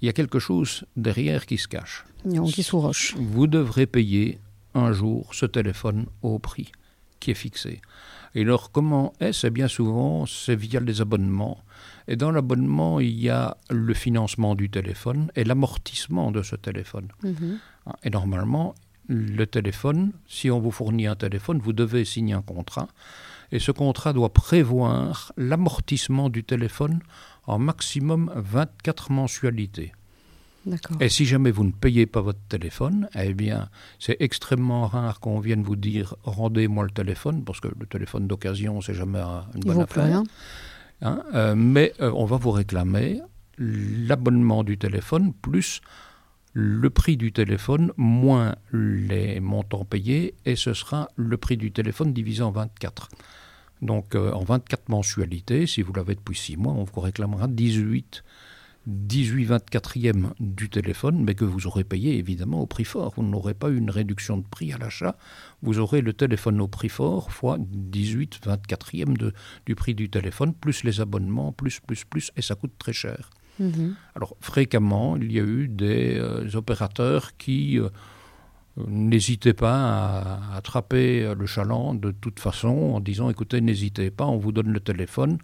il 0.00 0.06
y 0.06 0.08
a 0.08 0.12
quelque 0.12 0.38
chose 0.38 0.84
derrière 0.96 1.46
qui 1.46 1.58
se 1.58 1.68
cache. 1.68 2.04
Qui 2.24 2.62
roche. 2.70 3.14
Vous 3.16 3.46
devrez 3.46 3.86
payer 3.86 4.38
un 4.74 4.92
jour 4.92 5.34
ce 5.34 5.46
téléphone 5.46 6.06
au 6.22 6.38
prix 6.38 6.70
qui 7.20 7.30
est 7.32 7.34
fixé. 7.34 7.80
Et 8.34 8.42
alors, 8.42 8.70
comment 8.70 9.12
est-ce? 9.20 9.46
Eh 9.46 9.50
Bien 9.50 9.68
souvent, 9.68 10.26
c'est 10.26 10.54
via 10.54 10.80
les 10.80 11.00
abonnements. 11.00 11.64
Et 12.06 12.16
dans 12.16 12.30
l'abonnement, 12.30 13.00
il 13.00 13.18
y 13.18 13.28
a 13.28 13.56
le 13.70 13.94
financement 13.94 14.54
du 14.54 14.70
téléphone 14.70 15.30
et 15.34 15.44
l'amortissement 15.44 16.30
de 16.30 16.42
ce 16.42 16.56
téléphone. 16.56 17.08
Mhm. 17.22 17.58
Et 18.04 18.10
normalement, 18.10 18.74
le 19.08 19.46
téléphone, 19.46 20.12
si 20.26 20.50
on 20.50 20.60
vous 20.60 20.70
fournit 20.70 21.06
un 21.06 21.16
téléphone, 21.16 21.58
vous 21.58 21.72
devez 21.72 22.04
signer 22.04 22.34
un 22.34 22.42
contrat. 22.42 22.88
Et 23.50 23.58
ce 23.58 23.72
contrat 23.72 24.12
doit 24.12 24.32
prévoir 24.32 25.32
l'amortissement 25.36 26.28
du 26.28 26.44
téléphone 26.44 27.00
en 27.48 27.58
maximum 27.58 28.30
24 28.36 29.10
mensualités. 29.10 29.92
Et 31.00 31.08
si 31.08 31.24
jamais 31.24 31.50
vous 31.50 31.64
ne 31.64 31.72
payez 31.72 32.04
pas 32.04 32.20
votre 32.20 32.42
téléphone, 32.48 33.08
eh 33.18 33.32
bien, 33.32 33.70
c'est 33.98 34.18
extrêmement 34.20 34.86
rare 34.86 35.18
qu'on 35.18 35.40
vienne 35.40 35.62
vous 35.62 35.76
dire 35.76 36.14
rendez-moi 36.24 36.84
le 36.84 36.90
téléphone, 36.90 37.44
parce 37.44 37.60
que 37.60 37.68
le 37.68 37.86
téléphone 37.86 38.26
d'occasion, 38.26 38.82
c'est 38.82 38.92
jamais 38.92 39.22
une 39.54 39.62
bonne 39.62 39.80
affaire. 39.80 40.22
Hein, 41.00 41.22
euh, 41.34 41.54
mais 41.56 41.94
euh, 42.00 42.12
on 42.14 42.26
va 42.26 42.36
vous 42.36 42.50
réclamer 42.50 43.22
l'abonnement 43.56 44.62
du 44.62 44.76
téléphone 44.76 45.32
plus 45.32 45.80
le 46.52 46.90
prix 46.90 47.16
du 47.16 47.32
téléphone 47.32 47.92
moins 47.96 48.56
les 48.72 49.40
montants 49.40 49.84
payés, 49.84 50.34
et 50.44 50.56
ce 50.56 50.74
sera 50.74 51.08
le 51.16 51.36
prix 51.38 51.56
du 51.56 51.72
téléphone 51.72 52.12
divisé 52.12 52.42
en 52.42 52.50
24. 52.50 53.08
Donc 53.82 54.14
euh, 54.14 54.32
en 54.32 54.44
24 54.44 54.88
mensualités, 54.88 55.66
si 55.66 55.82
vous 55.82 55.92
l'avez 55.92 56.14
depuis 56.14 56.36
6 56.36 56.56
mois, 56.56 56.72
on 56.72 56.84
vous 56.84 57.00
réclamera 57.00 57.46
18, 57.48 58.24
18-24e 58.88 60.32
du 60.40 60.70
téléphone, 60.70 61.22
mais 61.22 61.34
que 61.34 61.44
vous 61.44 61.66
aurez 61.66 61.84
payé 61.84 62.16
évidemment 62.16 62.60
au 62.62 62.66
prix 62.66 62.84
fort. 62.84 63.12
Vous 63.16 63.22
n'aurez 63.22 63.54
pas 63.54 63.68
eu 63.68 63.76
une 63.76 63.90
réduction 63.90 64.38
de 64.38 64.44
prix 64.44 64.72
à 64.72 64.78
l'achat, 64.78 65.16
vous 65.62 65.78
aurez 65.78 66.00
le 66.00 66.12
téléphone 66.12 66.60
au 66.60 66.68
prix 66.68 66.88
fort 66.88 67.30
fois 67.30 67.58
18-24e 67.58 69.32
du 69.66 69.74
prix 69.74 69.94
du 69.94 70.08
téléphone, 70.08 70.54
plus 70.54 70.84
les 70.84 71.00
abonnements, 71.00 71.52
plus, 71.52 71.80
plus, 71.80 72.04
plus, 72.04 72.32
et 72.36 72.42
ça 72.42 72.54
coûte 72.54 72.72
très 72.78 72.92
cher. 72.92 73.30
Mhm. 73.58 73.94
Alors 74.14 74.36
fréquemment, 74.40 75.16
il 75.16 75.32
y 75.32 75.40
a 75.40 75.42
eu 75.42 75.68
des 75.68 76.16
euh, 76.16 76.48
opérateurs 76.54 77.36
qui 77.36 77.78
euh, 77.78 77.88
n'hésitaient 78.86 79.54
pas 79.54 80.40
à 80.52 80.56
attraper 80.56 81.34
le 81.34 81.46
chaland 81.46 81.94
de 81.94 82.10
toute 82.10 82.40
façon 82.40 82.68
en 82.68 83.00
disant 83.00 83.30
écoutez, 83.30 83.60
n'hésitez 83.60 84.10
pas, 84.10 84.26
on 84.26 84.38
vous 84.38 84.52
donne 84.52 84.70
le 84.70 84.80
téléphone. 84.80 85.38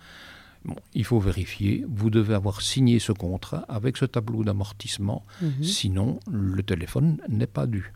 Bon, 0.65 0.77
il 0.95 1.05
faut 1.05 1.21
vérifier, 1.21 1.85
vous 1.89 2.09
devez 2.09 2.35
avoir 2.35 2.63
signé 2.63 2.99
ce 2.99 3.13
contrat 3.13 3.65
avec 3.69 3.99
ce 3.99 4.07
tableau 4.07 4.45
d'amortissement, 4.45 5.25
mhm. 5.43 5.63
sinon 5.63 6.21
le 6.31 6.63
téléphone 6.63 7.19
n'est 7.29 7.47
pas 7.47 7.67
dû. 7.67 7.93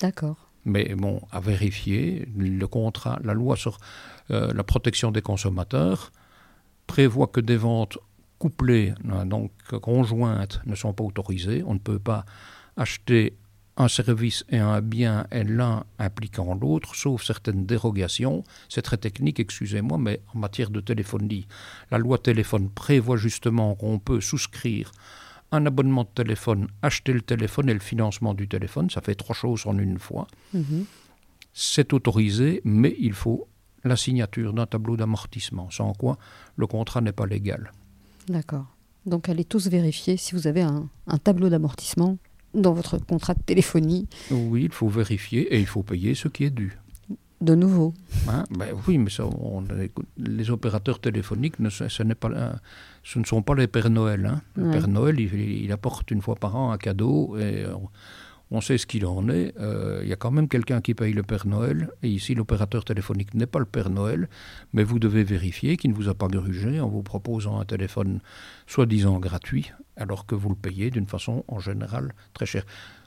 D'accord. 0.00 0.48
Mais 0.64 0.94
bon, 0.96 1.20
à 1.30 1.40
vérifier, 1.40 2.28
le 2.36 2.66
contrat, 2.66 3.18
la 3.24 3.34
loi 3.34 3.56
sur 3.56 3.78
euh, 4.30 4.52
la 4.52 4.64
protection 4.64 5.10
des 5.10 5.22
consommateurs 5.22 6.12
prévoit 6.86 7.28
que 7.28 7.40
des 7.40 7.56
ventes 7.56 7.98
couplées, 8.38 8.94
hein, 9.08 9.26
donc 9.26 9.52
conjointes, 9.80 10.60
ne 10.66 10.74
sont 10.74 10.92
pas 10.92 11.04
autorisées. 11.04 11.62
On 11.66 11.74
ne 11.74 11.78
peut 11.78 11.98
pas 11.98 12.24
acheter 12.76 13.36
un 13.76 13.88
service 13.88 14.44
et 14.50 14.58
un 14.58 14.80
bien 14.80 15.26
et 15.30 15.44
l'un 15.44 15.84
impliquant 15.98 16.54
l'autre, 16.54 16.94
sauf 16.94 17.22
certaines 17.22 17.64
dérogations. 17.64 18.44
C'est 18.68 18.82
très 18.82 18.98
technique, 18.98 19.40
excusez-moi, 19.40 19.98
mais 19.98 20.20
en 20.34 20.38
matière 20.38 20.70
de 20.70 20.80
téléphonie, 20.80 21.46
la 21.90 21.98
loi 21.98 22.18
téléphone 22.18 22.68
prévoit 22.68 23.16
justement 23.16 23.74
qu'on 23.74 23.98
peut 23.98 24.20
souscrire 24.20 24.92
un 25.52 25.66
abonnement 25.66 26.04
de 26.04 26.08
téléphone, 26.14 26.68
acheter 26.82 27.12
le 27.12 27.20
téléphone 27.22 27.68
et 27.68 27.74
le 27.74 27.80
financement 27.80 28.34
du 28.34 28.48
téléphone. 28.48 28.90
Ça 28.90 29.00
fait 29.00 29.14
trois 29.14 29.34
choses 29.34 29.66
en 29.66 29.78
une 29.78 29.98
fois. 29.98 30.26
Mhm. 30.52 30.84
C'est 31.54 31.92
autorisé, 31.92 32.62
mais 32.64 32.94
il 32.98 33.12
faut 33.12 33.48
la 33.84 33.96
signature 33.96 34.52
d'un 34.52 34.66
tableau 34.66 34.96
d'amortissement, 34.96 35.70
sans 35.70 35.92
quoi 35.92 36.16
le 36.56 36.66
contrat 36.66 37.00
n'est 37.00 37.12
pas 37.12 37.26
légal. 37.26 37.72
D'accord. 38.28 38.66
Donc 39.04 39.28
allez 39.28 39.44
tous 39.44 39.66
vérifier 39.66 40.16
si 40.16 40.34
vous 40.34 40.46
avez 40.46 40.62
un 40.62 41.18
tableau 41.18 41.48
d'amortissement 41.48 42.18
dans 42.54 42.72
votre 42.72 42.98
contrat 42.98 43.34
de 43.34 43.42
téléphonie. 43.42 44.08
Oui, 44.30 44.64
il 44.64 44.72
faut 44.72 44.88
vérifier 44.88 45.54
et 45.54 45.60
il 45.60 45.66
faut 45.66 45.82
payer 45.82 46.14
ce 46.14 46.28
qui 46.28 46.44
est 46.44 46.50
dû. 46.50 46.78
De 47.40 47.56
nouveau. 47.56 47.92
Hein 48.28 48.44
ben 48.56 48.68
oui, 48.86 48.98
mais 48.98 49.10
ça, 49.10 49.24
les 50.16 50.50
opérateurs 50.50 51.00
téléphoniques, 51.00 51.58
ne, 51.58 51.70
ce, 51.70 51.84
pas, 52.14 52.30
ce, 53.02 53.18
ne 53.18 53.24
sont 53.24 53.42
pas 53.42 53.56
les 53.56 53.66
Pères 53.66 53.90
Noël. 53.90 54.26
Hein. 54.26 54.42
Le 54.54 54.70
Père 54.70 54.86
Noël, 54.86 55.18
il, 55.18 55.34
il, 55.34 55.72
apporte 55.72 56.12
une 56.12 56.22
fois 56.22 56.36
par 56.36 56.54
an 56.54 56.70
un 56.70 56.78
cadeau 56.78 57.36
et 57.38 57.64
on 58.52 58.60
sait 58.60 58.76
ce 58.76 58.86
qu'il 58.86 59.06
en 59.06 59.28
est. 59.30 59.54
Euh, 59.58 60.00
il 60.02 60.08
y 60.10 60.12
a 60.12 60.16
quand 60.16 60.30
même 60.30 60.46
quelqu'un 60.46 60.82
qui 60.82 60.92
paye 60.92 61.14
le 61.14 61.22
Père 61.22 61.46
Noël. 61.46 61.88
Et 62.02 62.08
ici, 62.08 62.34
l'opérateur 62.34 62.84
téléphonique 62.84 63.32
n'est 63.32 63.46
pas 63.46 63.58
le 63.58 63.64
Père 63.64 63.88
Noël, 63.88 64.28
mais 64.74 64.84
vous 64.84 64.98
devez 64.98 65.24
vérifier 65.24 65.78
qu'il 65.78 65.90
ne 65.90 65.96
vous 65.96 66.10
a 66.10 66.14
pas 66.14 66.28
grugé 66.28 66.78
en 66.78 66.88
vous 66.88 67.02
proposant 67.02 67.58
un 67.58 67.64
téléphone 67.64 68.20
soi-disant 68.66 69.18
gratuit, 69.18 69.72
alors 69.96 70.26
que 70.26 70.34
vous 70.34 70.50
le 70.50 70.54
payez 70.54 70.90
d'une 70.90 71.06
façon 71.06 71.44
en 71.48 71.60
général 71.60 72.14
très 72.34 72.44
chère. 72.44 72.66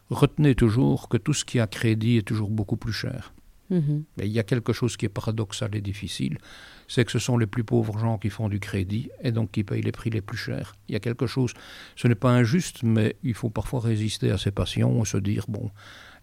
Retenez 0.09 0.55
toujours 0.55 1.09
que 1.09 1.17
tout 1.17 1.33
ce 1.33 1.45
qui 1.45 1.59
a 1.59 1.67
crédit 1.67 2.17
est 2.17 2.27
toujours 2.27 2.49
beaucoup 2.49 2.77
plus 2.77 2.93
cher. 2.93 3.31
Mhm. 3.69 4.03
Mais 4.17 4.25
il 4.25 4.31
y 4.31 4.39
a 4.39 4.43
quelque 4.43 4.73
chose 4.73 4.97
qui 4.97 5.05
est 5.05 5.09
paradoxal 5.09 5.75
et 5.75 5.81
difficile, 5.81 6.39
c'est 6.87 7.05
que 7.05 7.11
ce 7.11 7.19
sont 7.19 7.37
les 7.37 7.47
plus 7.47 7.63
pauvres 7.63 7.97
gens 7.97 8.17
qui 8.17 8.29
font 8.29 8.49
du 8.49 8.59
crédit 8.59 9.09
et 9.21 9.31
donc 9.31 9.51
qui 9.51 9.63
payent 9.63 9.81
les 9.81 9.91
prix 9.91 10.09
les 10.09 10.21
plus 10.21 10.37
chers. 10.37 10.75
Il 10.87 10.93
y 10.93 10.95
a 10.95 10.99
quelque 10.99 11.27
chose, 11.27 11.53
ce 11.95 12.07
n'est 12.07 12.15
pas 12.15 12.31
injuste, 12.31 12.83
mais 12.83 13.15
il 13.23 13.33
faut 13.33 13.49
parfois 13.49 13.79
résister 13.79 14.31
à 14.31 14.37
ses 14.37 14.51
passions 14.51 15.01
et 15.01 15.05
se 15.05 15.17
dire, 15.17 15.45
bon, 15.47 15.71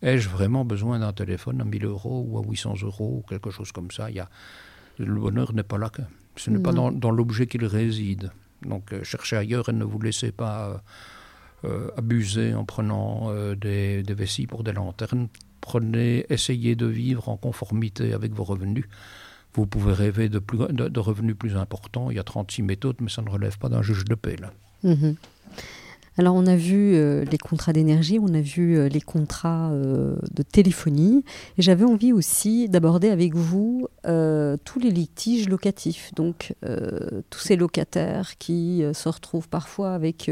ai-je 0.03 0.29
vraiment 0.29 0.65
besoin 0.65 0.99
d'un 0.99 1.13
téléphone 1.13 1.61
à 1.61 1.65
1000 1.65 1.85
euros 1.85 2.25
ou 2.29 2.39
à 2.39 2.43
800 2.43 2.75
euros 2.83 3.23
ou 3.23 3.29
quelque 3.29 3.51
chose 3.51 3.73
comme 3.73 3.91
ça? 3.91 4.11
Il 4.11 4.17
y 4.17 4.21
a, 4.21 4.29
Le 4.99 5.21
bonheur 5.21 5.53
n'est 5.53 5.63
pas 5.63 5.79
là, 5.79 5.91
ce 6.37 6.51
n'est 6.51 6.61
pas 6.61 6.73
dans, 6.73 7.11
l'objet 7.11 7.47
qu'il 7.47 7.65
réside. 7.65 8.31
Donc 8.63 8.93
euh, 8.93 9.03
cherchez 9.03 9.37
ailleurs 9.37 9.69
et 9.69 9.73
ne 9.73 9.85
vous 9.85 10.01
laissez 10.01 10.31
pas 10.31 10.69
euh, 10.69 11.69
euh, 11.69 11.91
abuser 11.97 12.55
en 12.55 12.65
prenant 12.65 13.33
des, 13.55 14.03
des 14.03 14.15
vessies 14.15 14.47
pour 14.47 14.63
des 14.63 14.73
lanternes 14.73 15.29
prenez, 15.63 16.27
essayez 16.29 16.77
de 16.77 16.87
vivre 16.87 17.31
en 17.31 17.39
conformité 17.39 18.13
avec 18.13 18.35
vos 18.35 18.45
revenus. 18.45 18.85
Vous 19.55 19.67
pouvez 19.67 19.93
rêver 19.93 20.29
de, 20.29 20.41
revenus 21.01 21.37
plus 21.37 21.57
importants. 21.57 22.11
Il 22.11 22.17
y 22.17 22.21
a 22.21 22.25
36 22.25 22.63
méthodes, 22.63 22.97
mais 23.01 23.11
ça 23.11 23.23
ne 23.23 23.29
relève 23.29 23.59
pas 23.59 23.69
d'un 23.69 23.83
juge 23.83 24.05
de 24.05 24.15
paix. 24.15 24.37
Là. 24.37 24.53
Mhm. 24.83 25.17
Alors 26.19 26.35
on 26.35 26.47
a 26.47 26.57
vu 26.57 26.95
euh, 26.95 27.25
les 27.25 27.39
contrats 27.39 27.73
d'énergie, 27.73 28.19
on 28.21 28.35
a 28.35 28.41
vu 28.43 28.77
euh, 28.77 28.89
les 28.89 29.01
contrats 29.01 29.71
euh, 29.71 30.17
de 30.35 30.43
téléphonie, 30.43 31.25
et 31.57 31.63
j'avais 31.63 31.85
envie 31.85 32.13
aussi 32.13 32.69
d'aborder 32.69 33.09
avec 33.09 33.35
vous 33.35 33.89
tous 34.05 34.81
les 34.81 34.91
litiges 34.91 35.49
locatifs, 35.49 36.13
donc 36.17 36.55
tous 37.31 37.39
ces 37.39 37.55
locataires 37.55 38.37
qui 38.39 38.83
se 38.93 39.09
retrouvent 39.09 39.49
parfois 39.49 39.95
avec 39.95 40.29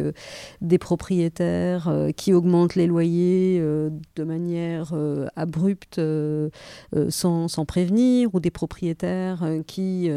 des 0.61 0.79
propriétaires 0.79 1.89
qui 2.17 2.33
augmentent 2.33 2.75
les 2.75 2.89
loyers 2.89 3.61
de 3.61 4.25
manière 4.25 4.93
abrupte 5.37 6.01
sans, 7.11 7.65
prévenir, 7.65 8.35
ou 8.35 8.41
des 8.41 8.51
propriétaires 8.51 9.49
qui 9.69 10.11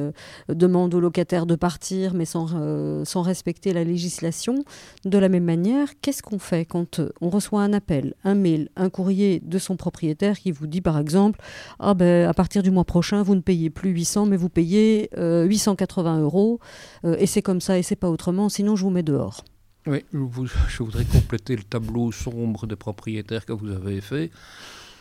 demandent 0.49 0.95
aux 0.95 0.99
locataires 0.99 1.45
de 1.45 1.55
partir 1.55 2.15
mais 2.15 2.25
sans, 2.25 3.05
sans 3.05 3.21
respecter 3.21 3.71
la 3.71 3.83
législation. 3.83 4.63
De 5.05 5.19
la 5.19 5.29
même 5.29 5.43
manière, 5.43 5.52
qu'est-ce 6.01 6.21
qu'on 6.21 6.39
fait 6.39 6.65
quand 6.65 6.99
euh, 6.99 7.09
on 7.21 7.29
reçoit 7.29 7.61
un 7.61 7.73
appel, 7.73 8.13
un 8.23 8.35
mail, 8.35 8.69
un 8.75 8.89
courrier 8.89 9.41
de 9.43 9.57
son 9.57 9.75
propriétaire 9.75 10.37
qui 10.39 10.51
vous 10.51 10.67
dit 10.67 10.81
par 10.81 10.99
exemple 10.99 11.39
ah 11.79 11.93
ben, 11.93 12.27
à 12.27 12.33
partir 12.33 12.63
du 12.63 12.71
mois 12.71 12.85
prochain, 12.85 13.23
vous 13.23 13.35
ne 13.35 13.41
payez 13.41 13.69
plus 13.69 13.91
800, 13.91 14.25
mais 14.27 14.37
vous 14.37 14.49
payez 14.49 15.09
880 15.17 16.17
euh, 16.17 16.21
euros, 16.21 16.59
euh, 17.05 17.15
et 17.19 17.25
c'est 17.25 17.41
comme 17.41 17.61
ça 17.61 17.77
et 17.77 17.83
c'est 17.83 17.95
pas 17.95 18.09
autrement, 18.09 18.49
sinon 18.49 18.75
je 18.75 18.83
vous 18.83 18.89
mets 18.89 19.03
dehors. 19.03 19.43
Oui, 19.85 20.05
je 20.13 20.83
voudrais 20.83 21.03
compléter 21.03 21.55
le 21.55 21.63
tableau 21.63 22.11
sombre 22.11 22.67
des 22.67 22.77
propriétaires 22.77 23.45
que 23.45 23.51
vous 23.51 23.69
avez 23.69 23.99
fait 23.99 24.31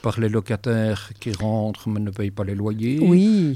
par 0.03 0.19
les 0.21 0.29
locataires 0.29 1.11
qui 1.21 1.33
rentrent 1.33 1.89
mais 1.89 2.01
ne 2.01 2.11
payent 2.11 2.31
pas 2.31 2.45
les 2.45 2.55
loyers, 2.55 2.99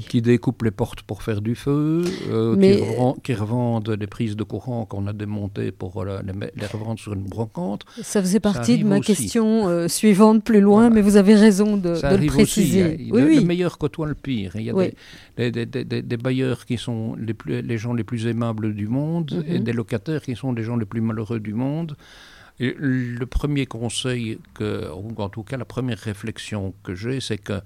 qui 0.09 0.21
découpent 0.21 0.63
les 0.63 0.71
portes 0.71 1.01
pour 1.01 1.21
faire 1.21 1.41
du 1.41 1.55
feu, 1.55 2.03
euh, 2.29 3.13
qui, 3.23 3.33
revendent 3.33 3.91
des 3.91 4.07
prises 4.07 4.35
de 4.35 4.43
courant 4.43 4.85
qu'on 4.85 5.05
a 5.07 5.13
démontées 5.13 5.71
pour 5.71 6.03
les, 6.05 6.65
revendre 6.71 6.99
sur 6.99 7.13
une 7.13 7.23
brocante. 7.25 7.83
Ça 8.01 8.21
faisait 8.21 8.39
partie 8.39 8.77
de 8.77 8.85
ma 8.85 8.99
question 9.01 9.67
euh, 9.67 9.87
suivante 9.87 10.43
plus 10.43 10.61
loin, 10.61 10.89
mais 10.89 11.01
vous 11.01 11.17
avez 11.17 11.35
raison 11.35 11.77
de, 11.77 11.89
le 11.89 12.27
préciser. 12.27 12.97
oui, 13.11 13.21
le, 13.21 13.27
oui. 13.27 13.35
le, 13.35 13.41
meilleur 13.41 13.77
côtoie 13.77 14.07
le 14.07 14.15
pire. 14.15 14.53
Il 14.55 14.63
y 14.63 14.69
a 14.69 15.51
des, 15.51 16.17
bailleurs 16.17 16.65
qui 16.65 16.77
sont 16.77 17.15
les, 17.19 17.33
plus, 17.33 17.61
les 17.61 17.77
gens 17.77 17.93
les 17.93 18.03
plus 18.03 18.25
aimables 18.27 18.73
du 18.73 18.87
monde 18.87 19.43
et 19.47 19.59
mhm. 19.59 19.63
des 19.63 19.73
locataires 19.73 20.21
qui 20.21 20.35
sont 20.35 20.53
les 20.53 20.63
gens 20.63 20.77
les 20.77 20.85
plus 20.85 21.01
malheureux 21.01 21.39
du 21.39 21.53
monde 21.53 21.95
le 22.59 23.25
premier 23.25 23.65
conseil, 23.65 24.39
que, 24.53 24.89
ou 24.91 25.13
en 25.21 25.29
tout 25.29 25.43
cas 25.43 25.57
la 25.57 25.65
première 25.65 25.99
réflexion 25.99 26.73
que 26.83 26.95
j'ai, 26.95 27.19
c'est 27.19 27.37
que 27.37 27.61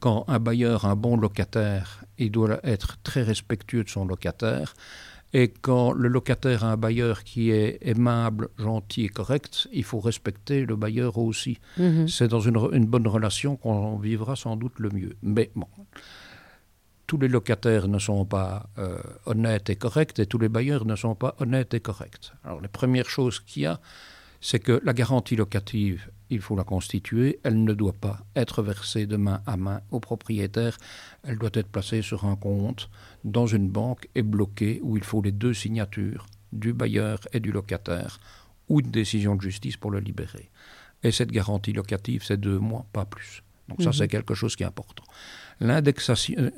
quand 0.00 0.24
un 0.28 0.38
bailleur, 0.38 0.84
un 0.84 0.96
bon 0.96 1.16
locataire, 1.16 2.04
il 2.18 2.30
doit 2.30 2.60
être 2.62 2.98
très 3.02 3.22
respectueux 3.22 3.84
de 3.84 3.88
son 3.88 4.06
locataire. 4.06 4.74
Et 5.34 5.48
quand 5.48 5.92
le 5.92 6.08
locataire 6.08 6.64
a 6.64 6.72
un 6.72 6.76
bailleur 6.76 7.22
qui 7.22 7.50
est 7.50 7.78
aimable, 7.82 8.48
gentil 8.58 9.04
et 9.04 9.08
correct, 9.08 9.68
il 9.72 9.84
faut 9.84 10.00
respecter 10.00 10.64
le 10.64 10.76
bailleur 10.76 11.18
aussi. 11.18 11.58
Mhm. 11.76 12.08
C'est 12.08 12.28
dans 12.28 12.40
une, 12.40 12.86
bonne 12.86 13.06
relation 13.06 13.56
qu'on 13.56 13.98
vivra 13.98 14.36
sans 14.36 14.56
doute 14.56 14.78
le 14.78 14.88
mieux. 14.90 15.16
Mais 15.22 15.50
bon, 15.54 15.66
tous 17.06 17.18
les 17.18 17.28
locataires 17.28 17.88
ne 17.88 17.98
sont 17.98 18.24
pas 18.24 18.70
euh, 18.78 18.98
honnêtes 19.26 19.68
et 19.68 19.76
corrects 19.76 20.18
et 20.18 20.26
tous 20.26 20.38
les 20.38 20.48
bailleurs 20.48 20.86
ne 20.86 20.96
sont 20.96 21.14
pas 21.14 21.34
honnêtes 21.40 21.74
et 21.74 21.80
corrects. 21.80 22.32
Alors 22.44 22.62
les 22.62 22.68
premières 22.68 23.10
choses 23.10 23.40
qu'il 23.40 23.64
y 23.64 23.66
a, 23.66 23.80
c'est 24.40 24.60
que 24.60 24.80
la 24.84 24.92
garantie 24.92 25.36
locative, 25.36 26.10
il 26.30 26.40
faut 26.40 26.56
la 26.56 26.64
constituer, 26.64 27.40
elle 27.42 27.64
ne 27.64 27.72
doit 27.72 27.92
pas 27.92 28.20
être 28.36 28.62
versée 28.62 29.06
de 29.06 29.16
main 29.16 29.40
à 29.46 29.56
main 29.56 29.80
au 29.90 30.00
propriétaire, 30.00 30.78
elle 31.24 31.38
doit 31.38 31.50
être 31.54 31.68
placée 31.68 32.02
sur 32.02 32.24
un 32.24 32.36
compte 32.36 32.90
dans 33.24 33.46
une 33.46 33.68
banque 33.68 34.08
et 34.14 34.22
bloquée 34.22 34.80
où 34.82 34.96
il 34.96 35.04
faut 35.04 35.22
les 35.22 35.32
deux 35.32 35.54
signatures 35.54 36.26
du 36.52 36.72
bailleur 36.72 37.20
et 37.32 37.40
du 37.40 37.52
locataire 37.52 38.20
ou 38.68 38.80
une 38.80 38.90
décision 38.90 39.34
de 39.34 39.42
justice 39.42 39.76
pour 39.76 39.90
le 39.90 40.00
libérer. 40.00 40.50
Et 41.02 41.12
cette 41.12 41.30
garantie 41.30 41.72
locative, 41.72 42.22
c'est 42.24 42.38
deux 42.38 42.58
mois, 42.58 42.86
pas 42.92 43.04
plus. 43.04 43.42
Donc 43.68 43.82
ça, 43.82 43.90
mhm. 43.90 43.92
c'est 43.94 44.08
quelque 44.08 44.34
chose 44.34 44.56
qui 44.56 44.62
est 44.62 44.66
important. 44.66 45.04
L'indexation, 45.60 46.50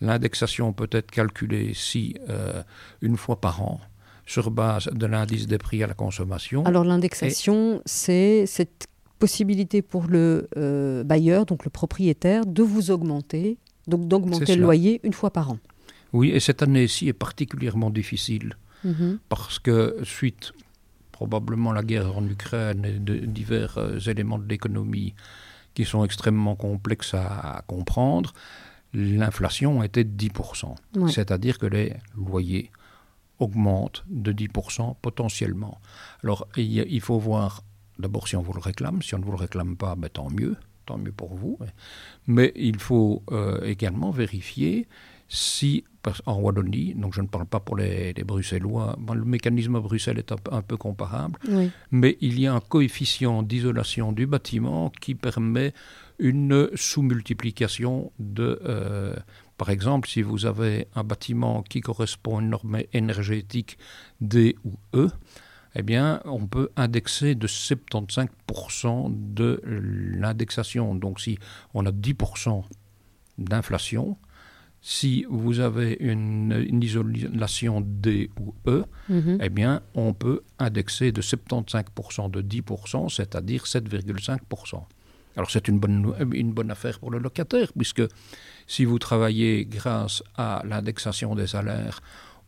l'indexation 0.00 0.72
peut 0.72 0.88
être 0.92 1.10
calculée 1.10 1.74
si 1.74 2.16
euh, 2.28 2.62
une 3.00 3.16
fois 3.16 3.40
par 3.40 3.62
an, 3.62 3.80
sur 4.28 4.52
base 4.52 4.88
de 4.92 5.06
l'indice 5.06 5.48
des 5.48 5.58
prix 5.58 5.82
à 5.82 5.88
la 5.88 5.94
consommation. 5.94 6.64
Alors 6.64 6.84
l'indexation, 6.84 7.82
c'est 7.84 8.46
cette 8.46 8.86
possibilité 9.18 9.82
pour 9.82 10.06
le 10.06 10.48
euh, 10.56 11.02
bailleur, 11.02 11.46
donc 11.46 11.64
le 11.64 11.70
propriétaire, 11.70 12.46
de 12.46 12.62
vous 12.62 12.92
augmenter, 12.92 13.58
donc 13.88 14.06
d'augmenter 14.06 14.54
le 14.54 14.62
loyer 14.62 15.00
une 15.02 15.12
fois 15.12 15.32
par 15.32 15.50
an. 15.50 15.58
Oui, 16.12 16.30
et 16.30 16.38
cette 16.38 16.62
année-ci 16.62 17.08
est 17.08 17.12
particulièrement 17.12 17.90
difficile 17.90 18.54
Mhm. 18.84 19.18
Parce 19.28 19.58
que 19.58 19.96
suite 20.04 20.52
probablement 21.12 21.72
la 21.72 21.82
guerre 21.82 22.16
en 22.16 22.24
Ukraine 22.26 22.84
et 22.84 22.98
de 22.98 23.16
divers 23.16 23.78
euh, 23.78 23.98
éléments 23.98 24.38
de 24.38 24.48
l'économie 24.48 25.14
qui 25.74 25.84
sont 25.84 26.04
extrêmement 26.04 26.54
complexes 26.54 27.14
à, 27.14 27.56
à 27.58 27.62
comprendre, 27.62 28.32
l'inflation 28.94 29.82
était 29.82 30.04
de 30.04 30.10
10%. 30.10 30.74
Ouais. 30.96 31.12
C'est-à-dire 31.12 31.58
que 31.58 31.66
les 31.66 31.94
loyers 32.16 32.70
augmentent 33.38 34.04
de 34.08 34.32
10% 34.32 34.96
potentiellement. 35.00 35.80
Alors 36.24 36.48
il, 36.56 37.00
faut 37.00 37.18
voir 37.18 37.62
d'abord 37.98 38.28
si 38.28 38.36
on 38.36 38.42
vous 38.42 38.52
le 38.52 38.60
réclame. 38.60 39.02
Si 39.02 39.14
on 39.14 39.18
ne 39.18 39.24
vous 39.24 39.32
le 39.32 39.38
réclame 39.38 39.76
pas, 39.76 39.94
ben, 39.96 40.08
tant 40.08 40.30
mieux, 40.30 40.56
tant 40.86 40.98
mieux 40.98 41.12
pour 41.12 41.34
vous. 41.34 41.58
Mais 42.26 42.52
il 42.56 42.78
faut 42.78 43.22
euh, 43.30 43.60
également 43.64 44.10
vérifier 44.10 44.86
si, 45.30 45.84
en 46.24 46.36
Wallonie, 46.40 46.94
donc 46.94 47.12
je 47.12 47.20
ne 47.20 47.26
parle 47.26 47.44
pas 47.44 47.60
pour 47.60 47.76
les, 47.76 48.14
les 48.14 48.24
Bruxellois, 48.24 48.96
bon, 48.98 49.12
le 49.12 49.26
mécanisme 49.26 49.76
à 49.76 49.80
Bruxelles 49.80 50.18
est 50.18 50.32
un, 50.32 50.36
peu- 50.36 50.54
un 50.54 50.62
peu 50.62 50.78
comparable, 50.78 51.38
Oui. 51.50 51.70
mais 51.90 52.16
il 52.22 52.40
y 52.40 52.46
a 52.46 52.54
un 52.54 52.60
coefficient 52.60 53.42
d'isolation 53.42 54.12
du 54.12 54.26
bâtiment 54.26 54.90
qui 55.02 55.14
permet 55.14 55.74
une 56.18 56.70
sous-multiplication 56.74 58.10
de... 58.18 58.58
euh, 58.64 59.14
par 59.58 59.68
exemple, 59.70 60.08
si 60.08 60.22
vous 60.22 60.46
avez 60.46 60.86
un 60.94 61.04
bâtiment 61.04 61.62
qui 61.62 61.80
correspond 61.80 62.38
à 62.38 62.40
une 62.42 62.48
norme 62.50 62.78
énergétique 62.92 63.76
D 64.20 64.56
ou 64.64 64.72
E, 64.94 65.08
eh 65.74 65.82
bien, 65.82 66.20
on 66.24 66.46
peut 66.46 66.70
indexer 66.76 67.34
de 67.34 67.46
75% 67.46 69.10
de 69.34 69.60
l'indexation. 69.64 70.94
Donc, 70.94 71.20
si 71.20 71.38
on 71.74 71.84
a 71.86 71.90
10% 71.92 72.64
d'inflation, 73.38 74.16
si 74.80 75.26
vous 75.28 75.58
avez 75.60 75.96
une, 76.00 76.52
une 76.68 76.82
isolation 76.82 77.80
D 77.84 78.30
ou 78.40 78.54
E, 78.66 78.84
Mhm. 79.08 79.38
eh 79.42 79.48
bien, 79.48 79.82
on 79.94 80.14
peut 80.14 80.42
indexer 80.58 81.10
de 81.12 81.20
75% 81.20 82.28
de 82.30 82.40
10%, 82.42 83.08
c'est-à-dire 83.08 83.66
7,5%. 83.66 84.86
Alors, 85.36 85.50
c'est 85.50 85.68
une 85.68 85.78
bonne, 85.78 86.14
une 86.32 86.52
bonne 86.52 86.70
affaire 86.70 86.98
pour 86.98 87.10
le 87.10 87.18
locataire, 87.18 87.72
puisque 87.76 88.02
si 88.68 88.84
vous 88.84 89.00
travaillez 89.00 89.64
grâce 89.66 90.22
à 90.36 90.62
l'indexation 90.64 91.34
des 91.34 91.48
salaires 91.48 92.00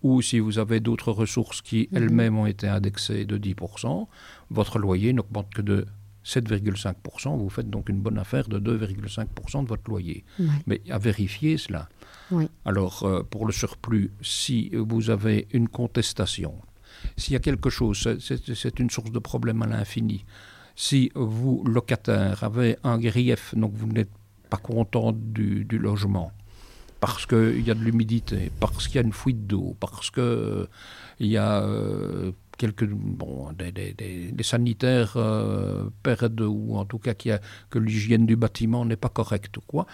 ou 0.02 0.22
si 0.22 0.38
vous 0.38 0.58
avez 0.58 0.78
d'autres 0.80 1.10
ressources 1.12 1.60
qui 1.62 1.88
Mhm. 1.90 1.96
elles-mêmes 1.98 2.38
ont 2.38 2.46
été 2.46 2.68
indexées 2.68 3.24
de 3.24 3.36
10%, 3.38 4.08
votre 4.50 4.78
loyer 4.78 5.12
n'augmente 5.12 5.52
que 5.52 5.62
de 5.62 5.86
7,5%. 6.22 7.36
Vous 7.36 7.48
faites 7.50 7.68
donc 7.70 7.88
une 7.88 8.00
bonne 8.00 8.18
affaire 8.18 8.48
de 8.48 8.58
2,5% 8.58 9.62
de 9.62 9.68
votre 9.68 9.88
loyer. 9.90 10.24
Ouais. 10.38 10.46
Mais 10.66 10.80
à 10.90 10.98
vérifier 10.98 11.56
cela. 11.58 11.88
Alors, 12.64 13.02
euh, 13.02 13.22
pour 13.24 13.44
le 13.46 13.52
surplus, 13.52 14.12
si 14.22 14.70
vous 14.74 15.10
avez 15.10 15.48
une 15.52 15.68
contestation, 15.68 16.54
s'il 17.16 17.32
y 17.32 17.36
a 17.36 17.40
quelque 17.40 17.70
chose, 17.70 17.98
c'est 18.20 18.78
une 18.78 18.90
source 18.90 19.10
de 19.10 19.18
problème 19.18 19.62
à 19.62 19.66
l'infini. 19.66 20.24
Si 20.76 21.10
vous, 21.14 21.64
locataire, 21.66 22.44
avez 22.44 22.76
un 22.84 22.98
grief, 22.98 23.54
donc 23.56 23.72
vous 23.74 23.88
n'êtes 23.88 24.10
pas 24.50 24.56
content 24.58 25.12
du, 25.12 25.64
logement, 25.78 26.32
parce 27.00 27.24
qu'il 27.26 27.62
y 27.66 27.70
a 27.70 27.74
de 27.74 27.80
l'humidité, 27.80 28.50
parce 28.60 28.86
qu'il 28.88 28.96
y 28.96 28.98
a 28.98 29.06
une 29.06 29.12
fuite 29.12 29.46
d'eau, 29.46 29.76
parce 29.80 30.10
qu'il 30.10 30.66
y 31.20 31.36
a 31.36 31.62
euh, 31.62 32.32
quelques 32.58 32.86
bon, 32.86 33.52
des, 33.52 33.72
des- 33.72 34.42
sanitaires 34.42 35.14
euh, 35.16 35.88
perdent 36.02 36.42
ou 36.42 36.76
en 36.76 36.84
tout 36.84 36.98
cas 36.98 37.14
qu'il 37.14 37.30
y 37.30 37.34
a, 37.34 37.40
que 37.70 37.78
l'hygiène 37.78 38.26
du 38.26 38.36
bâtiment 38.36 38.84
n'est 38.84 38.96
pas 38.96 39.08
correcte 39.08 39.58
quoi, 39.66 39.86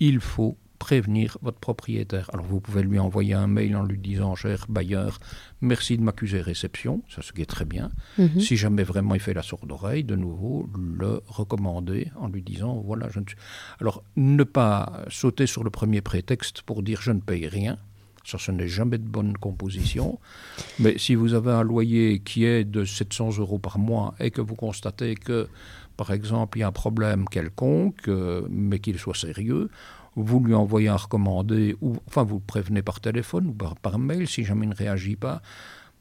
il 0.00 0.20
faut 0.20 0.56
prévenir 0.78 1.38
votre 1.42 1.58
propriétaire. 1.58 2.30
Alors 2.32 2.46
vous 2.46 2.60
pouvez 2.60 2.82
lui 2.82 2.98
envoyer 2.98 3.34
un 3.34 3.46
mail 3.46 3.76
en 3.76 3.82
lui 3.82 3.98
disant 3.98 4.34
cher 4.34 4.66
bailleur, 4.68 5.18
merci 5.60 5.96
de 5.96 6.02
m'accuser 6.02 6.40
réception, 6.40 7.02
ça 7.08 7.22
ce 7.22 7.32
qui 7.32 7.42
est 7.42 7.46
très 7.46 7.64
bien. 7.64 7.90
Mhm. 8.18 8.40
Si 8.40 8.56
jamais 8.56 8.84
vraiment 8.84 9.14
il 9.14 9.20
fait 9.20 9.34
la 9.34 9.42
sourde 9.42 9.70
oreille, 9.70 10.04
de 10.04 10.16
nouveau 10.16 10.68
le 10.74 11.22
recommander 11.26 12.10
en 12.16 12.28
lui 12.28 12.42
disant 12.42 12.82
voilà 12.84 13.08
je 13.10 13.20
ne 13.20 13.24
suis... 13.26 13.36
Alors 13.80 14.02
ne 14.16 14.44
pas 14.44 15.04
sauter 15.08 15.46
sur 15.46 15.64
le 15.64 15.70
premier 15.70 16.00
prétexte 16.00 16.62
pour 16.62 16.82
dire 16.82 17.00
je 17.02 17.12
ne 17.12 17.20
paye 17.20 17.46
rien. 17.46 17.78
Ça, 18.24 18.36
ce 18.36 18.50
n'est 18.50 18.68
jamais 18.68 18.98
de 18.98 19.08
bonne 19.08 19.38
composition. 19.38 20.18
Mais 20.78 20.98
si 20.98 21.14
vous 21.14 21.32
avez 21.32 21.50
un 21.50 21.62
loyer 21.62 22.18
qui 22.18 22.44
est 22.44 22.64
de 22.64 22.84
700 22.84 23.38
euros 23.38 23.58
par 23.58 23.78
mois 23.78 24.14
et 24.20 24.30
que 24.30 24.42
vous 24.42 24.54
constatez 24.54 25.14
que, 25.14 25.48
par 25.96 26.10
exemple, 26.10 26.58
il 26.58 26.60
y 26.60 26.64
a 26.64 26.68
un 26.68 26.72
problème 26.72 27.24
quelconque, 27.26 28.06
euh, 28.08 28.46
mais 28.50 28.80
qu'il 28.80 28.98
soit 28.98 29.16
sérieux, 29.16 29.70
vous 30.22 30.40
lui 30.40 30.54
envoyez 30.54 30.88
un 30.88 30.96
recommandé, 30.96 31.76
ou 31.80 31.96
enfin 32.06 32.22
vous 32.22 32.36
le 32.36 32.42
prévenez 32.44 32.82
par 32.82 33.00
téléphone 33.00 33.46
ou 33.46 33.52
par, 33.52 33.76
par 33.76 33.98
mail 33.98 34.26
si 34.26 34.44
jamais 34.44 34.66
il 34.66 34.70
ne 34.70 34.74
réagit 34.74 35.16
pas. 35.16 35.42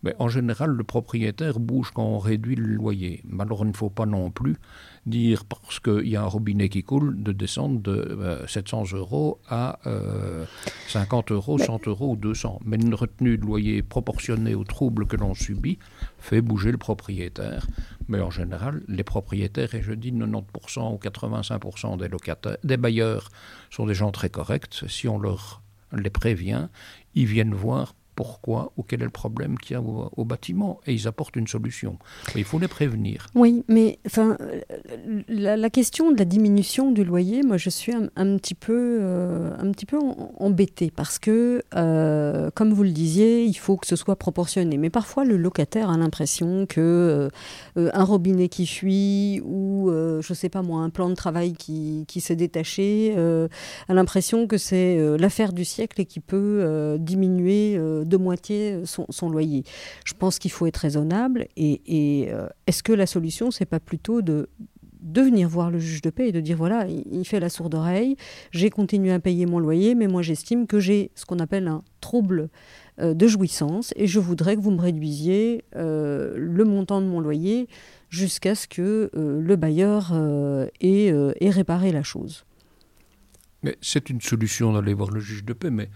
Mais 0.04 0.16
en 0.20 0.30
général, 0.30 0.72
le 0.72 0.84
propriétaire 0.84 1.60
bouge 1.60 1.92
quand 1.94 2.04
on 2.04 2.20
réduit 2.20 2.56
le 2.56 2.68
loyer. 2.68 3.24
Mais 3.28 3.44
alors, 3.44 3.64
il 3.64 3.70
ne 3.70 3.74
faut 3.74 3.90
pas 3.90 4.06
non 4.06 4.30
plus 4.30 4.58
dire, 5.06 5.46
parce 5.46 5.80
qu'il 5.80 6.08
y 6.08 6.16
a 6.16 6.22
un 6.22 6.28
robinet 6.28 6.70
qui 6.70 6.84
coule, 6.84 7.22
de 7.22 7.32
descendre 7.32 7.80
de 7.80 7.92
euh, 7.92 8.48
700 8.48 8.84
euros 8.94 9.40
à 9.50 9.80
euh, 9.88 10.46
50 10.90 11.32
euros, 11.32 11.58
100 11.58 11.88
euros 11.88 12.12
ou 12.12 12.16
200. 12.16 12.60
Mais 12.66 12.78
une 12.78 12.94
retenue 12.94 13.38
de 13.38 13.46
loyer 13.46 13.82
proportionnée 13.82 14.56
au 14.56 14.64
trouble 14.64 15.08
que 15.08 15.16
l'on 15.16 15.34
subit 15.34 15.80
fait 16.20 16.42
bouger 16.42 16.72
le 16.72 16.78
propriétaire. 16.78 17.66
Mais 18.08 18.20
en 18.20 18.30
général, 18.30 18.84
les 18.88 19.04
propriétaires, 19.04 19.74
et 19.76 19.82
je 19.82 19.94
dis 19.94 20.12
90% 20.12 20.94
ou 20.94 20.98
85% 20.98 21.98
des 21.98 22.08
locataires, 22.08 22.58
des 22.64 22.78
bailleurs 22.78 23.30
sont 23.70 23.86
des 23.86 23.94
gens 23.94 24.12
très 24.12 24.30
corrects. 24.30 24.84
Si 24.88 25.08
on 25.08 25.20
leur 25.20 25.62
les 25.94 26.10
prévient, 26.10 26.68
ils 27.16 27.26
viennent 27.26 27.54
voir 27.54 27.94
pourquoi 28.18 28.74
ou 28.78 28.84
quel 28.84 29.02
est 29.02 29.06
le 29.06 29.12
problème 29.12 29.60
qu'il 29.60 29.76
y 29.76 29.78
a 29.78 29.82
au, 29.82 30.26
bâtiment 30.26 30.80
et 30.88 30.94
ils 30.94 31.08
apportent 31.08 31.36
une 31.36 31.48
solution. 31.48 32.00
Il 32.36 32.44
faut 32.44 32.58
les 32.58 32.68
prévenir. 32.68 33.28
Oui, 33.36 33.64
mais 33.68 34.00
enfin, 34.08 34.38
euh, 34.42 35.22
la, 35.30 35.70
question 35.70 36.12
de 36.12 36.18
la 36.18 36.26
diminution 36.26 36.92
du 36.92 37.04
loyer, 37.04 37.44
moi, 37.44 37.58
je 37.58 37.70
suis 37.70 37.94
un, 37.94 38.08
petit 38.38 38.56
peu, 38.56 38.98
euh, 39.02 39.56
un 39.60 39.72
petit 39.72 39.86
peu 39.86 40.00
en- 40.00 40.34
embêtée 40.40 40.92
parce 40.94 41.20
que, 41.20 41.62
euh, 41.76 42.50
comme 42.56 42.74
vous 42.74 42.82
le 42.82 42.90
disiez, 42.90 43.46
il 43.46 43.54
faut 43.54 43.78
que 43.78 43.86
ce 43.86 43.96
soit 43.96 44.16
proportionné. 44.16 44.78
Mais 44.78 44.90
parfois, 44.90 45.24
le 45.24 45.38
locataire 45.38 45.92
a 45.92 45.98
l'impression 45.98 46.66
que 46.66 46.82
euh, 46.82 47.30
euh, 47.78 47.92
un 47.94 48.04
robinet 48.04 48.50
qui 48.50 48.66
fuit 48.66 49.42
ou, 49.46 49.92
euh, 49.92 50.24
je 50.24 50.34
sais 50.34 50.50
pas 50.50 50.64
moi, 50.64 50.82
un 50.82 50.90
plan 50.90 51.10
de 51.10 51.16
travail 51.16 51.54
qui, 51.54 52.06
qui 52.08 52.20
s'est 52.20 52.36
détaché 52.36 53.14
euh, 53.16 53.48
a 53.88 53.94
l'impression 53.94 54.48
que 54.48 54.58
c'est 54.58 54.98
euh, 54.98 55.18
l'affaire 55.20 55.54
du 55.54 55.66
siècle 55.66 56.02
et 56.02 56.06
qui 56.06 56.20
peut 56.20 56.62
euh, 56.64 56.98
diminuer 56.98 57.76
euh, 57.78 58.06
de 58.08 58.18
moitié 58.18 58.82
son, 58.86 59.06
son 59.10 59.30
loyer. 59.30 59.64
Je 60.06 60.14
pense 60.14 60.40
qu'il 60.40 60.52
faut 60.52 60.66
être 60.66 60.78
raisonnable 60.78 61.48
et, 61.56 62.30
euh, 62.32 62.48
est-ce 62.68 62.84
que 62.84 62.94
la 62.94 63.06
solution, 63.06 63.52
c'est 63.52 63.66
pas 63.66 63.80
plutôt 63.80 64.22
de 64.22 64.48
venir 65.16 65.48
voir 65.48 65.72
le 65.72 65.80
juge 65.80 66.02
de 66.02 66.10
paix 66.10 66.30
et 66.30 66.32
de 66.32 66.42
dire 66.42 66.58
voilà, 66.58 66.88
il, 66.88 67.26
fait 67.26 67.40
la 67.40 67.50
sourde 67.50 67.76
oreille, 67.76 68.16
j'ai 68.52 68.70
continué 68.70 69.12
à 69.12 69.20
payer 69.20 69.46
mon 69.46 69.60
loyer, 69.60 69.96
mais 69.96 70.08
moi 70.08 70.22
j'estime 70.22 70.68
que 70.68 70.80
j'ai 70.80 71.12
ce 71.16 71.26
qu'on 71.26 71.40
appelle 71.40 71.68
un 71.68 71.84
trouble 72.02 72.50
euh, 73.00 73.14
de 73.14 73.28
jouissance 73.28 73.94
et 73.96 74.08
je 74.08 74.20
voudrais 74.20 74.56
que 74.56 74.62
vous 74.62 74.72
me 74.72 74.82
réduisiez 74.82 75.64
euh, 75.76 76.34
le 76.38 76.66
montant 76.66 77.02
de 77.02 77.08
mon 77.08 77.20
loyer 77.20 77.68
jusqu'à 78.10 78.56
ce 78.56 78.68
que 78.68 79.10
euh, 79.16 79.42
le 79.42 79.56
bailleur 79.56 80.12
euh, 80.14 80.68
ait, 80.80 81.12
euh, 81.12 81.34
ait 81.40 81.50
réparé 81.50 81.92
la 81.92 82.04
chose. 82.04 82.46
Mais 83.64 83.78
c'est 83.82 84.10
une 84.10 84.22
solution 84.22 84.74
d'aller 84.74 84.94
voir 84.94 85.10
le 85.10 85.20
juge 85.20 85.44
de 85.44 85.54
paix, 85.54 85.72
mais 85.72 85.90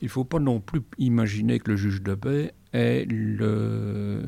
il 0.00 0.06
ne 0.06 0.10
faut 0.10 0.24
pas 0.24 0.38
non 0.38 0.60
plus 0.60 0.82
imaginer 0.98 1.58
que 1.58 1.70
le 1.70 1.76
juge 1.76 2.02
de 2.02 2.14
paix 2.14 2.52
est 2.72 3.06
le... 3.10 4.22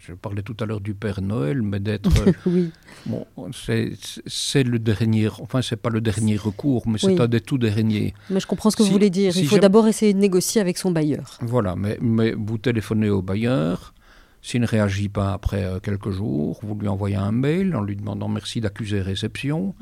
Je, 0.00 0.12
parlais 0.12 0.42
tout 0.42 0.56
à 0.60 0.66
l'heure 0.66 0.80
du 0.80 0.94
Père 0.94 1.22
Noël, 1.22 1.62
mais 1.62 1.80
d'être... 1.80 2.10
oui. 2.46 2.70
bon, 3.06 3.24
c'est 3.52 4.64
le 4.64 4.78
dernier... 4.78 5.28
Enfin, 5.40 5.62
c'est 5.62 5.76
pas 5.76 5.90
le 5.90 6.00
dernier 6.00 6.36
recours, 6.36 6.88
mais 6.88 6.98
c'est 6.98 7.20
un 7.20 7.28
des 7.28 7.40
tout 7.40 7.58
derniers. 7.58 8.14
Mais 8.30 8.40
je 8.40 8.46
comprends 8.46 8.70
ce 8.70 8.76
que 8.76 8.82
Si- 8.82 8.88
vous 8.88 8.94
voulez 8.94 9.10
dire. 9.10 9.32
si 9.32 9.40
Il 9.40 9.48
faut 9.48 9.58
d'abord 9.58 9.86
essayer 9.86 10.12
de 10.12 10.18
négocier 10.18 10.60
avec 10.60 10.78
son 10.78 10.90
bailleur. 10.90 11.38
Voilà, 11.40 11.76
mais, 11.76 11.96
mais 12.00 12.32
vous 12.32 12.58
téléphonez 12.58 13.08
au 13.08 13.22
bailleur, 13.22 13.94
s'il 14.42 14.60
ne 14.60 14.66
réagit 14.66 15.08
pas 15.08 15.32
après 15.32 15.64
euh, 15.64 15.80
quelques 15.80 16.10
jours, 16.10 16.60
vous 16.62 16.74
lui 16.74 16.88
envoyez 16.88 17.16
un 17.16 17.32
mail 17.32 17.74
en 17.74 17.82
lui 17.82 17.96
demandant 17.96 18.28
merci 18.28 18.60
d'accuser 18.60 19.00
réception. 19.00 19.74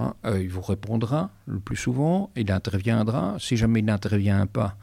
Hein, 0.00 0.14
euh, 0.24 0.42
il 0.42 0.48
vous 0.48 0.62
répondra 0.62 1.30
le 1.46 1.60
plus 1.60 1.76
souvent, 1.76 2.30
il 2.36 2.50
interviendra. 2.50 3.36
Si 3.38 3.56
jamais 3.56 3.80
il 3.80 3.84
n'intervient 3.84 4.46
pas, 4.46 4.76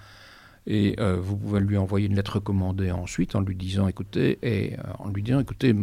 et 0.68 0.96
euh, 1.00 1.18
vous 1.20 1.36
pouvez 1.38 1.60
lui 1.60 1.78
envoyer 1.78 2.08
une 2.08 2.16
lettre 2.16 2.36
recommandée 2.36 2.92
ensuite 2.92 3.36
en 3.36 3.42
lui 3.42 3.56
disant 3.56 3.88
écoutez, 3.88 4.38
et 4.44 4.78
euh, 4.78 4.82
en 5.00 5.10
lui 5.10 5.24
disant 5.24 5.40
écoutez, 5.40 5.74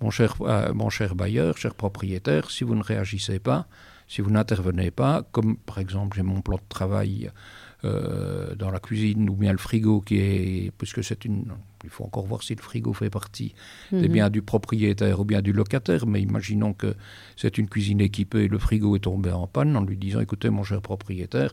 mon 0.00 0.10
cher, 0.10 0.36
mon 0.74 0.90
cher 0.90 1.14
bailleur, 1.14 1.56
cher 1.56 1.74
propriétaire, 1.74 2.50
si 2.50 2.64
vous 2.64 2.74
ne 2.74 2.82
réagissez 2.82 3.38
pas, 3.38 3.68
si 4.08 4.22
vous 4.22 4.30
n'intervenez 4.30 4.90
pas, 4.90 5.22
comme 5.30 5.56
par 5.56 5.78
exemple 5.78 6.16
j'ai 6.16 6.24
mon 6.24 6.40
plan 6.40 6.56
de 6.56 6.68
travail 6.68 7.30
dans 7.82 8.70
la 8.70 8.78
cuisine 8.78 9.30
ou 9.30 9.34
bien 9.34 9.52
le 9.52 9.58
frigo 9.58 10.02
qui 10.02 10.18
est, 10.18 10.70
puisque 10.76 11.02
c'est 11.02 11.24
une, 11.24 11.46
il 11.84 11.90
faut 11.90 12.04
encore 12.04 12.26
voir 12.26 12.42
si 12.42 12.54
le 12.54 12.62
frigo 12.62 12.92
fait 12.92 13.10
partie 13.10 13.54
des 13.92 14.08
Mhm. 14.08 14.12
biens 14.12 14.30
du 14.30 14.42
propriétaire 14.42 15.20
ou 15.20 15.24
bien 15.24 15.42
du 15.42 15.52
locataire, 15.52 16.06
mais 16.06 16.20
imaginons 16.22 16.72
que 16.74 16.94
c'est 17.36 17.58
une 17.58 17.68
cuisine 17.68 18.00
équipée, 18.00 18.48
le 18.48 18.58
frigo 18.58 18.96
est 18.96 19.00
tombé 19.00 19.30
en 19.32 19.46
panne 19.46 19.76
en 19.76 19.82
lui 19.84 19.96
disant 19.96 20.20
écoutez 20.20 20.50
mon 20.50 20.62
cher 20.64 20.80
propriétaire, 20.82 21.50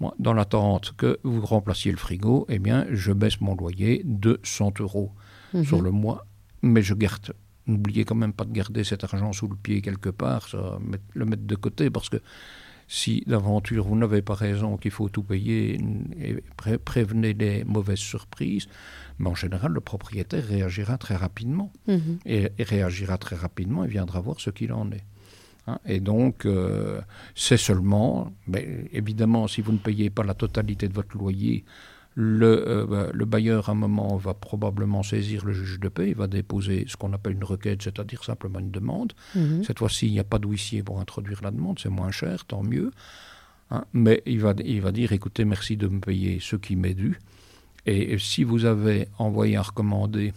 moi, 0.00 0.14
dans 0.18 0.32
l'attente 0.34 0.92
que 0.96 1.18
vous 1.22 1.44
remplaciez 1.44 1.90
le 1.92 1.98
frigo, 1.98 2.46
eh 2.48 2.58
bien 2.58 2.86
je 2.90 3.12
baisse 3.12 3.40
mon 3.40 3.54
loyer 3.54 4.02
de 4.04 4.40
100 4.42 4.80
euros 4.80 5.12
Mhm. 5.52 5.64
sur 5.64 5.80
le 5.82 5.90
mois, 5.90 6.26
mais 6.62 6.82
je 6.82 6.94
garde. 6.94 7.32
N'oubliez 7.66 8.04
quand 8.04 8.14
même 8.16 8.32
pas 8.34 8.44
de 8.44 8.52
garder 8.52 8.84
cet 8.84 9.04
argent 9.04 9.32
sous 9.32 9.48
le 9.48 9.56
pied 9.56 9.80
quelque 9.80 10.10
part, 10.10 10.48
ça, 10.48 10.78
le 11.14 11.24
mettre 11.24 11.44
de 11.44 11.54
côté, 11.54 11.88
parce 11.90 12.08
que 12.10 12.18
si 12.88 13.22
d'aventure 13.26 13.84
vous 13.86 13.96
n'avez 13.96 14.22
pas 14.22 14.34
raison 14.34 14.76
qu'il 14.76 14.90
faut 14.90 15.08
tout 15.08 15.22
payer 15.22 15.78
et 16.20 16.42
pré- 16.56 16.78
prévenez 16.78 17.32
les 17.32 17.64
mauvaises 17.64 17.98
surprises, 17.98 18.66
mais 19.18 19.28
en 19.28 19.34
général 19.34 19.72
le 19.72 19.80
propriétaire 19.80 20.44
réagira 20.46 20.98
très 20.98 21.16
rapidement 21.16 21.72
Mhm. 21.88 22.18
et, 22.26 22.48
et 22.58 22.62
réagira 22.62 23.16
très 23.18 23.36
rapidement 23.36 23.84
et 23.84 23.88
viendra 23.88 24.20
voir 24.20 24.40
ce 24.40 24.50
qu'il 24.50 24.72
en 24.72 24.90
est. 24.92 25.04
Hein, 25.66 25.78
et 25.86 25.98
donc, 26.00 26.44
euh, 26.44 27.00
c'est 27.34 27.56
seulement, 27.56 28.30
mais 28.46 28.84
évidemment, 28.92 29.48
si 29.48 29.62
vous 29.62 29.72
ne 29.72 29.78
payez 29.78 30.10
pas 30.10 30.22
la 30.22 30.34
totalité 30.34 30.88
de 30.88 30.92
votre 30.92 31.16
loyer, 31.16 31.64
le, 32.14 32.68
euh, 32.68 32.86
bah, 32.86 33.08
le 33.12 33.24
bailleur, 33.24 33.68
à 33.68 33.72
un 33.72 33.74
moment, 33.74 34.16
va 34.16 34.34
probablement 34.34 35.02
saisir 35.02 35.44
le 35.44 35.52
juge 35.52 35.80
de 35.80 35.88
paix, 35.88 36.08
il 36.08 36.14
va 36.14 36.26
déposer 36.26 36.84
ce 36.88 36.96
qu'on 36.96 37.12
appelle 37.12 37.32
une 37.32 37.44
requête, 37.44 37.82
c'est-à-dire 37.82 38.22
simplement 38.22 38.60
une 38.60 38.70
demande. 38.70 39.12
Mhm. 39.34 39.64
Cette 39.64 39.78
fois-ci, 39.78 40.06
il 40.06 40.12
n'y 40.12 40.20
a 40.20 40.24
pas 40.24 40.38
d'huissier 40.38 40.82
pour 40.82 41.00
introduire 41.00 41.40
la 41.42 41.50
demande, 41.50 41.78
c'est 41.80 41.88
moins 41.88 42.12
cher, 42.12 42.44
tant 42.44 42.62
mieux. 42.62 42.92
Hein, 43.70 43.84
mais 43.92 44.22
il 44.26 44.40
va, 44.40 44.54
il 44.64 44.80
va 44.80 44.92
dire, 44.92 45.12
écoutez, 45.12 45.44
merci 45.44 45.76
de 45.76 45.88
me 45.88 46.00
payer 46.00 46.38
ce 46.40 46.56
qui 46.56 46.76
m'est 46.76 46.94
dû. 46.94 47.18
Et 47.86 48.16
si 48.18 48.44
vous 48.44 48.64
avez 48.64 49.08
envoyé 49.18 49.56
un 49.56 49.62
recommandé 49.62 50.32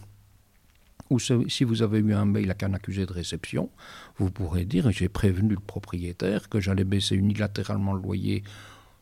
ou 1.09 1.19
si 1.19 1.63
vous 1.63 1.81
avez 1.81 1.99
eu 1.99 2.13
un 2.13 2.25
mail 2.25 2.49
avec 2.49 2.63
un 2.63 2.73
accusé 2.73 3.05
de 3.05 3.13
réception, 3.13 3.69
vous 4.17 4.29
pourrez 4.29 4.65
dire, 4.65 4.91
j'ai 4.91 5.07
prévenu 5.07 5.51
le 5.51 5.59
propriétaire 5.59 6.49
que 6.49 6.59
j'allais 6.59 6.83
baisser 6.83 7.15
unilatéralement 7.15 7.93
le 7.93 8.01
loyer 8.01 8.43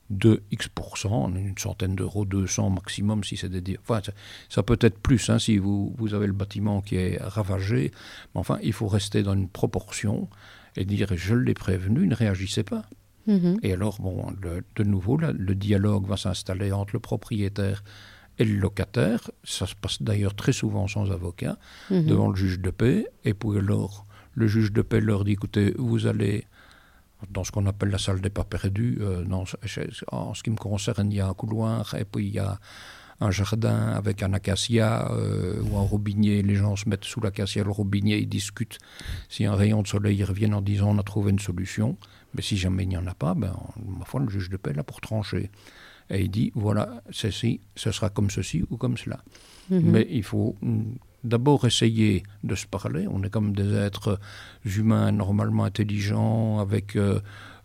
de 0.10 0.43
X%, 0.51 1.30
une 1.36 1.58
centaine 1.58 1.95
d'euros, 1.95 2.26
200 2.26 2.70
maximum 2.70 3.24
si 3.24 3.38
c'est 3.38 3.49
des... 3.49 3.78
Enfin, 3.82 4.01
ça, 4.06 4.12
ça 4.49 4.64
peut 4.64 4.78
être 4.82 4.99
plus 4.99 5.30
hein, 5.30 5.39
si 5.39 5.58
vous, 5.58 5.95
vous 5.97 6.14
avez 6.14 6.28
le 6.28 6.34
bâtiment 6.34 6.82
qui 6.82 6.95
est 6.97 7.18
ravagé. 7.22 7.91
Mais 8.34 8.39
enfin, 8.41 8.60
il 8.62 8.74
faut 8.74 8.88
rester 8.88 9.24
dans 9.24 9.34
une 9.34 9.49
proportion 9.49 10.30
et 10.76 10.86
dire, 10.86 11.08
je 11.16 11.34
l'ai 11.34 11.53
prévenu, 11.56 12.06
ne 12.08 12.14
réagissez 12.16 12.64
pas. 12.64 12.84
Mhm. 13.28 13.58
Et 13.64 13.74
alors, 13.74 13.99
bon, 13.99 14.28
le- 14.41 14.64
de 14.76 14.84
nouveau, 14.84 15.18
là, 15.18 15.32
le 15.32 15.56
dialogue 15.56 16.06
va 16.06 16.18
s'installer 16.18 16.72
entre 16.72 16.91
le 16.93 16.99
propriétaire 16.99 17.84
et 18.38 18.45
le 18.45 18.56
locataire. 18.60 19.32
Ça 19.43 19.66
se 19.66 19.74
passe 19.74 20.03
d'ailleurs 20.03 20.36
très 20.36 20.51
souvent 20.53 20.88
sans 20.88 21.10
avocat, 21.12 21.58
Mhm. 21.89 22.06
devant 22.06 22.30
le 22.30 22.36
juge 22.36 22.60
de 22.60 22.70
paix. 22.70 23.08
Et 23.24 23.34
puis 23.34 23.58
alors, 23.58 24.06
le 24.36 24.45
juge 24.45 24.72
de 24.72 24.84
paix 24.84 25.01
leur 25.01 25.24
dit, 25.24 25.32
écoutez, 25.32 25.74
vous 25.80 26.06
allez 26.06 26.45
dans 27.30 27.44
ce 27.44 27.52
qu'on 27.52 27.66
appelle 27.66 27.90
la 27.90 27.98
salle 27.98 28.22
des 28.22 28.30
pas 28.30 28.44
perdus. 28.44 28.98
euh, 29.02 29.24
dans 29.24 29.46
en 30.12 30.34
ce 30.34 30.44
qui 30.44 30.50
me 30.50 30.56
concerne, 30.58 31.12
il 31.12 31.18
y 31.18 31.22
a 31.22 31.28
un 31.28 31.34
couloir 31.34 31.96
et 31.96 32.06
puis 32.06 32.28
il 32.28 32.34
y 32.34 32.40
a 32.40 32.60
un 33.22 33.32
jardin 33.32 33.94
avec 33.94 34.24
un 34.24 34.34
acacia 34.34 35.10
euh, 35.12 35.62
ou 35.64 35.78
un 35.78 35.82
robinet. 35.82 36.42
Les 36.42 36.56
gens 36.56 36.76
se 36.76 36.90
mettent 36.90 37.06
sous 37.06 37.22
l'acacia, 37.22 37.64
le 37.64 37.72
robinet, 37.72 38.20
ils 38.20 38.28
discutent. 38.28 38.78
Si 39.30 39.46
un 39.46 39.56
rayon 39.56 39.82
de 39.82 39.88
soleil, 39.88 40.18
ils 40.18 40.24
reviennent 40.26 40.54
en 40.54 40.62
disant 40.62 40.90
on 40.90 41.00
a 41.00 41.04
trouvé 41.04 41.32
une 41.32 41.40
solution. 41.40 41.98
Mais 42.34 42.42
si 42.42 42.58
jamais 42.58 42.84
il 42.84 42.90
n'y 42.90 42.98
en 42.98 43.08
a 43.08 43.14
pas, 43.14 43.34
ben, 43.34 43.56
ma 43.86 44.04
foi, 44.04 44.20
le 44.20 44.30
juge 44.30 44.50
de 44.50 44.58
paix 44.58 44.72
est 44.72 44.76
là 44.76 44.84
pour 44.84 45.00
trancher. 45.00 45.50
Et 46.10 46.22
il 46.22 46.30
dit 46.30 46.52
voilà, 46.56 47.02
ceci, 47.10 47.62
ce 47.76 47.92
sera 47.92 48.10
comme 48.10 48.30
ceci 48.30 48.64
ou 48.70 48.78
comme 48.78 48.98
cela. 48.98 49.20
Mhm. 49.70 49.82
Mais 49.92 50.08
il 50.10 50.24
faut 50.24 50.56
mm, 50.62 50.96
d'abord 51.26 51.66
essayer 51.66 52.24
de 52.44 52.56
se 52.56 52.66
parler. 52.68 53.08
On 53.10 53.22
est 53.24 53.30
comme 53.30 53.54
des 53.56 53.74
êtres 53.74 54.20
humains 54.66 55.12
normalement 55.12 55.64
intelligents, 55.66 56.60
avec 56.60 56.96
euh, 56.96 57.20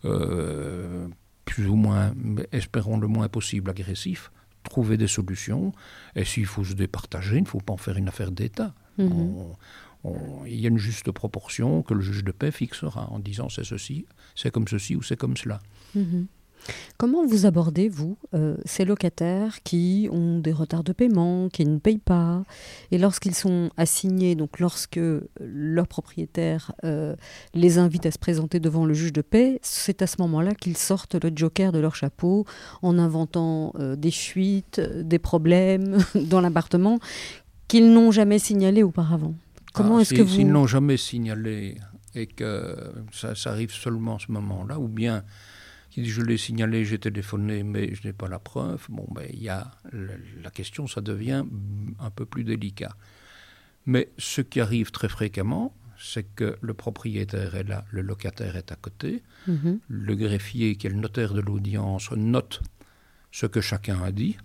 euh, 0.05 1.07
plus 1.45 1.67
ou 1.67 1.75
moins, 1.75 2.13
espérons 2.51 2.97
le 2.99 3.07
moins 3.07 3.27
possible, 3.27 3.69
agressifs. 3.69 4.31
Trouver 4.63 4.97
des 4.97 5.07
solutions. 5.07 5.73
Et 6.15 6.23
s'il 6.25 6.45
faut 6.45 6.63
se 6.63 6.73
départager, 6.73 7.37
il 7.37 7.43
ne 7.43 7.47
faut 7.47 7.59
pas 7.59 7.73
en 7.73 7.77
faire 7.77 7.97
une 7.97 8.07
affaire 8.07 8.31
d'État. 8.31 8.73
Mhm. 8.97 9.11
On- 9.11 9.55
on- 10.03 10.45
il 10.45 10.59
y 10.59 10.65
a 10.65 10.69
une 10.69 10.77
juste 10.77 11.11
proportion 11.11 11.81
que 11.83 11.93
le 11.93 12.01
juge 12.01 12.23
de 12.23 12.31
paix 12.31 12.51
fixera 12.51 13.07
en 13.11 13.19
disant 13.19 13.49
c'est 13.49 13.63
ceci, 13.63 14.05
c'est 14.35 14.51
comme 14.51 14.67
ceci 14.67 14.95
ou 14.95 15.01
c'est 15.01 15.17
comme 15.17 15.37
cela. 15.37 15.59
Mhm. 15.95 16.27
Comment 16.97 17.25
vous 17.25 17.45
abordez, 17.45 17.89
vous, 17.89 18.17
euh, 18.35 18.55
ces 18.65 18.85
locataires 18.85 19.63
qui 19.63 20.07
ont 20.11 20.39
des 20.39 20.51
retards 20.51 20.83
de 20.83 20.93
paiement, 20.93 21.49
qui 21.49 21.65
ne 21.65 21.79
payent 21.79 21.97
pas, 21.97 22.43
et 22.91 22.97
lorsqu'ils 22.99 23.33
sont 23.35 23.71
assignés, 23.77 24.35
donc 24.35 24.59
lorsque 24.59 24.99
leur 25.39 25.87
propriétaire 25.87 26.71
euh, 26.83 27.15
les 27.55 27.77
invite 27.79 28.05
à 28.05 28.11
se 28.11 28.19
présenter 28.19 28.59
devant 28.59 28.85
le 28.85 28.93
juge 28.93 29.13
de 29.13 29.21
paix, 29.21 29.59
c'est 29.63 30.01
à 30.01 30.07
ce 30.07 30.17
moment-là 30.19 30.53
qu'ils 30.53 30.77
sortent 30.77 31.15
le 31.23 31.31
joker 31.35 31.71
de 31.71 31.79
leur 31.79 31.95
chapeau 31.95 32.45
en 32.83 32.99
inventant 32.99 33.73
euh, 33.79 33.95
des 33.95 34.11
fuites, 34.11 34.79
des 34.79 35.19
problèmes 35.19 35.97
dans 36.15 36.41
l'appartement 36.41 36.99
qu'ils 37.67 37.91
n'ont 37.91 38.11
jamais 38.11 38.37
signalés 38.39 38.83
auparavant. 38.83 39.33
Comment 39.73 39.97
Ah, 39.97 40.01
est-ce 40.01 40.09
si- 40.09 40.15
que 40.17 40.21
vous... 40.21 40.35
S'ils 40.35 40.47
n'ont 40.51 40.67
jamais 40.67 40.97
signalé 40.97 41.75
et 42.13 42.27
que 42.27 42.75
ça, 43.13 43.33
ça 43.35 43.51
arrive 43.51 43.71
seulement 43.71 44.17
à 44.17 44.19
ce 44.19 44.31
moment-là, 44.33 44.77
ou 44.79 44.87
bien 44.89 45.23
qu'il 45.91 46.03
dit 46.03 46.09
je 46.09 46.21
l'ai 46.21 46.37
signalé, 46.37 46.83
j'ai 46.85 46.97
téléphoné, 46.99 47.63
mais 47.63 47.93
je 47.93 48.07
n'ai 48.07 48.13
pas 48.13 48.27
la 48.27 48.39
preuve, 48.39 48.85
bon, 48.89 49.05
ben, 49.11 49.27
il 49.31 49.41
y 49.43 49.49
a 49.49 49.71
la 49.93 50.49
question, 50.49 50.87
ça 50.87 51.01
devient 51.01 51.45
un 51.99 52.09
peu 52.09 52.25
plus 52.25 52.43
délicat. 52.43 52.95
Mais 53.85 54.09
ce 54.17 54.41
qui 54.41 54.59
arrive 54.59 54.91
très 54.91 55.09
fréquemment, 55.09 55.75
c'est 55.99 56.23
que 56.23 56.57
le 56.61 56.73
propriétaire 56.73 57.53
est 57.55 57.63
là, 57.63 57.85
le 57.91 58.01
locataire 58.01 58.55
est 58.55 58.71
à 58.71 58.75
côté, 58.75 59.21
Mhm. 59.47 59.79
le 59.87 60.15
greffier, 60.15 60.75
qui 60.75 60.87
est 60.87 60.89
le 60.89 60.95
notaire 60.95 61.33
de 61.33 61.41
l'audience, 61.41 62.11
note 62.11 62.61
ce 63.31 63.45
que 63.45 63.61
chacun 63.61 64.01
a 64.01 64.11
dit. 64.11 64.37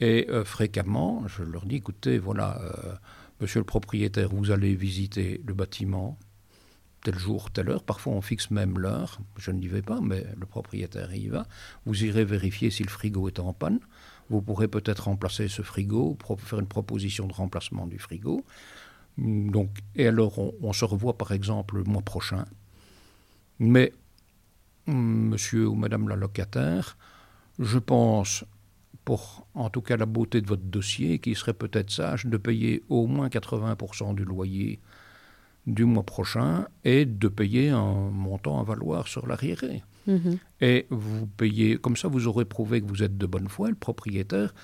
Et 0.00 0.26
euh, 0.30 0.44
fréquemment, 0.44 1.26
je 1.28 1.42
leur 1.44 1.64
dis, 1.66 1.76
écoutez, 1.76 2.18
voilà, 2.18 2.60
euh, 2.62 2.94
monsieur 3.40 3.60
le 3.60 3.64
propriétaire, 3.64 4.30
vous 4.30 4.50
allez 4.50 4.74
visiter 4.74 5.40
le 5.46 5.54
bâtiment 5.54 6.18
tel 7.02 7.18
jour, 7.18 7.50
telle 7.50 7.70
heure. 7.70 7.82
Parfois, 7.84 8.12
on 8.14 8.20
fixe 8.20 8.50
même 8.50 8.78
l'heure. 8.78 9.18
Je 9.36 9.50
n'y 9.50 9.68
vais 9.68 9.82
pas, 9.82 10.00
mais 10.00 10.24
le 10.38 10.46
propriétaire 10.46 11.14
y 11.14 11.28
va. 11.28 11.46
Vous 11.86 12.04
irez 12.04 12.24
vérifier 12.24 12.70
si 12.70 12.82
le 12.82 12.90
frigo 12.90 13.28
est 13.28 13.40
en 13.40 13.52
panne. 13.52 13.80
Vous 14.30 14.40
pourrez 14.42 14.68
peut-être 14.68 15.04
remplacer 15.04 15.48
ce 15.48 15.62
frigo, 15.62 16.16
faire 16.38 16.60
une 16.60 16.66
proposition 16.66 17.26
de 17.26 17.32
remplacement 17.32 17.86
du 17.86 17.98
frigo. 17.98 18.44
Mm, 19.18 19.50
Donc, 19.50 19.70
et 19.96 20.08
alors, 20.08 20.38
on, 20.38 20.54
on 20.62 20.72
se 20.72 20.84
revoit 20.84 21.18
par 21.18 21.32
exemple 21.32 21.76
le 21.78 21.84
mois 21.84 22.02
prochain. 22.02 22.44
Mais, 23.58 23.92
mm, 24.86 24.92
monsieur 24.94 25.68
ou 25.68 25.74
madame 25.74 26.08
la 26.08 26.16
locataire, 26.16 26.96
je 27.58 27.78
pense, 27.78 28.44
pour 29.04 29.46
en 29.54 29.70
tout 29.70 29.82
cas 29.82 29.96
la 29.96 30.06
beauté 30.06 30.40
de 30.40 30.46
votre 30.46 30.62
dossier, 30.64 31.18
qu'il 31.18 31.36
serait 31.36 31.54
peut-être 31.54 31.90
sage 31.90 32.26
de 32.26 32.36
payer 32.36 32.84
au 32.88 33.06
moins 33.06 33.28
80% 33.28 34.14
du 34.14 34.24
loyer 34.24 34.80
du 35.66 35.84
mois 35.84 36.02
prochain 36.02 36.66
et 36.84 37.04
de 37.04 37.28
payer 37.28 37.70
un 37.70 38.10
montant 38.10 38.60
à 38.60 38.64
valoir 38.64 39.06
sur 39.06 39.26
l'arriéré. 39.26 39.82
Mhm. 40.06 40.38
Et 40.60 40.86
vous 40.90 41.26
payez, 41.26 41.76
comme 41.76 41.96
ça 41.96 42.08
vous 42.08 42.26
aurez 42.26 42.44
prouvé 42.44 42.80
que 42.80 42.86
vous 42.86 43.02
êtes 43.02 43.16
de 43.16 43.26
bonne 43.26 43.48
foi, 43.48 43.68
le 43.68 43.76
propriétaire 43.76 44.54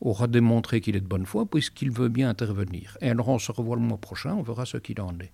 aura 0.00 0.28
démontré 0.28 0.80
qu'il 0.80 0.94
est 0.94 1.00
de 1.00 1.06
bonne 1.06 1.26
foi 1.26 1.46
puisqu'il 1.46 1.90
veut 1.90 2.08
bien 2.08 2.28
intervenir. 2.28 2.96
Et 3.00 3.10
alors 3.10 3.28
on 3.28 3.38
se 3.38 3.50
revoit 3.50 3.76
le 3.76 3.82
mois 3.82 3.98
prochain, 3.98 4.34
on 4.34 4.42
verra 4.42 4.64
ce 4.64 4.76
qu'il 4.76 5.00
en 5.00 5.18
est. 5.18 5.32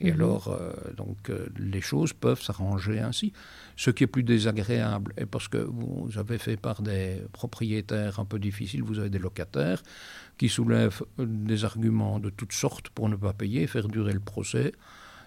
Et 0.00 0.08
Mhm. 0.08 0.14
alors, 0.14 0.48
euh, 0.48 0.72
donc, 0.96 1.30
euh, 1.30 1.46
les 1.58 1.80
choses 1.80 2.12
peuvent 2.12 2.42
s'arranger 2.42 2.98
ainsi. 3.00 3.32
Ce 3.76 3.90
qui 3.90 4.04
est 4.04 4.08
plus 4.08 4.24
désagréable, 4.24 5.12
et 5.16 5.24
parce 5.26 5.48
que 5.48 5.58
vous 5.58 6.10
avez 6.16 6.38
fait 6.38 6.56
part 6.56 6.82
des 6.82 7.22
propriétaires 7.32 8.18
un 8.18 8.24
peu 8.24 8.38
difficiles, 8.38 8.82
vous 8.82 8.98
avez 8.98 9.10
des 9.10 9.18
locataires 9.20 9.82
qui 10.36 10.48
soulèvent 10.48 11.02
des 11.18 11.64
arguments 11.64 12.18
de 12.18 12.30
toutes 12.30 12.52
sortes 12.52 12.88
pour 12.90 13.08
ne 13.08 13.16
pas 13.16 13.32
payer, 13.32 13.66
faire 13.66 13.88
durer 13.88 14.12
le 14.12 14.20
procès 14.20 14.72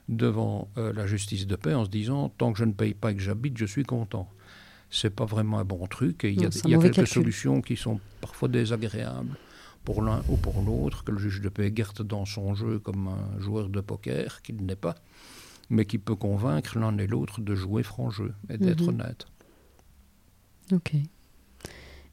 devant 0.09 0.69
euh, 0.77 0.93
la 0.93 1.05
justice 1.07 1.47
de 1.47 1.55
paix 1.55 1.73
en 1.73 1.85
se 1.85 1.89
disant 1.89 2.29
tant 2.29 2.51
que 2.53 2.59
je 2.59 2.65
ne 2.65 2.71
paye 2.73 2.93
pas 2.93 3.11
et 3.11 3.15
que 3.15 3.21
j'habite, 3.21 3.57
je 3.57 3.65
suis 3.65 3.83
content. 3.83 4.29
C'est 4.89 5.09
pas 5.09 5.25
vraiment 5.25 5.59
un 5.59 5.65
bon 5.65 5.85
truc 5.87 6.23
et 6.23 6.29
il 6.31 6.39
y 6.39 6.45
a, 6.45 6.49
Non, 6.49 6.49
y 6.65 6.79
quelques 6.79 6.93
calcul. 6.93 7.07
solutions 7.07 7.61
qui 7.61 7.75
sont 7.75 7.99
parfois 8.21 8.47
désagréables 8.47 9.37
pour 9.87 10.01
l'un 10.01 10.21
ou 10.27 10.35
pour 10.35 10.61
l'autre, 10.63 11.05
que 11.05 11.13
le 11.13 11.17
juge 11.17 11.39
de 11.39 11.47
paix 11.47 11.71
garde 11.71 12.01
dans 12.05 12.25
son 12.25 12.53
jeu 12.55 12.77
comme 12.77 13.07
un 13.07 13.39
joueur 13.39 13.69
de 13.69 13.79
poker, 13.79 14.41
qu'il 14.41 14.57
n'est 14.65 14.75
pas, 14.75 14.95
mais 15.69 15.85
qui 15.85 15.97
peut 15.97 16.17
convaincre 16.17 16.77
l'un 16.77 16.97
et 16.97 17.07
l'autre 17.07 17.39
de 17.39 17.55
jouer 17.55 17.83
franc 17.83 18.09
jeu 18.09 18.33
et 18.49 18.57
d'être 18.57 18.81
Mhm. 18.83 18.89
honnête. 18.89 19.25
Ok. 20.73 20.91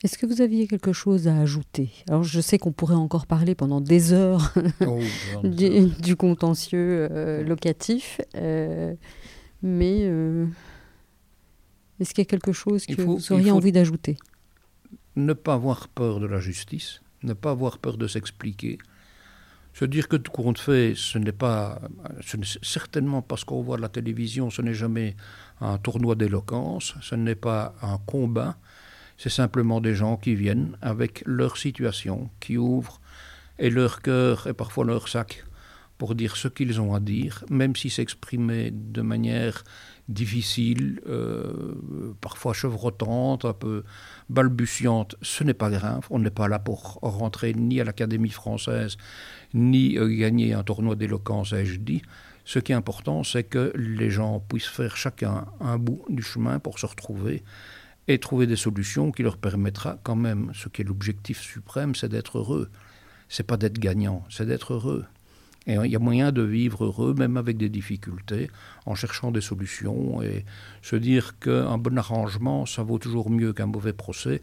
Est-ce 0.05 0.17
que 0.19 0.27
vous 0.27 0.41
aviez 0.41 0.69
quelque 0.69 0.93
chose 0.93 1.27
à 1.27 1.37
ajouter? 1.37 1.91
Alors, 2.07 2.23
je 2.23 2.41
sais 2.41 2.59
qu'on 2.59 2.71
pourrait 2.71 2.95
encore 2.95 3.27
parler 3.27 3.57
pendant 3.57 3.81
des 3.81 4.13
heures 4.13 4.55
Oh, 4.87 5.01
du, 5.43 5.89
du 6.01 6.15
contentieux 6.15 7.09
euh, 7.11 7.43
locatif, 7.43 8.21
euh, 8.37 8.95
mais 9.63 10.03
euh, 10.03 10.47
est-ce 11.99 12.15
qu'il 12.15 12.23
y 12.23 12.27
a 12.29 12.31
quelque 12.31 12.53
chose 12.53 12.87
que 12.87 12.95
faut- 13.03 13.17
vous 13.17 13.33
auriez 13.33 13.51
envie 13.51 13.73
d'ajouter? 13.73 14.17
ne 15.17 15.33
pas 15.33 15.55
avoir 15.55 15.89
peur 15.89 16.21
de 16.21 16.27
la 16.27 16.39
justice, 16.39 17.01
ne 17.25 17.33
pas 17.33 17.51
avoir 17.51 17.79
peur 17.79 17.97
de 17.97 18.07
s'expliquer. 18.07 18.79
Se 19.73 19.85
dire 19.85 20.07
que 20.07 20.17
tout 20.17 20.31
compte 20.31 20.59
fait, 20.59 20.95
ce 20.95 21.19
n'est 21.19 21.33
pas, 21.33 21.81
ce 22.21 22.37
n'est 22.37 22.47
certainement 22.63 23.23
parce 23.23 23.43
qu'on 23.45 23.63
voit 23.63 23.79
la 23.79 23.89
télévision, 23.89 24.51
ce 24.51 24.63
n'est 24.63 24.75
jamais 24.75 25.17
un 25.61 25.79
tournoi 25.79 26.15
d'éloquence, 26.15 26.95
ce 27.01 27.17
n'est 27.17 27.35
pas 27.35 27.75
un 27.83 27.99
combat, 27.99 28.57
c'est 29.19 29.31
simplement 29.31 29.81
des 29.81 29.95
gens 29.95 30.17
qui 30.17 30.37
viennent 30.37 30.77
avec 30.81 31.23
leur 31.27 31.57
situation, 31.57 32.31
qui 32.39 32.57
ouvrent 32.57 33.01
et 33.59 33.71
leur 33.71 34.01
cœur 34.01 34.47
et 34.47 34.55
parfois 34.55 34.85
leur 34.85 35.09
sac 35.09 35.45
pour 36.05 36.15
dire 36.15 36.37
ce 36.37 36.49
qu'ils 36.49 36.83
ont 36.83 36.93
à 36.93 37.01
dire, 37.01 37.47
même 37.49 37.75
si 37.75 37.89
s'exprimer 37.89 38.71
de 38.71 39.01
manière 39.01 39.65
difficile, 40.11 41.01
euh, 41.09 41.73
parfois 42.21 42.53
chevrotante, 42.53 43.47
un 43.47 43.55
peu 43.55 43.85
balbutiante, 44.29 45.17
ce 45.23 45.45
n'est 45.45 45.55
pas 45.55 45.71
grave. 45.71 46.07
On 46.11 46.19
n'est 46.19 46.29
pas 46.29 46.47
là 46.47 46.59
pour 46.59 46.99
rentrer 47.01 47.55
ni 47.55 47.81
à 47.81 47.85
l'Académie 47.85 48.29
française, 48.29 48.99
ni 49.55 49.97
euh, 49.97 50.15
gagner 50.15 50.53
un 50.53 50.63
tournoi 50.63 50.95
d'éloquence, 50.95 51.55
ai-je 51.55 51.81
dit. 51.81 52.03
Ce 52.45 52.59
qui 52.59 52.73
est 52.73 52.75
important, 52.75 53.25
c'est 53.25 53.45
que 53.45 53.73
les 53.75 54.11
gens 54.11 54.41
puissent 54.41 54.67
faire 54.67 54.99
chacun 54.99 55.47
un 55.59 55.79
bout 55.79 56.05
du 56.11 56.23
chemin 56.23 56.59
pour 56.59 56.79
se 56.79 56.85
retrouver 56.85 57.43
et 58.09 58.19
trouver 58.19 58.47
des 58.47 58.57
solutions 58.57 59.11
qui 59.11 59.23
leur 59.23 59.39
permettra 59.39 59.97
quand 60.03 60.17
même, 60.17 60.53
ce 60.53 60.69
qui 60.69 60.83
est 60.83 60.85
l'objectif 60.85 61.41
suprême, 61.41 61.95
c'est 61.95 62.11
d'être 62.11 62.37
heureux. 62.37 62.69
C'est 63.31 63.47
pas 63.47 63.57
d'être 63.57 63.79
gagnant, 63.79 64.23
c'est 64.29 64.45
d'être 64.45 64.75
heureux. 64.75 65.07
Et 65.67 65.75
il 65.75 65.91
y 65.91 65.97
a 65.97 65.99
moyen 65.99 66.31
de 66.31 66.43
vivre 66.43 66.85
heureux, 66.85 67.15
même 67.15 67.37
avec 67.37 67.57
des 67.57 67.71
difficultés, 67.71 68.51
en 68.85 68.95
cherchant 68.95 69.31
des 69.31 69.41
solutions 69.41 70.21
et 70.23 70.45
se 70.83 70.97
dire 70.97 71.39
qu'un 71.39 71.79
bon 71.79 71.97
arrangement, 71.97 72.67
ça 72.67 72.83
vaut 72.83 72.99
toujours 72.99 73.31
mieux 73.31 73.53
qu'un 73.55 73.67
mauvais 73.67 73.95
procès, 73.95 74.43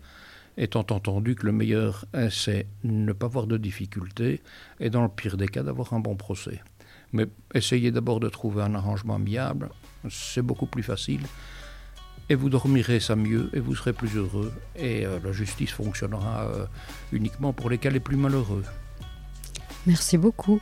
étant 0.57 0.79
entendu 0.89 1.35
que 1.35 1.45
le 1.45 1.51
meilleur, 1.51 2.05
c'est 2.31 2.65
ne 2.83 3.13
pas 3.13 3.27
avoir 3.27 3.45
de 3.45 3.57
difficultés 3.57 4.41
et 4.79 4.89
dans 4.89 5.03
le 5.03 5.09
pire 5.09 5.37
des 5.37 5.47
cas, 5.47 5.61
d'avoir 5.61 5.93
un 5.93 5.99
bon 5.99 6.15
procès. 6.15 6.59
Mais 7.13 7.27
essayez 7.53 7.91
d'abord 7.91 8.19
de 8.19 8.29
trouver 8.29 8.63
un 8.63 8.73
arrangement 8.73 9.15
amiable, 9.15 9.69
c'est 10.09 10.41
beaucoup 10.41 10.65
plus 10.65 10.83
facile 10.83 11.21
et 12.31 12.35
vous 12.35 12.49
dormirez 12.49 13.01
ça 13.01 13.17
mieux 13.17 13.49
et 13.53 13.59
vous 13.59 13.75
serez 13.75 13.91
plus 13.91 14.15
heureux 14.15 14.53
et 14.77 15.05
euh, 15.05 15.19
la 15.21 15.33
justice 15.33 15.71
fonctionnera 15.71 16.43
euh, 16.43 16.65
uniquement 17.11 17.51
pour 17.51 17.69
les 17.69 17.77
cas 17.77 17.89
les 17.89 17.99
plus 17.99 18.15
malheureux. 18.15 18.63
Merci 19.85 20.17
beaucoup. 20.17 20.61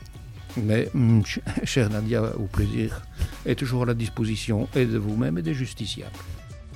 Mais, 0.58 0.90
mm, 0.94 1.22
chère 1.64 1.90
Nadia, 1.90 2.24
au 2.38 2.46
plaisir, 2.46 3.02
est 3.46 3.56
toujours 3.56 3.84
à 3.84 3.86
la 3.86 3.94
disposition 3.94 4.68
et 4.76 4.86
de 4.86 4.98
vous-même 4.98 5.38
et 5.38 5.42
des 5.42 5.54
justiciables. 5.54 6.12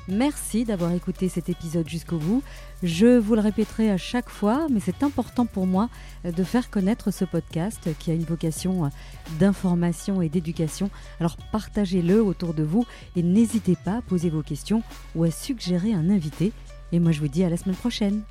Merci 0.09 0.65
d'avoir 0.65 0.91
écouté 0.91 1.30
cet 1.30 1.47
épisode 1.47 1.88
jusqu'au 1.88 2.17
bout. 2.17 2.43
Je 2.82 3.17
vous 3.17 3.36
le 3.36 3.41
répéterai 3.41 3.89
à 3.89 3.97
chaque 3.97 4.30
fois, 4.30 4.67
mais 4.69 4.82
c'est 4.82 5.01
important 5.01 5.45
pour 5.45 5.65
moi 5.65 5.89
de 6.26 6.43
faire 6.43 6.69
connaître 6.69 7.09
ce 7.09 7.24
podcast 7.24 7.89
qui 7.99 8.11
a 8.11 8.13
une 8.13 8.26
vocation 8.26 8.89
d'information 9.39 10.21
et 10.21 10.28
d'éducation. 10.28 10.89
Alors 11.21 11.38
partagez-le 11.53 12.21
autour 12.21 12.53
de 12.53 12.63
vous 12.63 12.86
et 13.15 13.24
n'hésitez 13.24 13.78
pas 13.78 13.97
à 13.97 14.01
poser 14.01 14.30
vos 14.30 14.43
questions 14.43 14.84
ou 15.15 15.24
à 15.24 15.32
suggérer 15.32 15.93
un 15.93 16.09
invité. 16.09 16.51
Et 16.91 16.99
moi 16.99 17.13
je 17.13 17.21
vous 17.21 17.30
dis 17.30 17.45
à 17.45 17.49
la 17.49 17.55
semaine 17.55 17.78
prochaine. 17.78 18.24